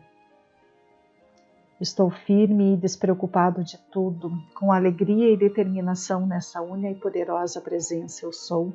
Estou 1.82 2.12
firme 2.12 2.74
e 2.74 2.78
despreocupado 2.78 3.64
de 3.64 3.78
tudo, 3.92 4.32
com 4.54 4.72
alegria 4.72 5.32
e 5.32 5.38
determinação 5.38 6.28
nessa 6.28 6.62
única 6.62 6.92
e 6.92 6.96
poderosa 6.96 7.60
presença 7.60 8.24
eu 8.24 8.32
sou, 8.32 8.72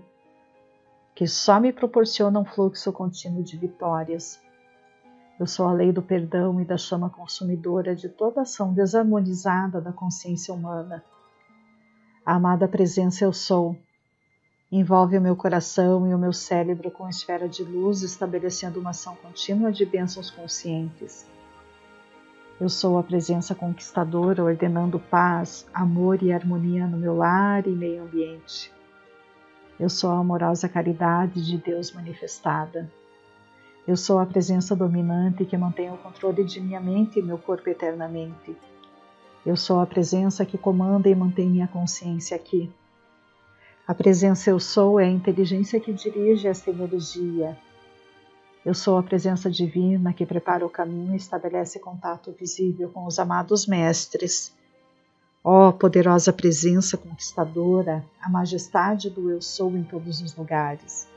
que 1.14 1.26
só 1.26 1.60
me 1.60 1.72
proporciona 1.72 2.40
um 2.40 2.44
fluxo 2.44 2.92
contínuo 2.92 3.44
de 3.44 3.56
vitórias 3.56 4.40
eu 5.40 5.46
sou 5.46 5.66
a 5.66 5.72
lei 5.72 5.90
do 5.90 6.02
perdão 6.02 6.60
e 6.60 6.66
da 6.66 6.76
chama 6.76 7.08
consumidora 7.08 7.96
de 7.96 8.10
toda 8.10 8.42
ação 8.42 8.74
desarmonizada 8.74 9.80
da 9.80 9.90
consciência 9.90 10.52
humana. 10.52 11.02
A 12.26 12.34
amada 12.34 12.68
presença 12.68 13.24
eu 13.24 13.32
sou. 13.32 13.74
Envolve 14.70 15.16
o 15.16 15.20
meu 15.20 15.34
coração 15.34 16.06
e 16.06 16.12
o 16.12 16.18
meu 16.18 16.34
cérebro 16.34 16.90
com 16.90 17.08
esfera 17.08 17.48
de 17.48 17.64
luz, 17.64 18.02
estabelecendo 18.02 18.78
uma 18.78 18.90
ação 18.90 19.16
contínua 19.16 19.72
de 19.72 19.86
bênçãos 19.86 20.30
conscientes. 20.30 21.26
Eu 22.60 22.68
sou 22.68 22.98
a 22.98 23.02
presença 23.02 23.54
conquistadora, 23.54 24.44
ordenando 24.44 25.00
paz, 25.00 25.66
amor 25.72 26.22
e 26.22 26.34
harmonia 26.34 26.86
no 26.86 26.98
meu 26.98 27.16
lar 27.16 27.66
e 27.66 27.70
meio 27.70 28.02
ambiente. 28.02 28.70
Eu 29.78 29.88
sou 29.88 30.10
a 30.10 30.18
amorosa 30.18 30.68
caridade 30.68 31.42
de 31.42 31.56
Deus 31.56 31.92
manifestada. 31.92 32.99
Eu 33.88 33.96
sou 33.96 34.18
a 34.18 34.26
presença 34.26 34.76
dominante 34.76 35.44
que 35.44 35.56
mantém 35.56 35.90
o 35.90 35.96
controle 35.96 36.44
de 36.44 36.60
minha 36.60 36.80
mente 36.80 37.18
e 37.18 37.22
meu 37.22 37.38
corpo 37.38 37.68
eternamente. 37.68 38.56
Eu 39.44 39.56
sou 39.56 39.80
a 39.80 39.86
presença 39.86 40.44
que 40.44 40.58
comanda 40.58 41.08
e 41.08 41.14
mantém 41.14 41.48
minha 41.48 41.66
consciência 41.66 42.36
aqui. 42.36 42.70
A 43.88 43.94
presença 43.94 44.50
eu 44.50 44.60
sou 44.60 45.00
é 45.00 45.06
a 45.06 45.10
inteligência 45.10 45.80
que 45.80 45.92
dirige 45.92 46.46
esta 46.46 46.70
energia. 46.70 47.58
Eu 48.64 48.74
sou 48.74 48.98
a 48.98 49.02
presença 49.02 49.50
divina 49.50 50.12
que 50.12 50.26
prepara 50.26 50.64
o 50.64 50.70
caminho 50.70 51.14
e 51.14 51.16
estabelece 51.16 51.80
contato 51.80 52.30
visível 52.38 52.90
com 52.90 53.06
os 53.06 53.18
amados 53.18 53.66
mestres. 53.66 54.54
Ó 55.42 55.68
oh, 55.68 55.72
poderosa 55.72 56.32
presença 56.32 56.98
conquistadora, 56.98 58.04
a 58.20 58.28
majestade 58.28 59.08
do 59.08 59.30
eu 59.30 59.40
sou 59.40 59.74
em 59.74 59.82
todos 59.82 60.20
os 60.20 60.36
lugares. 60.36 61.09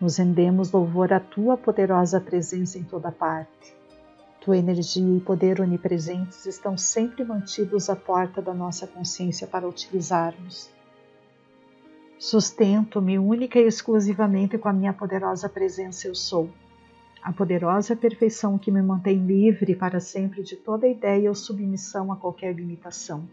Nos 0.00 0.16
rendemos 0.16 0.70
louvor 0.70 1.12
à 1.12 1.18
tua 1.18 1.56
poderosa 1.56 2.20
presença 2.20 2.78
em 2.78 2.84
toda 2.84 3.10
parte. 3.10 3.74
Tua 4.40 4.56
energia 4.56 5.16
e 5.16 5.20
poder 5.20 5.60
onipresentes 5.60 6.46
estão 6.46 6.78
sempre 6.78 7.24
mantidos 7.24 7.90
à 7.90 7.96
porta 7.96 8.40
da 8.40 8.54
nossa 8.54 8.86
consciência 8.86 9.46
para 9.46 9.68
utilizarmos. 9.68 10.70
Sustento-me 12.16 13.18
única 13.18 13.58
e 13.58 13.66
exclusivamente 13.66 14.56
com 14.56 14.68
a 14.68 14.72
minha 14.72 14.92
poderosa 14.92 15.48
presença 15.48 16.06
eu 16.06 16.14
sou, 16.14 16.48
a 17.20 17.32
poderosa 17.32 17.96
perfeição 17.96 18.56
que 18.56 18.70
me 18.70 18.80
mantém 18.80 19.18
livre 19.18 19.74
para 19.74 19.98
sempre 19.98 20.44
de 20.44 20.56
toda 20.56 20.86
ideia 20.86 21.28
ou 21.28 21.34
submissão 21.34 22.12
a 22.12 22.16
qualquer 22.16 22.54
limitação. 22.54 23.28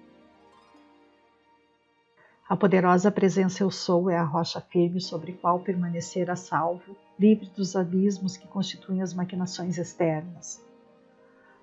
A 2.47 2.55
poderosa 2.55 3.09
presença 3.09 3.63
Eu 3.63 3.71
Sou 3.71 4.07
é 4.07 4.15
a 4.15 4.23
rocha 4.23 4.61
firme 4.61 5.01
sobre 5.01 5.33
qual 5.33 5.59
permanecer 5.61 6.29
a 6.29 6.35
salvo, 6.35 6.95
livre 7.19 7.49
dos 7.55 7.75
abismos 7.75 8.37
que 8.37 8.47
constituem 8.47 9.01
as 9.01 9.15
maquinações 9.15 9.79
externas. 9.79 10.63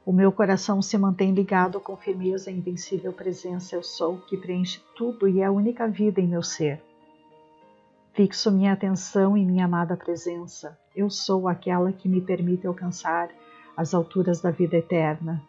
O 0.05 0.13
meu 0.13 0.33
coração 0.33 0.83
se 0.83 0.99
mantém 0.99 1.33
ligado 1.33 1.79
com 1.79 1.97
firmeza 1.97 2.51
à 2.51 2.53
invencível 2.53 3.13
presença 3.13 3.77
Eu 3.77 3.83
Sou, 3.85 4.19
que 4.23 4.37
preenche 4.37 4.83
tudo 4.97 5.29
e 5.29 5.41
é 5.41 5.45
a 5.45 5.53
única 5.53 5.87
vida 5.87 6.21
em 6.21 6.27
meu 6.27 6.43
ser. 6.43 6.83
Fixo 8.13 8.51
minha 8.51 8.73
atenção 8.73 9.37
em 9.37 9.47
minha 9.47 9.67
amada 9.67 9.97
presença. 9.97 10.77
Eu 10.97 11.09
sou 11.09 11.47
aquela 11.47 11.93
que 11.93 12.09
me 12.09 12.21
permite 12.21 12.67
alcançar 12.67 13.31
as 13.77 13.95
alturas 13.95 14.41
da 14.41 14.51
vida 14.51 14.77
eterna. 14.77 15.41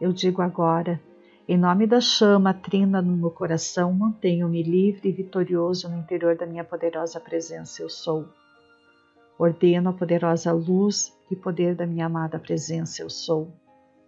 Eu 0.00 0.12
digo 0.12 0.42
agora, 0.42 1.00
em 1.48 1.56
nome 1.56 1.86
da 1.86 2.00
chama 2.00 2.52
trina 2.52 3.00
no 3.00 3.16
meu 3.16 3.30
coração, 3.30 3.92
mantenho-me 3.92 4.64
livre 4.64 5.08
e 5.08 5.12
vitorioso 5.12 5.88
no 5.88 5.96
interior 5.96 6.36
da 6.36 6.44
minha 6.44 6.64
poderosa 6.64 7.20
presença, 7.20 7.82
eu 7.82 7.88
sou. 7.88 8.28
Ordeno 9.38 9.90
a 9.90 9.92
poderosa 9.92 10.50
luz 10.50 11.16
e 11.30 11.36
poder 11.36 11.76
da 11.76 11.86
minha 11.86 12.06
amada 12.06 12.36
presença, 12.36 13.00
eu 13.00 13.08
sou, 13.08 13.52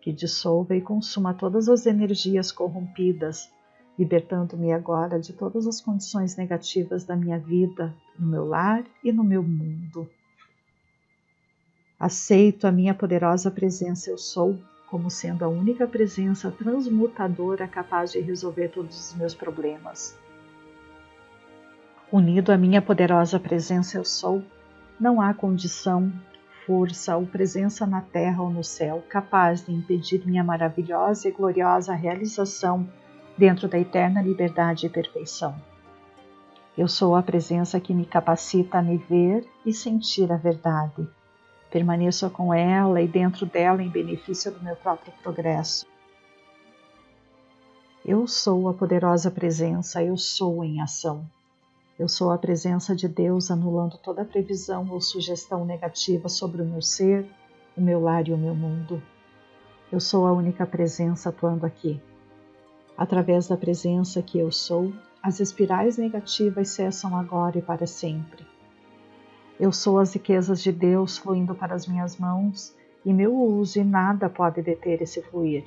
que 0.00 0.12
dissolva 0.12 0.74
e 0.74 0.80
consuma 0.80 1.32
todas 1.32 1.68
as 1.68 1.86
energias 1.86 2.50
corrompidas, 2.50 3.48
libertando-me 3.96 4.72
agora 4.72 5.20
de 5.20 5.32
todas 5.32 5.64
as 5.68 5.80
condições 5.80 6.36
negativas 6.36 7.04
da 7.04 7.14
minha 7.14 7.38
vida, 7.38 7.94
no 8.18 8.26
meu 8.26 8.46
lar 8.46 8.84
e 9.04 9.12
no 9.12 9.22
meu 9.22 9.44
mundo. 9.44 10.10
Aceito 12.00 12.66
a 12.66 12.72
minha 12.72 12.94
poderosa 12.94 13.48
presença, 13.48 14.10
eu 14.10 14.18
sou 14.18 14.58
como 14.90 15.10
sendo 15.10 15.44
a 15.44 15.48
única 15.48 15.86
presença 15.86 16.50
transmutadora 16.50 17.68
capaz 17.68 18.12
de 18.12 18.20
resolver 18.20 18.68
todos 18.68 19.10
os 19.10 19.14
meus 19.16 19.34
problemas. 19.34 20.18
Unido 22.10 22.50
à 22.50 22.56
minha 22.56 22.80
poderosa 22.80 23.38
presença, 23.38 23.98
eu 23.98 24.04
sou, 24.04 24.42
não 24.98 25.20
há 25.20 25.34
condição, 25.34 26.10
força 26.64 27.16
ou 27.16 27.26
presença 27.26 27.86
na 27.86 28.00
terra 28.00 28.42
ou 28.42 28.50
no 28.50 28.64
céu 28.64 29.04
capaz 29.08 29.64
de 29.64 29.72
impedir 29.72 30.26
minha 30.26 30.42
maravilhosa 30.42 31.28
e 31.28 31.32
gloriosa 31.32 31.92
realização 31.92 32.88
dentro 33.36 33.68
da 33.68 33.78
eterna 33.78 34.22
liberdade 34.22 34.86
e 34.86 34.90
perfeição. 34.90 35.54
Eu 36.76 36.88
sou 36.88 37.14
a 37.14 37.22
presença 37.22 37.78
que 37.78 37.92
me 37.92 38.06
capacita 38.06 38.78
a 38.78 38.82
me 38.82 38.96
ver 38.96 39.46
e 39.66 39.72
sentir 39.72 40.32
a 40.32 40.36
verdade 40.36 41.06
Permaneço 41.70 42.28
com 42.30 42.52
ela 42.52 43.00
e 43.00 43.06
dentro 43.06 43.44
dela 43.44 43.82
em 43.82 43.88
benefício 43.88 44.50
do 44.50 44.62
meu 44.62 44.76
próprio 44.76 45.12
progresso. 45.22 45.86
Eu 48.04 48.26
sou 48.26 48.68
a 48.68 48.74
poderosa 48.74 49.30
presença, 49.30 50.02
eu 50.02 50.16
sou 50.16 50.64
em 50.64 50.80
ação. 50.80 51.26
Eu 51.98 52.08
sou 52.08 52.30
a 52.30 52.38
presença 52.38 52.94
de 52.94 53.08
Deus 53.08 53.50
anulando 53.50 53.98
toda 53.98 54.24
previsão 54.24 54.88
ou 54.90 55.00
sugestão 55.00 55.64
negativa 55.64 56.28
sobre 56.28 56.62
o 56.62 56.64
meu 56.64 56.80
ser, 56.80 57.28
o 57.76 57.80
meu 57.80 58.00
lar 58.00 58.26
e 58.26 58.32
o 58.32 58.38
meu 58.38 58.54
mundo. 58.54 59.02
Eu 59.92 60.00
sou 60.00 60.26
a 60.26 60.32
única 60.32 60.64
presença 60.66 61.28
atuando 61.28 61.66
aqui. 61.66 62.00
Através 62.96 63.48
da 63.48 63.56
presença 63.56 64.22
que 64.22 64.38
eu 64.38 64.50
sou, 64.50 64.92
as 65.22 65.40
espirais 65.40 65.98
negativas 65.98 66.68
cessam 66.68 67.16
agora 67.16 67.58
e 67.58 67.62
para 67.62 67.86
sempre. 67.86 68.46
Eu 69.60 69.72
sou 69.72 69.98
as 69.98 70.12
riquezas 70.12 70.62
de 70.62 70.70
Deus 70.70 71.18
fluindo 71.18 71.52
para 71.52 71.74
as 71.74 71.84
minhas 71.84 72.16
mãos 72.16 72.72
e 73.04 73.12
meu 73.12 73.34
uso 73.34 73.80
e 73.80 73.82
nada 73.82 74.30
pode 74.30 74.62
deter 74.62 75.02
esse 75.02 75.20
fluir. 75.20 75.64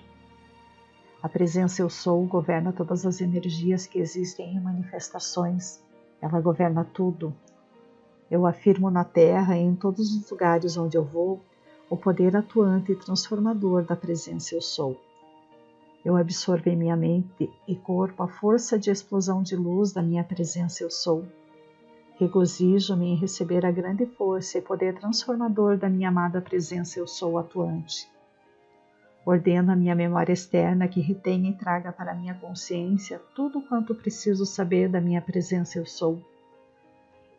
A 1.22 1.28
presença 1.28 1.82
eu 1.82 1.90
sou 1.90 2.26
governa 2.26 2.72
todas 2.72 3.06
as 3.06 3.20
energias 3.20 3.86
que 3.86 4.00
existem 4.00 4.56
em 4.56 4.62
manifestações. 4.62 5.84
Ela 6.22 6.40
governa 6.40 6.86
tudo. 6.86 7.36
Eu 8.30 8.46
afirmo 8.46 8.90
na 8.90 9.04
terra 9.04 9.58
e 9.58 9.62
em 9.62 9.76
todos 9.76 10.16
os 10.16 10.32
lugares 10.32 10.78
onde 10.78 10.96
eu 10.96 11.04
vou 11.04 11.42
o 11.90 11.98
poder 11.98 12.34
atuante 12.34 12.94
e 12.94 12.96
transformador 12.96 13.84
da 13.84 13.98
presença 13.98 14.56
eu 14.56 14.62
sou. 14.62 14.98
Eu 16.06 16.16
absorvo 16.16 16.70
em 16.70 16.78
minha 16.78 16.96
mente 16.96 17.52
e 17.68 17.76
corpo 17.76 18.24
a 18.24 18.28
força 18.30 18.80
de 18.80 18.90
explosão 18.90 19.44
de 19.44 19.58
luz 19.58 19.92
da 19.92 20.02
minha 20.02 20.24
presença 20.24 20.82
eu 20.82 20.90
sou 20.90 21.26
Regozijo-me 22.18 23.08
em 23.08 23.16
receber 23.16 23.66
a 23.66 23.72
grande 23.72 24.06
força 24.06 24.58
e 24.58 24.62
poder 24.62 25.00
transformador 25.00 25.78
da 25.78 25.90
minha 25.90 26.10
amada 26.10 26.42
presença 26.42 27.00
eu 27.00 27.08
sou 27.08 27.38
atuante. 27.38 28.08
Ordeno 29.26 29.72
a 29.72 29.76
minha 29.76 29.96
memória 29.96 30.34
externa 30.34 30.88
que 30.88 31.00
retenha 31.00 31.50
e 31.52 31.58
traga 31.58 31.92
para 31.92 32.16
minha 32.16 32.34
consciência 32.34 33.22
tudo 33.36 33.62
quanto 33.62 33.94
preciso 33.94 34.46
saber 34.46 34.90
da 34.90 35.00
minha 35.00 35.22
presença 35.22 35.78
eu 35.78 35.86
sou. 35.86 36.22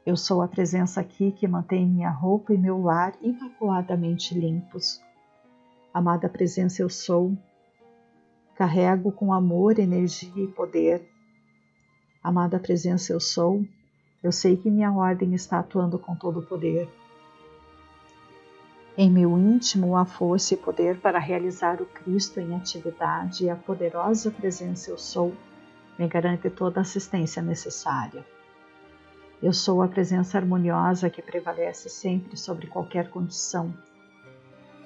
Eu 0.04 0.16
sou 0.16 0.42
a 0.42 0.48
presença 0.48 1.00
aqui 1.00 1.30
que 1.30 1.46
mantém 1.46 1.86
minha 1.86 2.10
roupa 2.10 2.52
e 2.52 2.58
meu 2.58 2.80
lar 2.82 3.14
imaculadamente 3.20 4.36
limpos. 4.36 5.00
Amada 5.94 6.28
presença 6.28 6.82
eu 6.82 6.88
sou, 6.88 7.36
carrego 8.54 9.12
com 9.12 9.32
amor, 9.32 9.78
energia 9.78 10.42
e 10.42 10.48
poder. 10.48 11.08
Amada 12.22 12.58
presença 12.58 13.12
eu 13.12 13.20
sou, 13.20 13.64
eu 14.22 14.30
sei 14.30 14.56
que 14.56 14.70
minha 14.70 14.92
ordem 14.92 15.34
está 15.34 15.58
atuando 15.58 15.98
com 15.98 16.14
todo 16.14 16.40
o 16.40 16.46
poder. 16.46 16.88
Em 18.96 19.10
meu 19.10 19.38
íntimo 19.38 19.96
há 19.96 20.04
força 20.04 20.54
e 20.54 20.56
poder 20.56 21.00
para 21.00 21.18
realizar 21.18 21.80
o 21.80 21.86
Cristo 21.86 22.38
em 22.38 22.54
atividade 22.54 23.44
e 23.44 23.50
a 23.50 23.56
poderosa 23.56 24.30
presença 24.30 24.90
eu 24.90 24.98
sou 24.98 25.32
me 25.98 26.06
garante 26.06 26.48
toda 26.50 26.80
a 26.80 26.82
assistência 26.82 27.42
necessária. 27.42 28.24
Eu 29.42 29.52
sou 29.52 29.82
a 29.82 29.88
presença 29.88 30.38
harmoniosa 30.38 31.10
que 31.10 31.20
prevalece 31.20 31.88
sempre 31.88 32.36
sobre 32.36 32.66
qualquer 32.66 33.10
condição. 33.10 33.74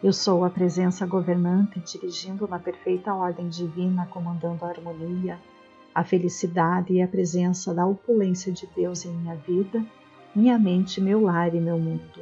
Eu 0.03 0.13
sou 0.13 0.45
a 0.45 0.51
presença 0.51 1.05
governante 1.05 1.81
dirigindo 1.81 2.47
na 2.47 2.59
perfeita 2.59 3.13
ordem 3.13 3.49
divina, 3.49 4.07
comandando 4.07 4.65
a 4.65 4.69
harmonia, 4.69 5.39
a 5.97 6.05
felicidade 6.05 6.93
e 6.93 7.01
a 7.01 7.09
presença 7.09 7.73
da 7.73 7.87
opulência 7.87 8.53
de 8.53 8.69
Deus 8.77 9.07
em 9.07 9.17
minha 9.17 9.35
vida, 9.35 9.83
minha 10.35 10.59
mente, 10.59 11.01
meu 11.01 11.23
lar 11.23 11.55
e 11.55 11.59
meu 11.59 11.79
mundo. 11.79 12.21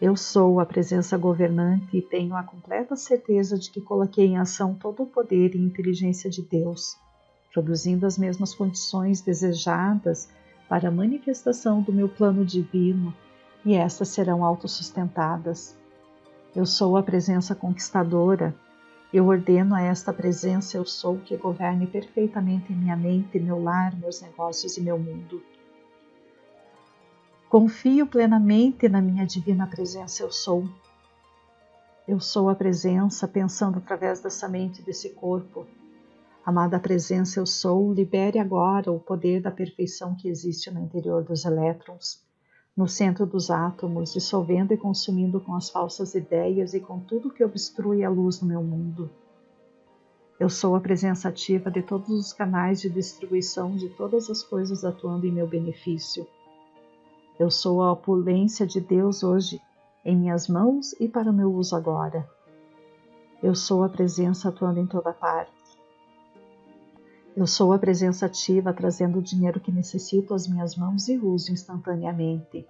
Eu 0.00 0.16
sou 0.16 0.60
a 0.60 0.64
presença 0.64 1.18
governante 1.18 1.96
e 1.96 2.00
tenho 2.00 2.36
a 2.36 2.44
completa 2.44 2.94
certeza 2.94 3.58
de 3.58 3.72
que 3.72 3.80
coloquei 3.80 4.26
em 4.26 4.38
ação 4.38 4.72
todo 4.72 5.02
o 5.02 5.06
poder 5.06 5.56
e 5.56 5.58
inteligência 5.58 6.30
de 6.30 6.42
Deus, 6.42 6.96
produzindo 7.52 8.06
as 8.06 8.16
mesmas 8.16 8.54
condições 8.54 9.20
desejadas 9.20 10.28
para 10.68 10.90
a 10.90 10.92
manifestação 10.92 11.82
do 11.82 11.92
meu 11.92 12.08
plano 12.08 12.44
divino, 12.44 13.12
e 13.64 13.74
estas 13.74 14.10
serão 14.10 14.44
autossustentadas. 14.44 15.76
Eu 16.54 16.64
sou 16.64 16.96
a 16.96 17.02
presença 17.02 17.52
conquistadora 17.52 18.54
eu 19.14 19.28
ordeno 19.28 19.76
a 19.76 19.80
esta 19.80 20.12
presença 20.12 20.76
eu 20.76 20.84
sou 20.84 21.18
que 21.18 21.36
governe 21.36 21.86
perfeitamente 21.86 22.72
minha 22.72 22.96
mente, 22.96 23.38
meu 23.38 23.62
lar, 23.62 23.96
meus 23.96 24.20
negócios 24.20 24.76
e 24.76 24.80
meu 24.80 24.98
mundo. 24.98 25.40
Confio 27.48 28.08
plenamente 28.08 28.88
na 28.88 29.00
minha 29.00 29.24
divina 29.24 29.68
presença 29.68 30.24
eu 30.24 30.32
sou. 30.32 30.68
Eu 32.08 32.18
sou 32.18 32.48
a 32.48 32.56
presença 32.56 33.28
pensando 33.28 33.78
através 33.78 34.20
dessa 34.20 34.48
mente 34.48 34.82
desse 34.82 35.10
corpo. 35.10 35.64
Amada 36.44 36.80
presença 36.80 37.38
eu 37.38 37.46
sou, 37.46 37.94
libere 37.94 38.40
agora 38.40 38.90
o 38.90 38.98
poder 38.98 39.40
da 39.40 39.52
perfeição 39.52 40.16
que 40.16 40.26
existe 40.26 40.72
no 40.72 40.80
interior 40.80 41.22
dos 41.22 41.44
elétrons 41.44 42.23
no 42.76 42.88
centro 42.88 43.24
dos 43.24 43.50
átomos, 43.50 44.12
dissolvendo 44.12 44.72
e 44.74 44.76
consumindo 44.76 45.40
com 45.40 45.54
as 45.54 45.70
falsas 45.70 46.14
ideias 46.14 46.74
e 46.74 46.80
com 46.80 46.98
tudo 46.98 47.30
que 47.30 47.44
obstrui 47.44 48.02
a 48.02 48.10
luz 48.10 48.40
no 48.40 48.48
meu 48.48 48.62
mundo. 48.62 49.08
Eu 50.40 50.50
sou 50.50 50.74
a 50.74 50.80
presença 50.80 51.28
ativa 51.28 51.70
de 51.70 51.80
todos 51.80 52.10
os 52.10 52.32
canais 52.32 52.80
de 52.80 52.90
distribuição 52.90 53.76
de 53.76 53.88
todas 53.90 54.28
as 54.28 54.42
coisas 54.42 54.84
atuando 54.84 55.26
em 55.26 55.32
meu 55.32 55.46
benefício. 55.46 56.26
Eu 57.38 57.50
sou 57.50 57.80
a 57.82 57.92
opulência 57.92 58.66
de 58.66 58.80
Deus 58.80 59.22
hoje, 59.22 59.60
em 60.04 60.16
minhas 60.16 60.48
mãos 60.48 60.92
e 61.00 61.08
para 61.08 61.30
o 61.30 61.32
meu 61.32 61.54
uso 61.54 61.76
agora. 61.76 62.28
Eu 63.40 63.54
sou 63.54 63.84
a 63.84 63.88
presença 63.88 64.48
atuando 64.48 64.80
em 64.80 64.86
toda 64.86 65.12
parte. 65.12 65.53
Eu 67.36 67.48
sou 67.48 67.72
a 67.72 67.78
presença 67.80 68.26
ativa 68.26 68.72
trazendo 68.72 69.18
o 69.18 69.22
dinheiro 69.22 69.58
que 69.58 69.72
necessito 69.72 70.34
às 70.34 70.46
minhas 70.46 70.76
mãos 70.76 71.08
e 71.08 71.18
uso 71.18 71.50
instantaneamente. 71.50 72.64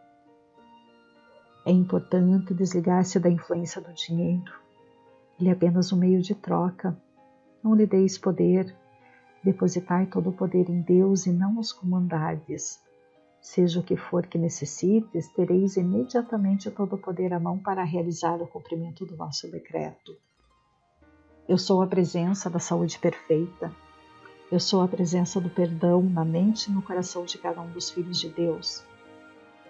É 1.66 1.70
importante 1.70 2.54
desligar-se 2.54 3.20
da 3.20 3.28
influência 3.28 3.78
do 3.78 3.92
dinheiro. 3.92 4.50
Ele 5.38 5.50
é 5.50 5.52
apenas 5.52 5.92
um 5.92 5.98
meio 5.98 6.22
de 6.22 6.34
troca. 6.34 6.96
Não 7.62 7.74
lhe 7.74 7.86
deis 7.86 8.16
poder. 8.16 8.74
Depositai 9.42 10.06
todo 10.06 10.30
o 10.30 10.32
poder 10.32 10.70
em 10.70 10.80
Deus 10.80 11.26
e 11.26 11.30
não 11.30 11.58
os 11.58 11.70
comandardes. 11.70 12.80
Seja 13.42 13.80
o 13.80 13.82
que 13.82 13.98
for 13.98 14.26
que 14.26 14.38
necessites, 14.38 15.28
tereis 15.28 15.76
imediatamente 15.76 16.70
todo 16.70 16.94
o 16.94 16.98
poder 16.98 17.34
à 17.34 17.38
mão 17.38 17.58
para 17.58 17.84
realizar 17.84 18.40
o 18.40 18.46
cumprimento 18.46 19.04
do 19.04 19.14
vosso 19.14 19.50
decreto. 19.50 20.16
Eu 21.46 21.58
sou 21.58 21.82
a 21.82 21.86
presença 21.86 22.48
da 22.48 22.58
saúde 22.58 22.98
perfeita 22.98 23.83
eu 24.54 24.60
sou 24.60 24.82
a 24.82 24.86
presença 24.86 25.40
do 25.40 25.50
perdão 25.50 26.00
na 26.00 26.24
mente 26.24 26.70
e 26.70 26.72
no 26.72 26.80
coração 26.80 27.24
de 27.24 27.36
cada 27.38 27.60
um 27.60 27.68
dos 27.70 27.90
filhos 27.90 28.20
de 28.20 28.28
Deus. 28.28 28.84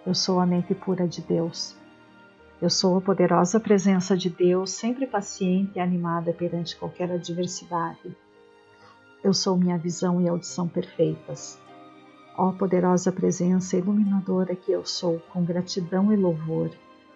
Eu 0.05 0.13
sou 0.13 0.39
a 0.39 0.45
mente 0.45 0.75
pura 0.75 1.07
de 1.07 1.23
Deus. 1.23 1.75
Eu 2.61 2.69
sou 2.69 2.95
a 2.95 3.01
poderosa 3.01 3.59
presença 3.59 4.15
de 4.15 4.29
Deus, 4.29 4.69
sempre 4.69 5.07
paciente 5.07 5.71
e 5.77 5.79
animada 5.79 6.31
perante 6.31 6.75
qualquer 6.75 7.11
adversidade. 7.11 8.15
Eu 9.23 9.33
sou 9.33 9.57
minha 9.57 9.75
visão 9.75 10.21
e 10.21 10.27
audição 10.27 10.67
perfeitas. 10.67 11.59
Ó 12.37 12.51
poderosa 12.51 13.11
presença 13.11 13.75
iluminadora 13.75 14.55
que 14.55 14.71
eu 14.71 14.85
sou, 14.85 15.19
com 15.33 15.43
gratidão 15.43 16.13
e 16.13 16.15
louvor, 16.15 16.69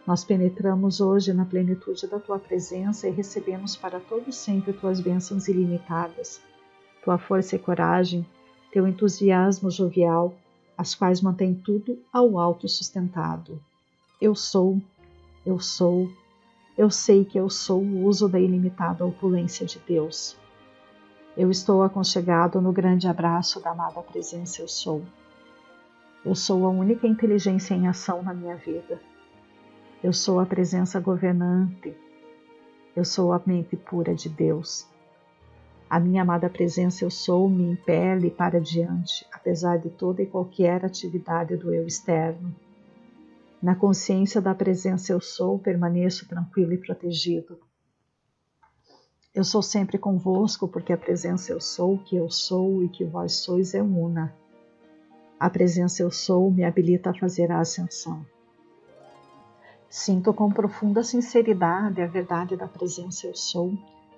nós 0.08 0.24
penetramos 0.24 1.00
hoje 1.00 1.34
na 1.34 1.46
plenitude 1.46 2.08
da 2.08 2.20
tua 2.20 2.40
presença 2.40 3.08
e 3.08 3.12
recebemos 3.12 3.76
para 3.76 4.00
todo 4.00 4.32
sempre 4.32 4.74
tuas 4.74 5.00
bênçãos 5.00 5.48
ilimitadas 5.48 6.49
tua 7.04 7.18
força 7.18 7.56
e 7.56 7.60
coragem, 7.60 8.26
teu 8.72 8.88
entusiasmo 8.88 9.70
jovial, 9.72 10.34
as 10.78 10.96
quais 10.96 11.22
mantêm 11.22 11.54
tudo 11.54 11.98
ao 12.12 12.38
alto 12.40 12.68
sustentado. 12.68 13.62
Eu 14.22 14.36
sou, 14.36 14.82
eu 15.46 15.60
sou, 15.60 16.10
eu 16.78 16.90
sei 16.90 17.26
que 17.26 17.38
eu 17.38 17.50
sou 17.50 17.82
o 17.82 18.06
uso 18.06 18.30
da 18.30 18.40
ilimitada 18.40 19.06
opulência 19.06 19.66
de 19.66 19.80
Deus. 19.80 20.38
Eu 21.36 21.50
estou 21.52 21.84
aconchegado 21.84 22.62
no 22.62 22.72
grande 22.72 23.08
abraço 23.08 23.62
da 23.62 23.72
amada 23.72 24.02
presença 24.02 24.62
Eu 24.62 24.68
sou. 24.68 25.02
Eu 26.26 26.36
sou 26.36 26.66
a 26.66 26.70
única 26.70 27.08
inteligência 27.08 27.74
em 27.74 27.88
ação 27.88 28.22
na 28.22 28.34
minha 28.34 28.56
vida. 28.56 29.02
Eu 30.04 30.12
sou 30.12 30.40
a 30.40 30.46
presença 30.46 31.00
governante. 31.00 31.96
Eu 32.96 33.06
sou 33.06 33.32
a 33.32 33.42
mente 33.46 33.78
pura 33.78 34.14
de 34.14 34.28
Deus. 34.28 34.86
A 35.90 36.00
minha 36.00 36.22
amada 36.22 36.48
presença 36.48 37.04
eu 37.04 37.10
sou 37.10 37.50
me 37.50 37.64
impele 37.72 38.30
para 38.30 38.62
diante, 38.62 39.26
apesar 39.32 39.78
de 39.78 39.90
toda 39.90 40.22
e 40.22 40.28
qualquer 40.28 40.86
atividade 40.86 41.58
do 41.58 41.74
eu 41.74 41.88
externo. 41.88 42.56
Na 43.60 43.74
consciência 43.74 44.40
da 44.40 44.54
presença 44.54 45.12
eu 45.12 45.20
sou, 45.20 45.58
permaneço 45.58 46.28
tranquilo 46.28 46.74
e 46.74 46.78
protegido. 46.78 47.58
Eu 49.34 49.44
sou 49.44 49.64
sempre 49.64 49.98
convosco, 49.98 50.68
porque 50.68 50.94
a 50.94 50.98
presença 50.98 51.52
eu 51.52 51.60
sou, 51.60 51.98
que 51.98 52.16
eu 52.16 52.30
sou 52.30 52.84
e 52.84 52.90
que 52.90 53.04
vós 53.04 53.38
sois 53.38 53.74
é 53.74 53.82
una. 53.82 54.32
A 55.40 55.50
presença 55.50 56.04
eu 56.04 56.12
sou 56.12 56.52
me 56.52 56.64
habilita 56.64 57.10
a 57.10 57.18
fazer 57.18 57.52
a 57.52 57.62
ascensão. 57.62 58.24
Sinto 59.90 60.36
com 60.36 60.52
profunda 60.52 61.04
sinceridade 61.04 62.00
a 62.00 62.06
verdade 62.06 62.56
da 62.56 62.68
presença 62.68 63.26
eu 63.26 63.36
sou 63.36 63.74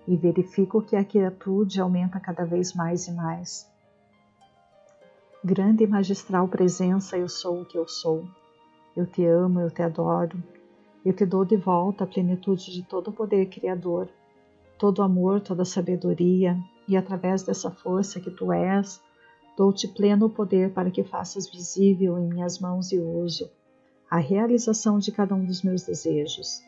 e 0.08 0.16
verifico 0.16 0.82
que 0.82 0.96
a 0.96 1.04
quietude 1.04 1.80
aumenta 1.80 2.20
cada 2.20 2.46
vez 2.46 2.74
mais 2.74 3.08
e 3.08 3.12
mais. 3.12 3.70
Grande 5.44 5.84
e 5.84 5.88
magistral 5.88 6.48
presença, 6.48 7.18
eu 7.18 7.28
sou 7.28 7.62
o 7.62 7.66
que 7.66 7.78
eu 7.78 7.88
sou. 7.88 8.28
Eu 8.96 9.06
te 9.06 9.26
amo, 9.26 9.60
eu 9.60 9.72
te 9.72 9.82
adoro. 9.82 10.42
Eu 11.04 11.14
te 11.14 11.26
dou 11.26 11.44
de 11.44 11.56
volta 11.56 12.04
a 12.04 12.08
plenitude 12.08 12.72
de 12.72 12.84
todo 12.84 13.10
o 13.10 13.14
poder 13.14 13.48
criador, 13.48 14.08
todo 14.78 15.00
o 15.00 15.04
amor, 15.04 15.42
toda 15.42 15.64
a 15.64 15.66
sabedoria, 15.66 16.58
e 16.88 16.96
através 16.96 17.42
dessa 17.44 17.72
força 17.72 18.20
que 18.20 18.30
tu 18.30 18.52
és, 18.52 19.02
dou-te 19.58 19.88
pleno 19.88 20.30
poder 20.30 20.74
para 20.74 20.92
que 20.92 21.04
faças 21.04 21.50
visível 21.50 22.20
em 22.20 22.28
minhas 22.28 22.60
mãos 22.60 22.92
e 22.92 23.00
uso 23.00 23.50
a 24.12 24.18
realização 24.18 25.00
de 25.00 25.10
cada 25.10 25.34
um 25.34 25.46
dos 25.46 25.64
meus 25.64 25.84
desejos 25.84 26.62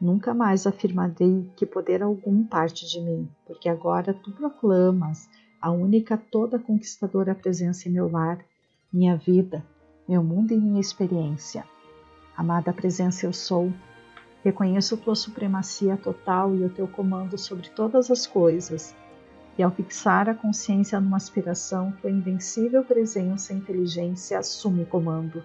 Nunca 0.00 0.34
mais 0.34 0.66
afirmarei 0.66 1.50
que 1.56 1.64
poder 1.64 2.02
algum 2.02 2.44
parte 2.44 2.86
de 2.86 3.00
mim, 3.00 3.28
porque 3.46 3.68
agora 3.68 4.12
tu 4.12 4.32
proclamas 4.32 5.28
a 5.60 5.70
única 5.70 6.16
toda 6.16 6.58
conquistadora 6.58 7.34
presença 7.34 7.88
em 7.88 7.92
meu 7.92 8.10
lar, 8.10 8.44
minha 8.92 9.16
vida, 9.16 9.64
meu 10.06 10.22
mundo 10.22 10.52
e 10.52 10.58
minha 10.58 10.80
experiência. 10.80 11.64
Amada 12.36 12.72
presença 12.72 13.24
eu 13.24 13.32
sou, 13.32 13.72
reconheço 14.42 14.96
tua 14.96 15.14
supremacia 15.14 15.96
total 15.96 16.54
e 16.54 16.64
o 16.64 16.68
teu 16.68 16.88
comando 16.88 17.38
sobre 17.38 17.68
todas 17.70 18.10
as 18.10 18.26
coisas. 18.26 18.94
E 19.56 19.62
ao 19.62 19.70
fixar 19.70 20.28
a 20.28 20.34
consciência 20.34 21.00
numa 21.00 21.16
aspiração, 21.16 21.92
tua 21.92 22.10
invencível 22.10 22.84
presença 22.84 23.52
e 23.52 23.56
inteligência 23.56 24.38
assume 24.38 24.84
comando, 24.84 25.42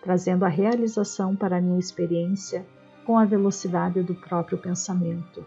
trazendo 0.00 0.44
a 0.44 0.48
realização 0.48 1.34
para 1.34 1.58
a 1.58 1.60
minha 1.60 1.80
experiência 1.80 2.64
com 3.04 3.18
a 3.18 3.24
velocidade 3.24 4.02
do 4.02 4.14
próprio 4.14 4.58
pensamento. 4.58 5.44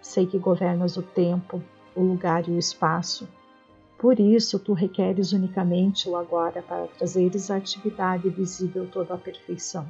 Sei 0.00 0.26
que 0.26 0.38
governas 0.38 0.96
o 0.96 1.02
tempo, 1.02 1.62
o 1.94 2.02
lugar 2.02 2.48
e 2.48 2.52
o 2.52 2.58
espaço. 2.58 3.28
Por 3.98 4.18
isso, 4.18 4.58
tu 4.58 4.72
requeres 4.72 5.32
unicamente 5.32 6.08
o 6.08 6.16
agora 6.16 6.62
para 6.62 6.86
trazeres 6.88 7.50
a 7.50 7.56
atividade 7.56 8.28
visível 8.28 8.88
toda 8.90 9.14
a 9.14 9.18
perfeição. 9.18 9.86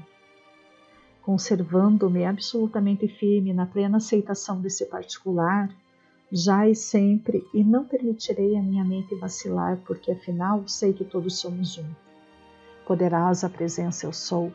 Conservando-me 1.23 2.25
absolutamente 2.25 3.09
firme 3.09 3.53
na 3.53 3.67
plena 3.67 3.97
aceitação 3.97 4.61
desse 4.61 4.85
particular, 4.87 5.75
já 6.31 6.69
e 6.69 6.75
sempre, 6.75 7.47
e 7.55 7.65
não 7.65 7.85
permitirei 7.85 8.57
a 8.57 8.63
minha 8.63 8.85
mente 8.85 9.15
vacilar, 9.15 9.79
porque 9.87 10.13
afinal 10.13 10.67
sei 10.69 10.93
que 10.93 11.05
todos 11.05 11.39
somos 11.39 11.79
um. 11.79 11.87
Poderosa 12.87 13.49
presença 13.49 14.05
eu 14.07 14.13
sou, 14.13 14.53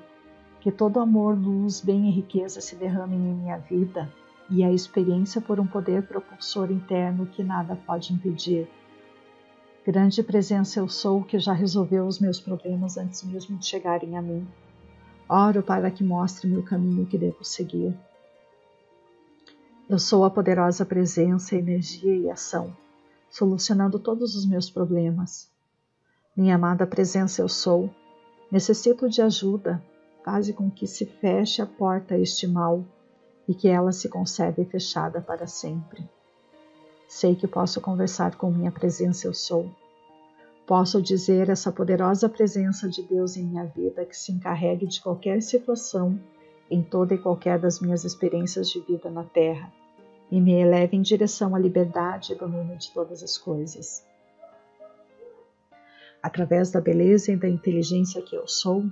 que 0.62 0.72
todo 0.72 1.00
amor, 1.00 1.38
luz, 1.38 1.82
bem 1.82 2.08
e 2.08 2.12
riqueza 2.12 2.60
se 2.60 2.76
derramem 2.76 3.20
em 3.20 3.34
minha 3.34 3.58
vida 3.58 4.12
e 4.50 4.64
a 4.64 4.72
experiência 4.72 5.40
por 5.40 5.60
um 5.60 5.68
poder 5.68 6.04
propulsor 6.08 6.72
interno 6.72 7.26
que 7.28 7.44
nada 7.44 7.76
pode 7.76 8.14
impedir. 8.14 8.68
Grande 9.86 10.22
presença 10.22 10.80
eu 10.80 10.90
sou 10.90 11.24
que 11.24 11.40
já 11.40 11.54
resolveu 11.54 12.06
os 12.06 12.20
meus 12.20 12.40
problemas 12.40 12.98
antes 12.98 13.24
mesmo 13.24 13.58
de 13.58 13.66
chegarem 13.66 14.18
a 14.18 14.22
mim. 14.22 14.48
Oro 15.28 15.64
para 15.64 15.90
que 15.90 16.04
mostre-me 16.04 16.58
o 16.58 16.64
caminho 16.64 17.06
que 17.06 17.18
devo 17.18 17.44
seguir. 17.44 17.96
Eu 19.88 19.98
sou 19.98 20.26
a 20.26 20.30
poderosa 20.30 20.86
presença, 20.86 21.56
energia 21.56 22.16
e 22.16 22.30
ação, 22.30 22.76
solucionando 23.30 23.98
todos 23.98 24.36
os 24.36 24.46
meus 24.46 24.70
problemas. 24.70 25.50
Minha 26.36 26.56
amada 26.56 26.86
presença 26.86 27.42
eu 27.42 27.50
sou. 27.50 27.90
Necessito 28.52 29.10
de 29.10 29.22
ajuda, 29.22 29.84
faze 30.30 30.54
com 30.54 30.70
que 30.70 30.86
se 30.86 31.08
feche 31.08 31.60
a 31.60 31.66
porta 31.66 32.14
a 32.14 32.20
este 32.20 32.46
mal 32.46 32.86
e 33.48 33.54
que 33.56 33.68
ela 33.68 33.92
se 33.92 34.08
conserve 34.08 34.64
fechada 34.64 35.20
para 35.20 35.48
sempre. 35.48 36.08
Sei 37.08 37.34
que 37.34 37.48
posso 37.48 37.82
conversar 37.82 38.36
com 38.36 38.52
minha 38.52 38.72
presença 38.72 39.26
eu 39.26 39.34
sou. 39.34 39.68
Posso 40.68 41.02
dizer 41.02 41.50
essa 41.50 41.72
poderosa 41.72 42.30
presença 42.30 42.88
de 42.88 43.02
Deus 43.02 43.38
em 43.38 43.44
minha 43.44 43.66
vida 43.66 44.06
que 44.06 44.16
se 44.16 44.32
encarregue 44.32 44.86
de 44.86 45.02
qualquer 45.02 45.42
situação 45.42 46.20
em 46.70 46.84
toda 46.84 47.16
e 47.16 47.18
qualquer 47.18 47.58
das 47.58 47.80
minhas 47.80 48.04
experiências 48.04 48.70
de 48.70 48.80
vida 48.82 49.10
na 49.10 49.24
Terra 49.24 49.74
e 50.30 50.40
me 50.40 50.54
eleve 50.54 50.96
em 50.96 51.02
direção 51.02 51.56
à 51.56 51.60
liberdade 51.60 52.34
e 52.34 52.36
domínio 52.36 52.78
de 52.78 52.92
todas 52.92 53.24
as 53.24 53.36
coisas. 53.36 54.06
Através 56.22 56.70
da 56.70 56.80
beleza 56.80 57.32
e 57.32 57.36
da 57.36 57.50
inteligência 57.50 58.22
que 58.22 58.36
eu 58.36 58.48
sou, 58.48 58.84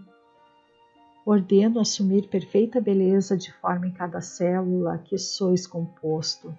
ordeno 1.30 1.82
assumir 1.82 2.30
perfeita 2.30 2.80
beleza 2.80 3.36
de 3.36 3.52
forma 3.56 3.86
em 3.86 3.92
cada 3.92 4.22
célula 4.22 4.98
que 4.98 5.18
sois 5.18 5.68
composto. 5.68 6.58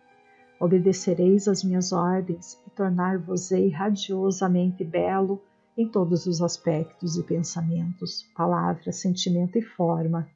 Obedecereis 0.61 1.49
às 1.49 1.65
minhas 1.65 1.91
ordens 1.91 2.61
e 2.67 2.71
tornar-vos-ei 2.71 3.71
radiosamente 3.71 4.85
belo 4.85 5.41
em 5.75 5.89
todos 5.89 6.27
os 6.27 6.43
aspectos 6.43 7.17
e 7.17 7.23
pensamentos, 7.23 8.27
palavra, 8.37 8.93
sentimento 8.93 9.57
e 9.57 9.63
forma. 9.63 10.29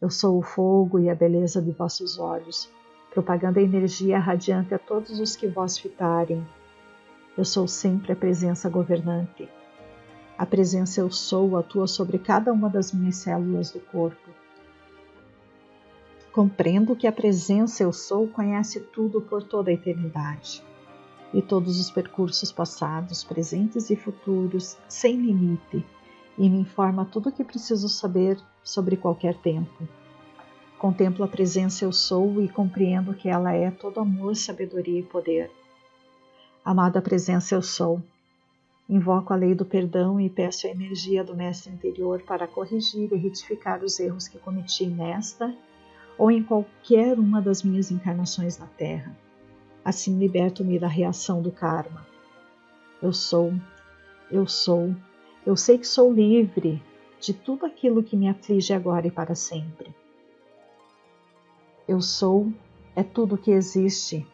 Eu 0.00 0.08
sou 0.08 0.38
o 0.38 0.42
fogo 0.42 0.98
e 0.98 1.10
a 1.10 1.14
beleza 1.14 1.60
de 1.60 1.72
vossos 1.72 2.18
olhos, 2.18 2.70
propagando 3.12 3.58
a 3.58 3.62
energia 3.62 4.18
radiante 4.18 4.72
a 4.72 4.78
todos 4.78 5.20
os 5.20 5.36
que 5.36 5.46
vós 5.46 5.76
fitarem. 5.76 6.42
Eu 7.36 7.44
sou 7.44 7.68
sempre 7.68 8.12
a 8.12 8.16
presença 8.16 8.70
governante 8.70 9.46
a 10.38 10.46
presença 10.46 11.00
eu 11.00 11.10
sou 11.10 11.56
atua 11.56 11.88
sobre 11.88 12.16
cada 12.16 12.52
uma 12.52 12.70
das 12.70 12.92
minhas 12.92 13.16
células 13.16 13.72
do 13.72 13.80
corpo. 13.80 14.30
Compreendo 16.32 16.94
que 16.94 17.08
a 17.08 17.12
presença 17.12 17.82
eu 17.82 17.92
sou 17.92 18.28
conhece 18.28 18.78
tudo 18.78 19.20
por 19.20 19.42
toda 19.42 19.70
a 19.70 19.74
eternidade 19.74 20.62
e 21.34 21.42
todos 21.42 21.80
os 21.80 21.90
percursos 21.90 22.52
passados, 22.52 23.24
presentes 23.24 23.90
e 23.90 23.96
futuros, 23.96 24.78
sem 24.88 25.16
limite, 25.16 25.84
e 26.38 26.48
me 26.48 26.60
informa 26.60 27.04
tudo 27.04 27.30
o 27.30 27.32
que 27.32 27.42
preciso 27.42 27.88
saber 27.88 28.38
sobre 28.62 28.96
qualquer 28.96 29.36
tempo. 29.38 29.88
Contemplo 30.78 31.24
a 31.24 31.28
presença 31.28 31.84
eu 31.84 31.92
sou 31.92 32.40
e 32.40 32.48
compreendo 32.48 33.12
que 33.12 33.28
ela 33.28 33.52
é 33.52 33.72
todo 33.72 33.98
amor, 33.98 34.36
sabedoria 34.36 35.00
e 35.00 35.02
poder. 35.02 35.50
Amada 36.64 37.02
presença 37.02 37.56
eu 37.56 37.62
sou, 37.62 38.00
Invoco 38.88 39.34
a 39.34 39.36
lei 39.36 39.54
do 39.54 39.66
perdão 39.66 40.18
e 40.18 40.30
peço 40.30 40.66
a 40.66 40.70
energia 40.70 41.22
do 41.22 41.36
mestre 41.36 41.70
interior 41.70 42.22
para 42.22 42.48
corrigir 42.48 43.12
e 43.12 43.16
retificar 43.16 43.84
os 43.84 44.00
erros 44.00 44.26
que 44.26 44.38
cometi 44.38 44.86
nesta 44.86 45.54
ou 46.16 46.30
em 46.30 46.42
qualquer 46.42 47.18
uma 47.18 47.42
das 47.42 47.62
minhas 47.62 47.90
encarnações 47.90 48.56
na 48.56 48.66
Terra. 48.66 49.14
Assim 49.84 50.18
liberto-me 50.18 50.78
da 50.78 50.88
reação 50.88 51.42
do 51.42 51.52
karma. 51.52 52.06
Eu 53.02 53.12
sou, 53.12 53.52
eu 54.30 54.46
sou, 54.46 54.96
eu 55.44 55.54
sei 55.54 55.76
que 55.76 55.86
sou 55.86 56.10
livre 56.10 56.82
de 57.20 57.34
tudo 57.34 57.66
aquilo 57.66 58.02
que 58.02 58.16
me 58.16 58.26
aflige 58.26 58.72
agora 58.72 59.06
e 59.06 59.10
para 59.10 59.34
sempre. 59.34 59.94
Eu 61.86 62.00
sou 62.00 62.50
é 62.96 63.02
tudo 63.02 63.36
que 63.36 63.50
existe 63.50 64.26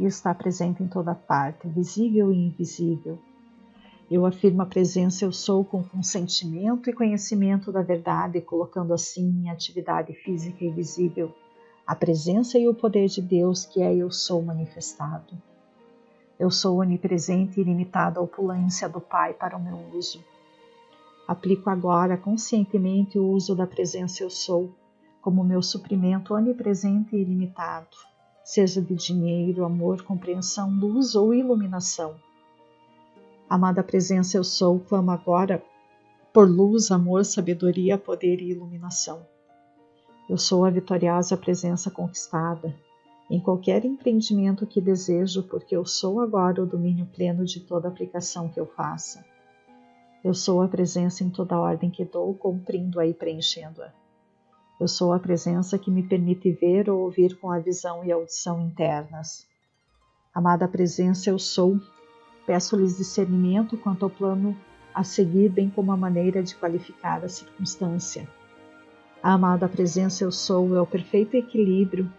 e 0.00 0.04
está 0.04 0.34
presente 0.34 0.82
em 0.82 0.88
toda 0.88 1.14
parte, 1.14 1.68
visível 1.68 2.32
e 2.32 2.48
invisível 2.48 3.16
eu 4.10 4.26
afirmo 4.26 4.60
a 4.62 4.66
presença 4.66 5.24
eu 5.24 5.30
sou 5.30 5.64
com 5.64 5.84
consentimento 5.84 6.90
e 6.90 6.92
conhecimento 6.92 7.70
da 7.70 7.80
verdade, 7.80 8.40
colocando 8.40 8.92
assim 8.92 9.30
minha 9.30 9.52
atividade 9.52 10.12
física 10.12 10.64
e 10.64 10.70
visível, 10.70 11.32
a 11.86 11.94
presença 11.94 12.58
e 12.58 12.68
o 12.68 12.74
poder 12.74 13.06
de 13.06 13.22
Deus 13.22 13.64
que 13.64 13.80
é 13.80 13.94
eu 13.94 14.10
sou 14.10 14.42
manifestado. 14.42 15.40
Eu 16.40 16.50
sou 16.50 16.78
onipresente 16.78 17.60
e 17.60 17.62
ilimitado 17.62 18.18
à 18.18 18.22
opulência 18.22 18.88
do 18.88 19.00
Pai 19.00 19.32
para 19.32 19.56
o 19.56 19.62
meu 19.62 19.78
uso. 19.96 20.24
Aplico 21.28 21.70
agora 21.70 22.16
conscientemente 22.16 23.16
o 23.16 23.28
uso 23.28 23.54
da 23.54 23.66
presença 23.66 24.24
eu 24.24 24.30
sou 24.30 24.74
como 25.22 25.44
meu 25.44 25.62
suprimento 25.62 26.34
onipresente 26.34 27.14
e 27.14 27.20
ilimitado, 27.20 27.96
seja 28.42 28.82
de 28.82 28.94
dinheiro, 28.96 29.64
amor, 29.64 30.02
compreensão, 30.02 30.68
luz 30.68 31.14
ou 31.14 31.32
iluminação 31.32 32.16
Amada 33.50 33.82
presença, 33.82 34.36
eu 34.36 34.44
sou, 34.44 34.78
clamo 34.78 35.10
agora 35.10 35.60
por 36.32 36.48
luz, 36.48 36.92
amor, 36.92 37.24
sabedoria, 37.24 37.98
poder 37.98 38.40
e 38.40 38.52
iluminação. 38.52 39.26
Eu 40.28 40.38
sou 40.38 40.64
a 40.64 40.70
vitoriosa 40.70 41.36
presença 41.36 41.90
conquistada 41.90 42.72
em 43.28 43.40
qualquer 43.40 43.84
empreendimento 43.84 44.64
que 44.68 44.80
desejo, 44.80 45.42
porque 45.42 45.74
eu 45.74 45.84
sou 45.84 46.20
agora 46.20 46.62
o 46.62 46.66
domínio 46.66 47.06
pleno 47.06 47.44
de 47.44 47.58
toda 47.58 47.88
aplicação 47.88 48.48
que 48.48 48.60
eu 48.60 48.66
faça. 48.66 49.24
Eu 50.22 50.32
sou 50.32 50.62
a 50.62 50.68
presença 50.68 51.24
em 51.24 51.30
toda 51.30 51.58
ordem 51.58 51.90
que 51.90 52.04
dou, 52.04 52.32
cumprindo-a 52.34 53.04
e 53.04 53.12
preenchendo-a. 53.12 53.92
Eu 54.78 54.86
sou 54.86 55.12
a 55.12 55.18
presença 55.18 55.76
que 55.76 55.90
me 55.90 56.04
permite 56.04 56.52
ver 56.52 56.88
ou 56.88 57.00
ouvir 57.00 57.36
com 57.40 57.50
a 57.50 57.58
visão 57.58 58.04
e 58.04 58.12
audição 58.12 58.60
internas. 58.60 59.44
Amada 60.32 60.68
presença, 60.68 61.30
eu 61.30 61.38
sou. 61.38 61.80
Peço-lhes 62.50 62.96
discernimento 62.96 63.76
quanto 63.76 64.04
ao 64.04 64.10
plano 64.10 64.56
a 64.92 65.04
seguir, 65.04 65.50
bem 65.50 65.70
como 65.70 65.92
a 65.92 65.96
maneira 65.96 66.42
de 66.42 66.56
qualificar 66.56 67.24
a 67.24 67.28
circunstância. 67.28 68.28
A 69.22 69.34
amada 69.34 69.68
presença, 69.68 70.24
eu 70.24 70.32
sou, 70.32 70.74
é 70.74 70.80
o 70.80 70.84
perfeito 70.84 71.36
equilíbrio, 71.36 72.12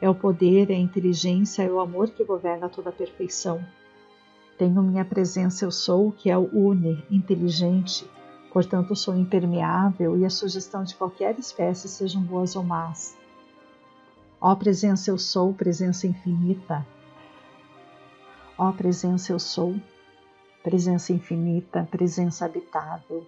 é 0.00 0.10
o 0.10 0.16
poder, 0.16 0.68
é 0.72 0.74
a 0.74 0.78
inteligência, 0.80 1.62
é 1.62 1.70
o 1.70 1.78
amor 1.78 2.10
que 2.10 2.24
governa 2.24 2.68
toda 2.68 2.90
a 2.90 2.92
perfeição. 2.92 3.64
Tenho 4.58 4.82
minha 4.82 5.04
presença, 5.04 5.64
eu 5.64 5.70
sou, 5.70 6.10
que 6.10 6.28
é 6.28 6.36
o 6.36 6.50
une, 6.52 7.00
inteligente, 7.08 8.04
portanto 8.52 8.96
sou 8.96 9.14
impermeável 9.14 10.18
e 10.18 10.24
a 10.24 10.30
sugestão 10.30 10.82
de 10.82 10.96
qualquer 10.96 11.38
espécie 11.38 11.86
sejam 11.86 12.20
boas 12.20 12.56
ou 12.56 12.64
más. 12.64 13.16
Ó 14.40 14.56
presença, 14.56 15.08
eu 15.08 15.18
sou, 15.18 15.54
presença 15.54 16.04
infinita. 16.04 16.84
Ó 18.60 18.72
presença, 18.72 19.30
eu 19.30 19.38
sou, 19.38 19.76
presença 20.64 21.12
infinita, 21.12 21.86
presença 21.88 22.44
habitável. 22.44 23.24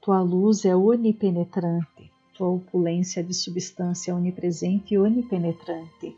Tua 0.00 0.20
luz 0.22 0.64
é 0.64 0.76
onipenetrante, 0.76 2.08
tua 2.32 2.50
opulência 2.50 3.20
de 3.20 3.34
substância 3.34 4.14
onipresente 4.14 4.94
e 4.94 4.98
onipenetrante. 4.98 6.16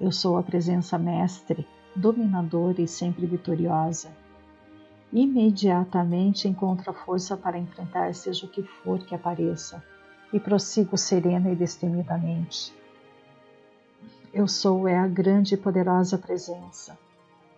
Eu 0.00 0.10
sou 0.10 0.38
a 0.38 0.42
presença 0.42 0.96
mestre, 0.96 1.66
dominadora 1.94 2.80
e 2.80 2.88
sempre 2.88 3.26
vitoriosa. 3.26 4.10
Imediatamente 5.12 6.48
encontro 6.48 6.92
a 6.92 6.94
força 6.94 7.36
para 7.36 7.58
enfrentar 7.58 8.14
seja 8.14 8.46
o 8.46 8.48
que 8.48 8.62
for 8.62 9.00
que 9.00 9.14
apareça 9.14 9.84
e 10.32 10.40
prossigo 10.40 10.96
serena 10.96 11.52
e 11.52 11.54
destemidamente. 11.54 12.72
Eu 14.32 14.48
sou 14.48 14.88
é 14.88 14.96
a 14.96 15.06
grande 15.06 15.52
e 15.52 15.58
poderosa 15.58 16.16
presença. 16.16 17.03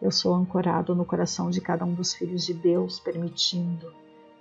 Eu 0.00 0.10
sou 0.10 0.34
ancorado 0.34 0.94
no 0.94 1.04
coração 1.04 1.50
de 1.50 1.60
cada 1.60 1.84
um 1.84 1.94
dos 1.94 2.14
filhos 2.14 2.44
de 2.44 2.54
Deus, 2.54 3.00
permitindo, 3.00 3.92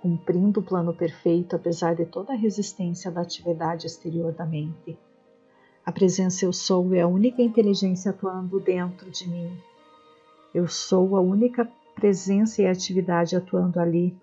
cumprindo 0.02 0.60
o 0.60 0.62
plano 0.62 0.92
perfeito 0.92 1.56
apesar 1.56 1.94
de 1.94 2.04
toda 2.04 2.32
a 2.32 2.36
resistência 2.36 3.10
da 3.10 3.22
atividade 3.22 3.86
exterior 3.86 4.32
da 4.32 4.44
mente. 4.44 4.98
A 5.84 5.92
presença 5.92 6.44
eu 6.44 6.52
sou 6.52 6.94
é 6.94 7.00
a 7.00 7.06
única 7.06 7.42
inteligência 7.42 8.10
atuando 8.10 8.60
dentro 8.60 9.10
de 9.10 9.28
mim, 9.28 9.56
eu 10.56 10.66
sou 10.66 11.18
a 11.18 11.20
única 11.20 11.70
presença 11.94 12.62
e 12.62 12.66
atividade 12.66 13.36
atuando 13.36 13.78
ali. 13.78 14.16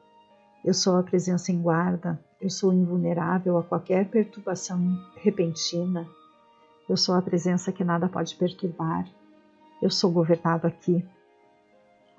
Eu 0.65 0.73
sou 0.73 0.97
a 0.97 1.03
presença 1.03 1.51
em 1.51 1.61
guarda. 1.61 2.19
Eu 2.41 2.49
sou 2.49 2.73
invulnerável 2.73 3.55
a 3.55 3.63
qualquer 3.63 4.09
perturbação 4.09 4.79
repentina. 5.17 6.07
Eu 6.89 6.97
sou 6.97 7.13
a 7.13 7.21
presença 7.21 7.71
que 7.71 7.83
nada 7.83 8.09
pode 8.09 8.35
perturbar. 8.35 9.07
Eu 9.79 9.91
sou 9.91 10.11
governado 10.11 10.65
aqui. 10.65 11.05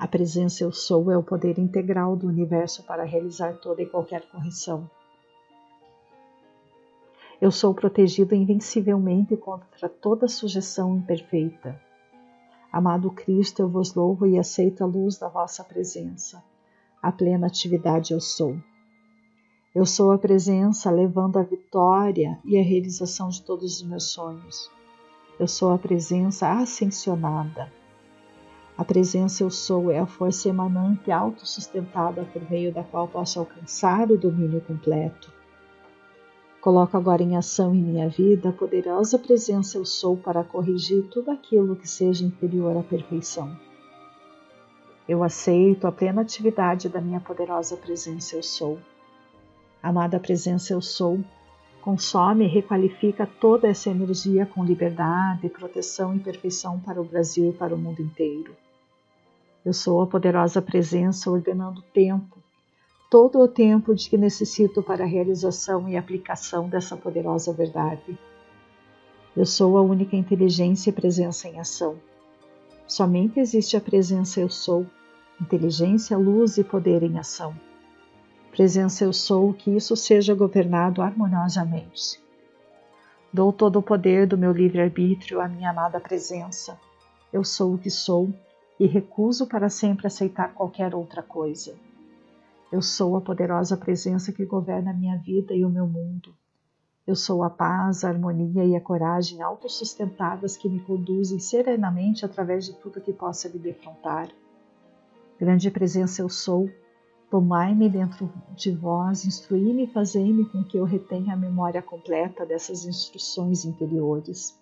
A 0.05 0.07
presença 0.07 0.63
eu 0.63 0.71
sou 0.71 1.11
é 1.11 1.17
o 1.17 1.23
poder 1.23 1.59
integral 1.59 2.15
do 2.15 2.29
universo 2.29 2.83
para 2.83 3.05
realizar 3.05 3.55
toda 3.55 3.81
e 3.81 3.87
qualquer 3.87 4.29
correção. 4.29 4.87
Eu 7.41 7.51
sou 7.51 7.73
protegido 7.73 8.35
invencivelmente 8.35 9.35
contra 9.35 9.89
toda 9.89 10.29
sujeição 10.29 10.95
imperfeita. 10.95 11.81
Amado 12.71 13.11
Cristo, 13.13 13.63
eu 13.63 13.69
vos 13.71 13.95
louvo 13.95 14.27
e 14.27 14.39
aceito 14.39 14.85
a 14.85 14.87
luz 14.87 15.17
da 15.17 15.29
vossa 15.29 15.65
presença. 15.65 16.45
A 17.01 17.11
plena 17.11 17.47
atividade 17.47 18.13
eu 18.13 18.21
sou. 18.21 18.59
Eu 19.75 19.87
sou 19.87 20.13
a 20.13 20.19
presença 20.19 20.91
levando 20.91 21.39
a 21.39 21.43
vitória 21.43 22.39
e 22.45 22.59
a 22.59 22.63
realização 22.63 23.31
de 23.31 23.41
todos 23.41 23.77
os 23.77 23.83
meus 23.83 24.13
sonhos. 24.13 24.71
Eu 25.41 25.49
sou 25.49 25.73
a 25.73 25.79
presença 25.79 26.53
ascensionada. 26.53 27.73
A 28.77 28.85
presença 28.85 29.45
eu 29.45 29.51
sou 29.51 29.89
é 29.89 30.01
a 30.01 30.07
força 30.07 30.49
emanante 30.49 31.13
autossustentada 31.13 32.25
por 32.33 32.51
meio 32.51 32.73
da 32.75 32.83
qual 32.83 33.07
posso 33.07 33.39
alcançar 33.39 34.11
o 34.11 34.19
domínio 34.19 34.61
completo. 34.63 35.33
Coloco 36.61 36.97
agora 36.97 37.23
em 37.23 37.37
ação 37.37 37.73
em 37.73 37.81
minha 37.81 38.09
vida 38.09 38.49
a 38.49 38.53
poderosa 38.53 39.17
presença 39.17 39.79
eu 39.79 39.85
sou 39.85 40.17
para 40.17 40.43
corrigir 40.43 41.05
tudo 41.05 41.31
aquilo 41.31 41.77
que 41.77 41.87
seja 41.87 42.25
inferior 42.25 42.77
à 42.77 42.83
perfeição. 42.83 43.57
Eu 45.07 45.23
aceito 45.23 45.87
a 45.87 45.93
plena 45.93 46.23
atividade 46.23 46.89
da 46.89 47.01
minha 47.01 47.21
poderosa 47.21 47.77
presença 47.77 48.35
eu 48.35 48.43
sou. 48.43 48.81
Amada 49.81 50.19
presença 50.19 50.73
eu 50.73 50.81
sou, 50.81 51.21
consome 51.81 52.47
e 52.47 52.49
requalifica 52.49 53.25
toda 53.25 53.69
essa 53.69 53.91
energia 53.91 54.47
com 54.47 54.65
liberdade, 54.65 55.49
proteção 55.49 56.17
e 56.17 56.19
perfeição 56.19 56.81
para 56.81 57.01
o 57.01 57.05
Brasil 57.05 57.51
e 57.51 57.53
para 57.53 57.75
o 57.75 57.79
mundo 57.79 58.01
inteiro. 58.03 58.64
Eu 59.65 59.73
sou 59.73 60.03
a 60.03 60.07
poderosa 60.07 60.61
presença 60.61 61.31
ordenando 61.31 61.81
o 61.81 61.85
tempo, 61.85 62.37
todo 63.11 63.39
o 63.39 63.49
tempo 63.49 63.95
de 63.95 64.11
que 64.11 64.19
necessito 64.19 64.83
para 64.83 65.05
a 65.05 65.07
realização 65.07 65.89
e 65.89 65.97
aplicação 65.97 66.69
dessa 66.69 66.99
poderosa 66.99 67.51
verdade. 67.51 68.19
Eu 69.35 69.47
sou 69.47 69.79
a 69.79 69.83
única 69.83 70.17
inteligência 70.17 70.91
e 70.91 70.93
presença 70.93 71.49
em 71.49 71.59
ação. 71.59 71.97
Somente 72.87 73.41
existe 73.41 73.75
a 73.75 73.81
presença 73.81 74.39
eu 74.39 74.51
sou, 74.51 74.85
inteligência, 75.41 76.19
luz 76.19 76.59
e 76.59 76.63
poder 76.63 77.03
em 77.03 77.19
ação. 77.19 77.57
Presença 78.51 79.03
eu 79.03 79.15
sou, 79.15 79.55
que 79.55 79.71
isso 79.71 79.97
seja 79.97 80.35
governado 80.35 81.01
harmoniosamente. 81.01 82.23
Dou 83.33 83.51
todo 83.51 83.79
o 83.79 83.83
poder 83.83 84.27
do 84.27 84.37
meu 84.37 84.53
livre-arbítrio 84.53 85.41
à 85.41 85.49
minha 85.49 85.71
amada 85.71 85.99
presença. 85.99 86.79
Eu 87.33 87.43
sou 87.43 87.75
o 87.75 87.79
que 87.79 87.91
sou 87.91 88.29
e 88.79 88.87
recuso 88.87 89.47
para 89.47 89.69
sempre 89.69 90.07
aceitar 90.07 90.53
qualquer 90.55 90.95
outra 90.95 91.23
coisa. 91.23 91.75
Eu 92.73 92.83
sou 92.83 93.17
a 93.17 93.21
poderosa 93.21 93.77
presença 93.77 94.33
que 94.33 94.45
governa 94.45 94.91
a 94.91 94.95
minha 94.95 95.17
vida 95.17 95.55
e 95.55 95.65
o 95.65 95.71
meu 95.71 95.87
mundo. 95.87 96.35
Eu 97.07 97.15
sou 97.15 97.45
a 97.45 97.51
paz, 97.51 98.03
a 98.03 98.09
harmonia 98.09 98.65
e 98.65 98.75
a 98.75 98.81
coragem 98.81 99.43
autossustentadas 99.43 100.57
que 100.57 100.69
me 100.69 100.81
conduzem 100.81 101.39
serenamente 101.39 102.25
através 102.25 102.65
de 102.65 102.73
tudo 102.75 103.01
que 103.01 103.13
possa 103.13 103.49
me 103.49 103.59
defrontar. 103.59 104.29
Grande 105.39 105.71
presença 105.71 106.23
eu 106.23 106.29
sou, 106.29 106.71
tomai-me 107.31 107.89
dentro 107.91 108.33
de 108.57 108.73
vós, 108.73 109.25
instruí-me 109.27 109.85
e 109.85 109.93
fazei-me 109.93 110.47
com 110.47 110.65
que 110.65 110.79
eu 110.79 110.85
retenha 110.85 111.35
a 111.35 111.37
memória 111.37 111.83
completa 111.83 112.47
dessas 112.47 112.87
instruções 112.87 113.65
interiores. 113.65 114.59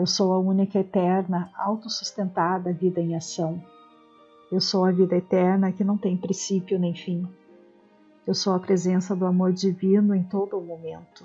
Eu 0.00 0.06
sou 0.06 0.32
a 0.32 0.38
única 0.38 0.80
eterna, 0.80 1.52
autossustentada 1.56 2.72
vida 2.72 3.00
em 3.00 3.14
ação 3.14 3.62
eu 4.50 4.60
sou 4.60 4.84
a 4.84 4.90
vida 4.90 5.16
eterna 5.16 5.70
que 5.70 5.84
não 5.84 5.96
tem 5.96 6.16
princípio 6.16 6.76
nem 6.76 6.92
fim. 6.92 7.24
Eu 8.26 8.34
sou 8.34 8.52
a 8.52 8.58
presença 8.58 9.14
do 9.14 9.24
amor 9.24 9.52
divino 9.52 10.12
em 10.12 10.24
todo 10.24 10.58
o 10.58 10.64
momento. 10.64 11.24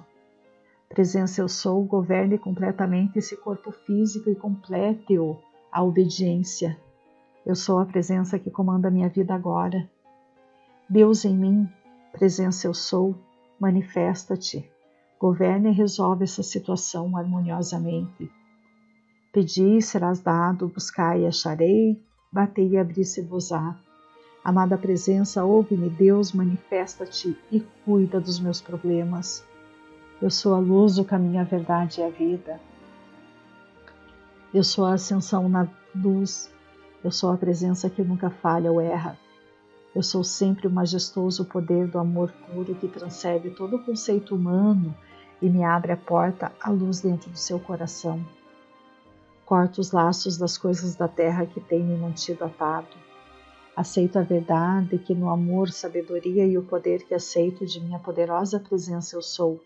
Presença 0.88 1.41
eu 1.41 1.49
sou, 1.49 1.84
governe 1.84 2.38
completamente 2.38 3.17
esse 3.17 3.36
corpo 3.36 3.71
físico 3.71 4.30
e 4.30 4.36
complete-o 4.36 5.39
a 5.71 5.84
obediência. 5.84 6.78
Eu 7.43 7.55
sou 7.55 7.80
a 7.80 7.86
presença 7.86 8.38
que 8.38 8.51
comanda 8.51 8.91
minha 8.91 9.09
vida 9.09 9.34
agora. 9.34 9.89
Deus 10.88 11.26
em 11.26 11.36
mim, 11.36 11.67
presença 12.11 12.67
eu 12.67 12.76
sou, 12.76 13.15
manifesta-te. 13.59 14.71
Governe 15.19 15.69
e 15.69 15.73
resolve 15.73 16.26
essa 16.26 16.43
situação 16.43 17.17
harmoniosamente. 17.17 18.32
Pedi 19.36 19.81
serás 19.81 20.21
dado, 20.21 20.69
buscai 20.69 21.23
e 21.23 21.27
acharei, 21.27 22.01
batei 22.31 22.69
e 22.69 22.77
abri-se-vos-á. 22.77 23.75
Amada 24.41 24.77
presença, 24.77 25.43
ouve-me, 25.43 25.89
Deus, 25.89 26.31
manifesta-te 26.31 27.38
e 27.51 27.59
cuida 27.83 28.21
dos 28.21 28.39
meus 28.39 28.61
problemas. 28.61 29.45
Eu 30.21 30.29
sou 30.29 30.55
a 30.55 30.57
luz, 30.57 30.97
o 30.97 31.03
caminho, 31.03 31.41
a 31.41 31.43
verdade 31.43 31.99
e 31.99 32.03
a 32.05 32.09
vida. 32.09 32.61
Eu 34.53 34.63
sou 34.63 34.86
a 34.86 34.93
ascensão 34.93 35.49
na 35.49 35.67
luz. 35.93 36.49
Eu 37.03 37.11
sou 37.11 37.29
a 37.29 37.36
presença 37.36 37.89
que 37.89 38.01
nunca 38.01 38.29
falha 38.29 38.71
ou 38.71 38.79
erra. 38.79 39.19
Eu 39.93 40.01
sou 40.01 40.23
sempre 40.23 40.65
o 40.65 40.71
majestoso 40.71 41.43
poder 41.43 41.89
do 41.89 41.99
amor 41.99 42.31
puro 42.31 42.73
que 42.75 42.88
transcende 42.88 43.49
todo 43.49 43.75
o 43.75 43.83
conceito 43.83 44.33
humano 44.33 44.95
e 45.41 45.49
me 45.49 45.61
abre 45.61 45.91
a 45.91 45.97
porta 45.97 46.53
à 46.61 46.69
luz 46.69 47.01
dentro 47.01 47.29
do 47.29 47.38
seu 47.38 47.59
coração. 47.59 48.23
Corto 49.46 49.80
os 49.80 49.91
laços 49.91 50.38
das 50.38 50.58
coisas 50.58 50.96
da 50.96 51.08
terra 51.08 51.46
que 51.46 51.60
têm 51.60 51.84
me 51.84 51.96
mantido 51.96 52.43
atado. 52.43 52.88
Aceito 53.76 54.18
a 54.18 54.24
verdade 54.24 54.98
que 54.98 55.14
no 55.14 55.30
amor, 55.30 55.70
sabedoria 55.70 56.46
e 56.46 56.58
o 56.58 56.64
poder 56.64 57.04
que 57.04 57.14
aceito 57.14 57.66
de 57.66 57.80
minha 57.80 58.00
poderosa 58.00 58.60
presença 58.60 59.16
eu 59.16 59.22
sou, 59.22 59.62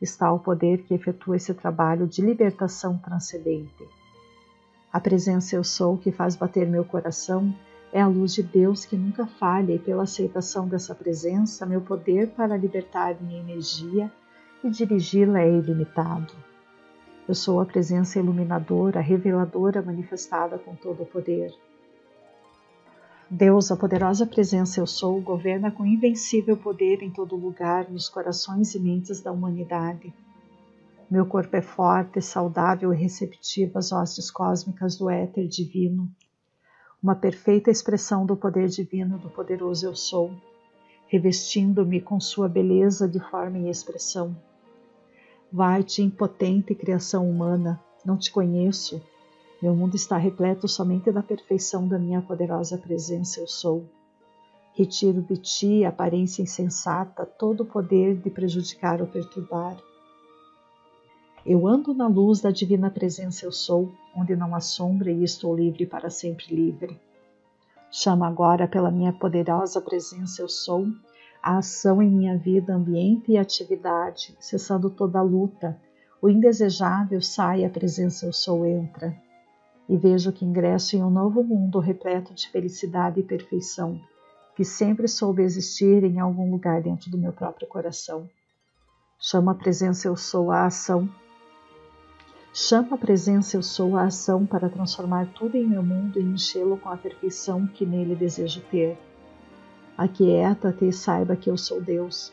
está 0.00 0.30
o 0.32 0.38
poder 0.38 0.82
que 0.82 0.92
efetua 0.92 1.36
esse 1.36 1.54
trabalho 1.54 2.06
de 2.06 2.20
libertação 2.20 2.98
transcendente. 2.98 3.88
A 4.92 5.00
presença 5.00 5.56
eu 5.56 5.64
sou 5.64 5.96
que 5.96 6.12
faz 6.12 6.36
bater 6.36 6.66
meu 6.66 6.84
coração 6.84 7.54
é 7.92 8.00
a 8.00 8.08
luz 8.08 8.34
de 8.34 8.42
Deus 8.42 8.84
que 8.84 8.96
nunca 8.96 9.24
falha 9.24 9.72
e 9.72 9.78
pela 9.78 10.02
aceitação 10.02 10.68
dessa 10.68 10.94
presença, 10.94 11.64
meu 11.64 11.80
poder 11.80 12.28
para 12.30 12.56
libertar 12.56 13.16
minha 13.20 13.40
energia 13.40 14.12
e 14.62 14.68
dirigi-la 14.68 15.40
é 15.40 15.50
ilimitado. 15.50 16.34
Eu 17.26 17.34
sou 17.34 17.58
a 17.58 17.64
presença 17.64 18.18
iluminadora, 18.18 19.00
reveladora 19.00 19.80
manifestada 19.80 20.58
com 20.58 20.76
todo 20.76 21.04
o 21.04 21.06
poder. 21.06 21.54
Deus, 23.30 23.72
a 23.72 23.76
poderosa 23.76 24.26
presença 24.26 24.78
Eu 24.78 24.86
Sou, 24.86 25.18
governa 25.22 25.70
com 25.70 25.86
invencível 25.86 26.54
poder 26.54 27.02
em 27.02 27.10
todo 27.10 27.34
lugar, 27.34 27.90
nos 27.90 28.10
corações 28.10 28.74
e 28.74 28.78
mentes 28.78 29.22
da 29.22 29.32
humanidade. 29.32 30.12
Meu 31.10 31.24
corpo 31.24 31.56
é 31.56 31.62
forte, 31.62 32.20
saudável 32.20 32.92
e 32.92 32.96
receptivo 32.96 33.78
às 33.78 33.90
hostes 33.90 34.30
cósmicas 34.30 34.96
do 34.98 35.08
éter 35.08 35.48
divino, 35.48 36.10
uma 37.02 37.14
perfeita 37.14 37.70
expressão 37.70 38.26
do 38.26 38.36
poder 38.36 38.68
divino 38.68 39.16
do 39.16 39.30
poderoso 39.30 39.86
Eu 39.86 39.96
Sou, 39.96 40.30
revestindo-me 41.06 42.02
com 42.02 42.20
sua 42.20 42.50
beleza 42.50 43.08
de 43.08 43.18
forma 43.18 43.56
e 43.56 43.70
expressão. 43.70 44.36
Vai-te, 45.56 46.02
impotente 46.02 46.74
criação 46.74 47.30
humana, 47.30 47.80
não 48.04 48.16
te 48.16 48.32
conheço, 48.32 49.00
meu 49.62 49.72
mundo 49.72 49.94
está 49.94 50.16
repleto 50.16 50.66
somente 50.66 51.12
da 51.12 51.22
perfeição 51.22 51.86
da 51.86 51.96
minha 51.96 52.20
poderosa 52.20 52.76
presença, 52.76 53.38
eu 53.38 53.46
sou. 53.46 53.84
Retiro 54.72 55.22
de 55.22 55.36
ti 55.36 55.84
aparência 55.84 56.42
insensata, 56.42 57.24
todo 57.24 57.60
o 57.60 57.66
poder 57.66 58.16
de 58.16 58.30
prejudicar 58.30 59.00
ou 59.00 59.06
perturbar. 59.06 59.76
Eu 61.46 61.68
ando 61.68 61.94
na 61.94 62.08
luz 62.08 62.40
da 62.40 62.50
divina 62.50 62.90
presença, 62.90 63.46
eu 63.46 63.52
sou, 63.52 63.92
onde 64.12 64.34
não 64.34 64.56
há 64.56 64.60
sombra 64.60 65.12
e 65.12 65.22
estou 65.22 65.54
livre 65.54 65.86
para 65.86 66.10
sempre 66.10 66.52
livre. 66.52 67.00
Chama 67.92 68.26
agora 68.26 68.66
pela 68.66 68.90
minha 68.90 69.12
poderosa 69.12 69.80
presença, 69.80 70.42
eu 70.42 70.48
sou, 70.48 70.88
a 71.44 71.58
ação 71.58 72.00
em 72.00 72.10
minha 72.10 72.38
vida, 72.38 72.74
ambiente 72.74 73.30
e 73.30 73.36
atividade, 73.36 74.34
cessando 74.40 74.88
toda 74.88 75.20
luta. 75.20 75.78
O 76.22 76.30
indesejável 76.30 77.20
sai, 77.20 77.66
a 77.66 77.68
presença 77.68 78.24
eu 78.24 78.32
sou 78.32 78.64
entra 78.64 79.14
e 79.86 79.94
vejo 79.94 80.32
que 80.32 80.42
ingresso 80.42 80.96
em 80.96 81.02
um 81.02 81.10
novo 81.10 81.44
mundo 81.44 81.78
repleto 81.80 82.32
de 82.32 82.48
felicidade 82.48 83.20
e 83.20 83.22
perfeição, 83.22 84.00
que 84.56 84.64
sempre 84.64 85.06
soube 85.06 85.42
existir 85.42 86.02
em 86.02 86.18
algum 86.18 86.50
lugar 86.50 86.80
dentro 86.80 87.10
do 87.10 87.18
meu 87.18 87.34
próprio 87.34 87.68
coração. 87.68 88.26
Chama 89.20 89.52
a 89.52 89.54
presença 89.54 90.08
eu 90.08 90.16
sou 90.16 90.50
a 90.50 90.64
ação. 90.64 91.06
Chama 92.54 92.94
a 92.94 92.98
presença 92.98 93.54
eu 93.54 93.62
sou 93.62 93.98
a 93.98 94.04
ação 94.04 94.46
para 94.46 94.70
transformar 94.70 95.26
tudo 95.34 95.58
em 95.58 95.66
meu 95.66 95.82
mundo 95.82 96.18
e 96.18 96.22
enchê-lo 96.22 96.78
com 96.78 96.88
a 96.88 96.96
perfeição 96.96 97.66
que 97.66 97.84
nele 97.84 98.14
desejo 98.14 98.62
ter. 98.70 98.96
Aquieta-te 99.96 100.86
e 100.86 100.92
saiba 100.92 101.36
que 101.36 101.48
eu 101.48 101.56
sou 101.56 101.80
Deus. 101.80 102.32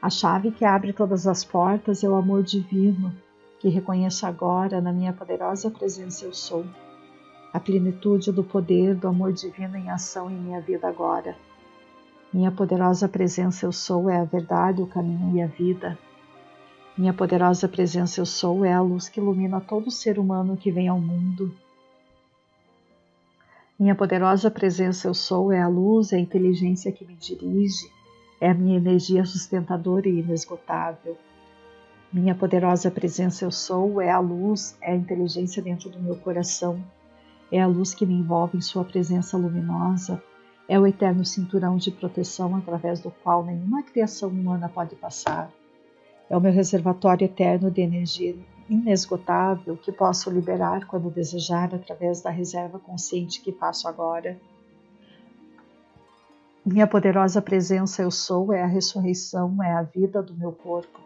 A 0.00 0.08
chave 0.08 0.52
que 0.52 0.64
abre 0.64 0.92
todas 0.92 1.26
as 1.26 1.44
portas 1.44 2.04
é 2.04 2.08
o 2.08 2.14
amor 2.14 2.42
divino, 2.42 3.12
que 3.58 3.68
reconheço 3.68 4.26
agora 4.26 4.80
na 4.80 4.92
minha 4.92 5.12
poderosa 5.12 5.70
presença 5.70 6.24
eu 6.24 6.32
sou, 6.32 6.64
a 7.52 7.58
plenitude 7.58 8.30
do 8.30 8.44
poder 8.44 8.94
do 8.94 9.08
amor 9.08 9.32
divino 9.32 9.76
em 9.76 9.90
ação 9.90 10.30
em 10.30 10.36
minha 10.36 10.60
vida 10.60 10.86
agora. 10.86 11.36
Minha 12.32 12.52
poderosa 12.52 13.08
presença 13.08 13.64
eu 13.64 13.72
sou 13.72 14.10
é 14.10 14.18
a 14.18 14.24
verdade, 14.24 14.82
o 14.82 14.86
caminho 14.86 15.36
e 15.36 15.42
a 15.42 15.46
vida. 15.46 15.98
Minha 16.96 17.12
poderosa 17.12 17.66
presença 17.66 18.20
eu 18.20 18.26
sou 18.26 18.64
é 18.64 18.72
a 18.72 18.80
luz 18.80 19.08
que 19.08 19.18
ilumina 19.18 19.60
todo 19.60 19.90
ser 19.90 20.18
humano 20.18 20.56
que 20.56 20.70
vem 20.70 20.86
ao 20.86 21.00
mundo. 21.00 21.52
Minha 23.76 23.96
poderosa 23.96 24.52
presença 24.52 25.08
eu 25.08 25.14
sou 25.14 25.50
é 25.50 25.60
a 25.60 25.66
luz, 25.66 26.12
é 26.12 26.16
a 26.16 26.20
inteligência 26.20 26.92
que 26.92 27.04
me 27.04 27.16
dirige, 27.16 27.90
é 28.40 28.50
a 28.50 28.54
minha 28.54 28.76
energia 28.76 29.24
sustentadora 29.24 30.08
e 30.08 30.20
inesgotável. 30.20 31.18
Minha 32.12 32.36
poderosa 32.36 32.88
presença 32.88 33.44
eu 33.44 33.50
sou, 33.50 34.00
é 34.00 34.12
a 34.12 34.20
luz, 34.20 34.78
é 34.80 34.92
a 34.92 34.94
inteligência 34.94 35.60
dentro 35.60 35.90
do 35.90 35.98
meu 35.98 36.14
coração, 36.14 36.80
é 37.50 37.60
a 37.60 37.66
luz 37.66 37.92
que 37.92 38.06
me 38.06 38.14
envolve 38.14 38.56
em 38.56 38.60
sua 38.60 38.84
presença 38.84 39.36
luminosa, 39.36 40.22
é 40.68 40.78
o 40.78 40.86
eterno 40.86 41.24
cinturão 41.24 41.76
de 41.76 41.90
proteção 41.90 42.54
através 42.54 43.00
do 43.00 43.10
qual 43.10 43.44
nenhuma 43.44 43.82
criação 43.82 44.28
humana 44.28 44.68
pode 44.68 44.94
passar. 44.94 45.50
É 46.30 46.36
o 46.36 46.40
meu 46.40 46.52
reservatório 46.52 47.24
eterno 47.24 47.72
de 47.72 47.80
energia 47.80 48.36
inesgotável 48.68 49.76
que 49.76 49.92
posso 49.92 50.30
liberar 50.30 50.86
quando 50.86 51.10
desejar 51.10 51.74
através 51.74 52.20
da 52.20 52.30
reserva 52.30 52.78
consciente 52.78 53.40
que 53.40 53.52
faço 53.52 53.86
agora. 53.86 54.38
Minha 56.64 56.86
poderosa 56.86 57.42
presença 57.42 58.02
eu 58.02 58.10
sou 58.10 58.52
é 58.52 58.62
a 58.62 58.66
ressurreição, 58.66 59.62
é 59.62 59.72
a 59.72 59.82
vida 59.82 60.22
do 60.22 60.34
meu 60.34 60.52
corpo 60.52 61.04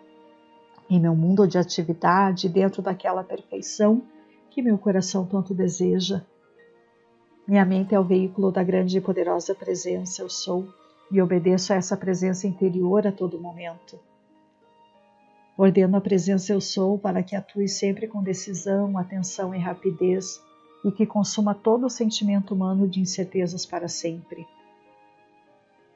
em 0.91 0.99
meu 0.99 1.15
mundo 1.15 1.47
de 1.47 1.59
atividade, 1.59 2.49
dentro 2.49 2.81
daquela 2.81 3.23
perfeição 3.23 4.03
que 4.51 4.63
meu 4.63 4.79
coração 4.79 5.27
tanto 5.27 5.53
deseja. 5.53 6.23
Minha 7.47 7.65
mente 7.65 7.95
é 7.95 8.01
o 8.01 8.05
veículo 8.05 8.51
da 8.51 8.63
grande 8.63 8.97
e 8.97 9.01
poderosa 9.01 9.55
presença, 9.55 10.23
eu 10.23 10.31
sou, 10.31 10.67
e 11.11 11.21
obedeço 11.21 11.73
a 11.73 11.77
essa 11.77 11.97
presença 11.97 12.47
interior 12.47 13.07
a 13.07 13.13
todo 13.13 13.41
momento. 13.41 13.99
Ordeno 15.61 15.97
a 15.97 16.01
presença 16.01 16.53
eu 16.53 16.61
sou 16.61 16.97
para 16.97 17.21
que 17.21 17.35
atue 17.35 17.67
sempre 17.67 18.07
com 18.07 18.23
decisão, 18.23 18.97
atenção 18.97 19.53
e 19.53 19.59
rapidez 19.59 20.41
e 20.85 20.93
que 20.93 21.05
consuma 21.05 21.53
todo 21.53 21.85
o 21.85 21.91
sentimento 21.91 22.55
humano 22.55 22.87
de 22.87 23.01
incertezas 23.01 23.67
para 23.67 23.89
sempre. 23.89 24.47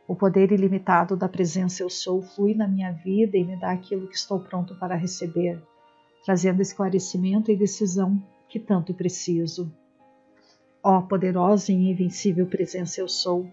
O 0.08 0.16
poder 0.16 0.50
ilimitado 0.50 1.16
da 1.16 1.28
presença 1.28 1.80
Eu 1.80 1.88
Sou 1.88 2.20
flui 2.20 2.54
na 2.54 2.66
minha 2.66 2.90
vida 2.90 3.36
e 3.36 3.44
me 3.44 3.56
dá 3.56 3.70
aquilo 3.70 4.08
que 4.08 4.16
estou 4.16 4.40
pronto 4.40 4.74
para 4.80 4.96
receber, 4.96 5.62
trazendo 6.24 6.60
esclarecimento 6.60 7.52
e 7.52 7.56
decisão 7.56 8.20
que 8.48 8.58
tanto 8.58 8.92
preciso. 8.92 9.72
Ó 10.82 11.02
poderosa 11.02 11.70
e 11.70 11.76
invencível 11.76 12.46
presença 12.46 13.00
Eu 13.00 13.06
Sou, 13.06 13.46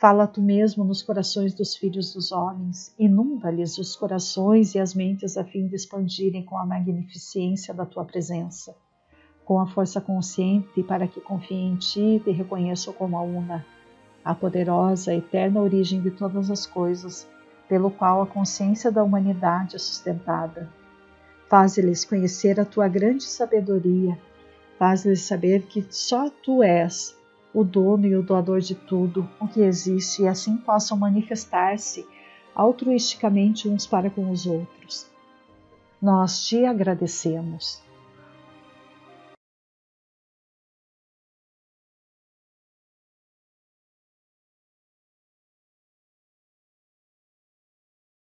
fala 0.00 0.26
tu 0.26 0.40
mesmo 0.40 0.82
nos 0.82 1.02
corações 1.02 1.52
dos 1.52 1.76
filhos 1.76 2.14
dos 2.14 2.32
homens, 2.32 2.94
inunda-lhes 2.98 3.76
os 3.76 3.94
corações 3.94 4.74
e 4.74 4.78
as 4.78 4.94
mentes 4.94 5.36
a 5.36 5.44
fim 5.44 5.66
de 5.66 5.76
expandirem 5.76 6.42
com 6.42 6.56
a 6.56 6.64
magnificência 6.64 7.74
da 7.74 7.84
tua 7.84 8.06
presença, 8.06 8.74
com 9.44 9.60
a 9.60 9.66
força 9.66 10.00
consciente 10.00 10.82
para 10.82 11.06
que 11.06 11.20
confiem 11.20 11.72
em 11.72 11.76
ti 11.76 12.00
e 12.00 12.20
te 12.20 12.30
reconheçam 12.30 12.94
como 12.94 13.14
a 13.18 13.20
una 13.20 13.66
a 14.24 14.34
poderosa, 14.34 15.14
eterna 15.14 15.60
origem 15.60 16.00
de 16.00 16.10
todas 16.10 16.50
as 16.50 16.66
coisas, 16.66 17.28
pelo 17.68 17.90
qual 17.90 18.22
a 18.22 18.26
consciência 18.26 18.90
da 18.90 19.02
humanidade 19.02 19.76
é 19.76 19.78
sustentada. 19.78 20.68
Faz-lhes 21.48 22.06
conhecer 22.06 22.58
a 22.58 22.64
tua 22.64 22.88
grande 22.88 23.24
sabedoria, 23.24 24.18
faz-lhes 24.78 25.22
saber 25.22 25.62
que 25.62 25.86
só 25.90 26.30
tu 26.30 26.62
és 26.62 27.19
o 27.52 27.64
dono 27.64 28.06
e 28.06 28.14
o 28.14 28.22
doador 28.22 28.60
de 28.60 28.74
tudo 28.74 29.28
o 29.40 29.48
que 29.48 29.60
existe, 29.60 30.22
e 30.22 30.28
assim 30.28 30.56
possam 30.56 30.96
manifestar-se 30.96 32.06
altruisticamente 32.54 33.68
uns 33.68 33.86
para 33.86 34.10
com 34.10 34.30
os 34.30 34.46
outros. 34.46 35.06
Nós 36.00 36.46
te 36.46 36.64
agradecemos 36.64 37.82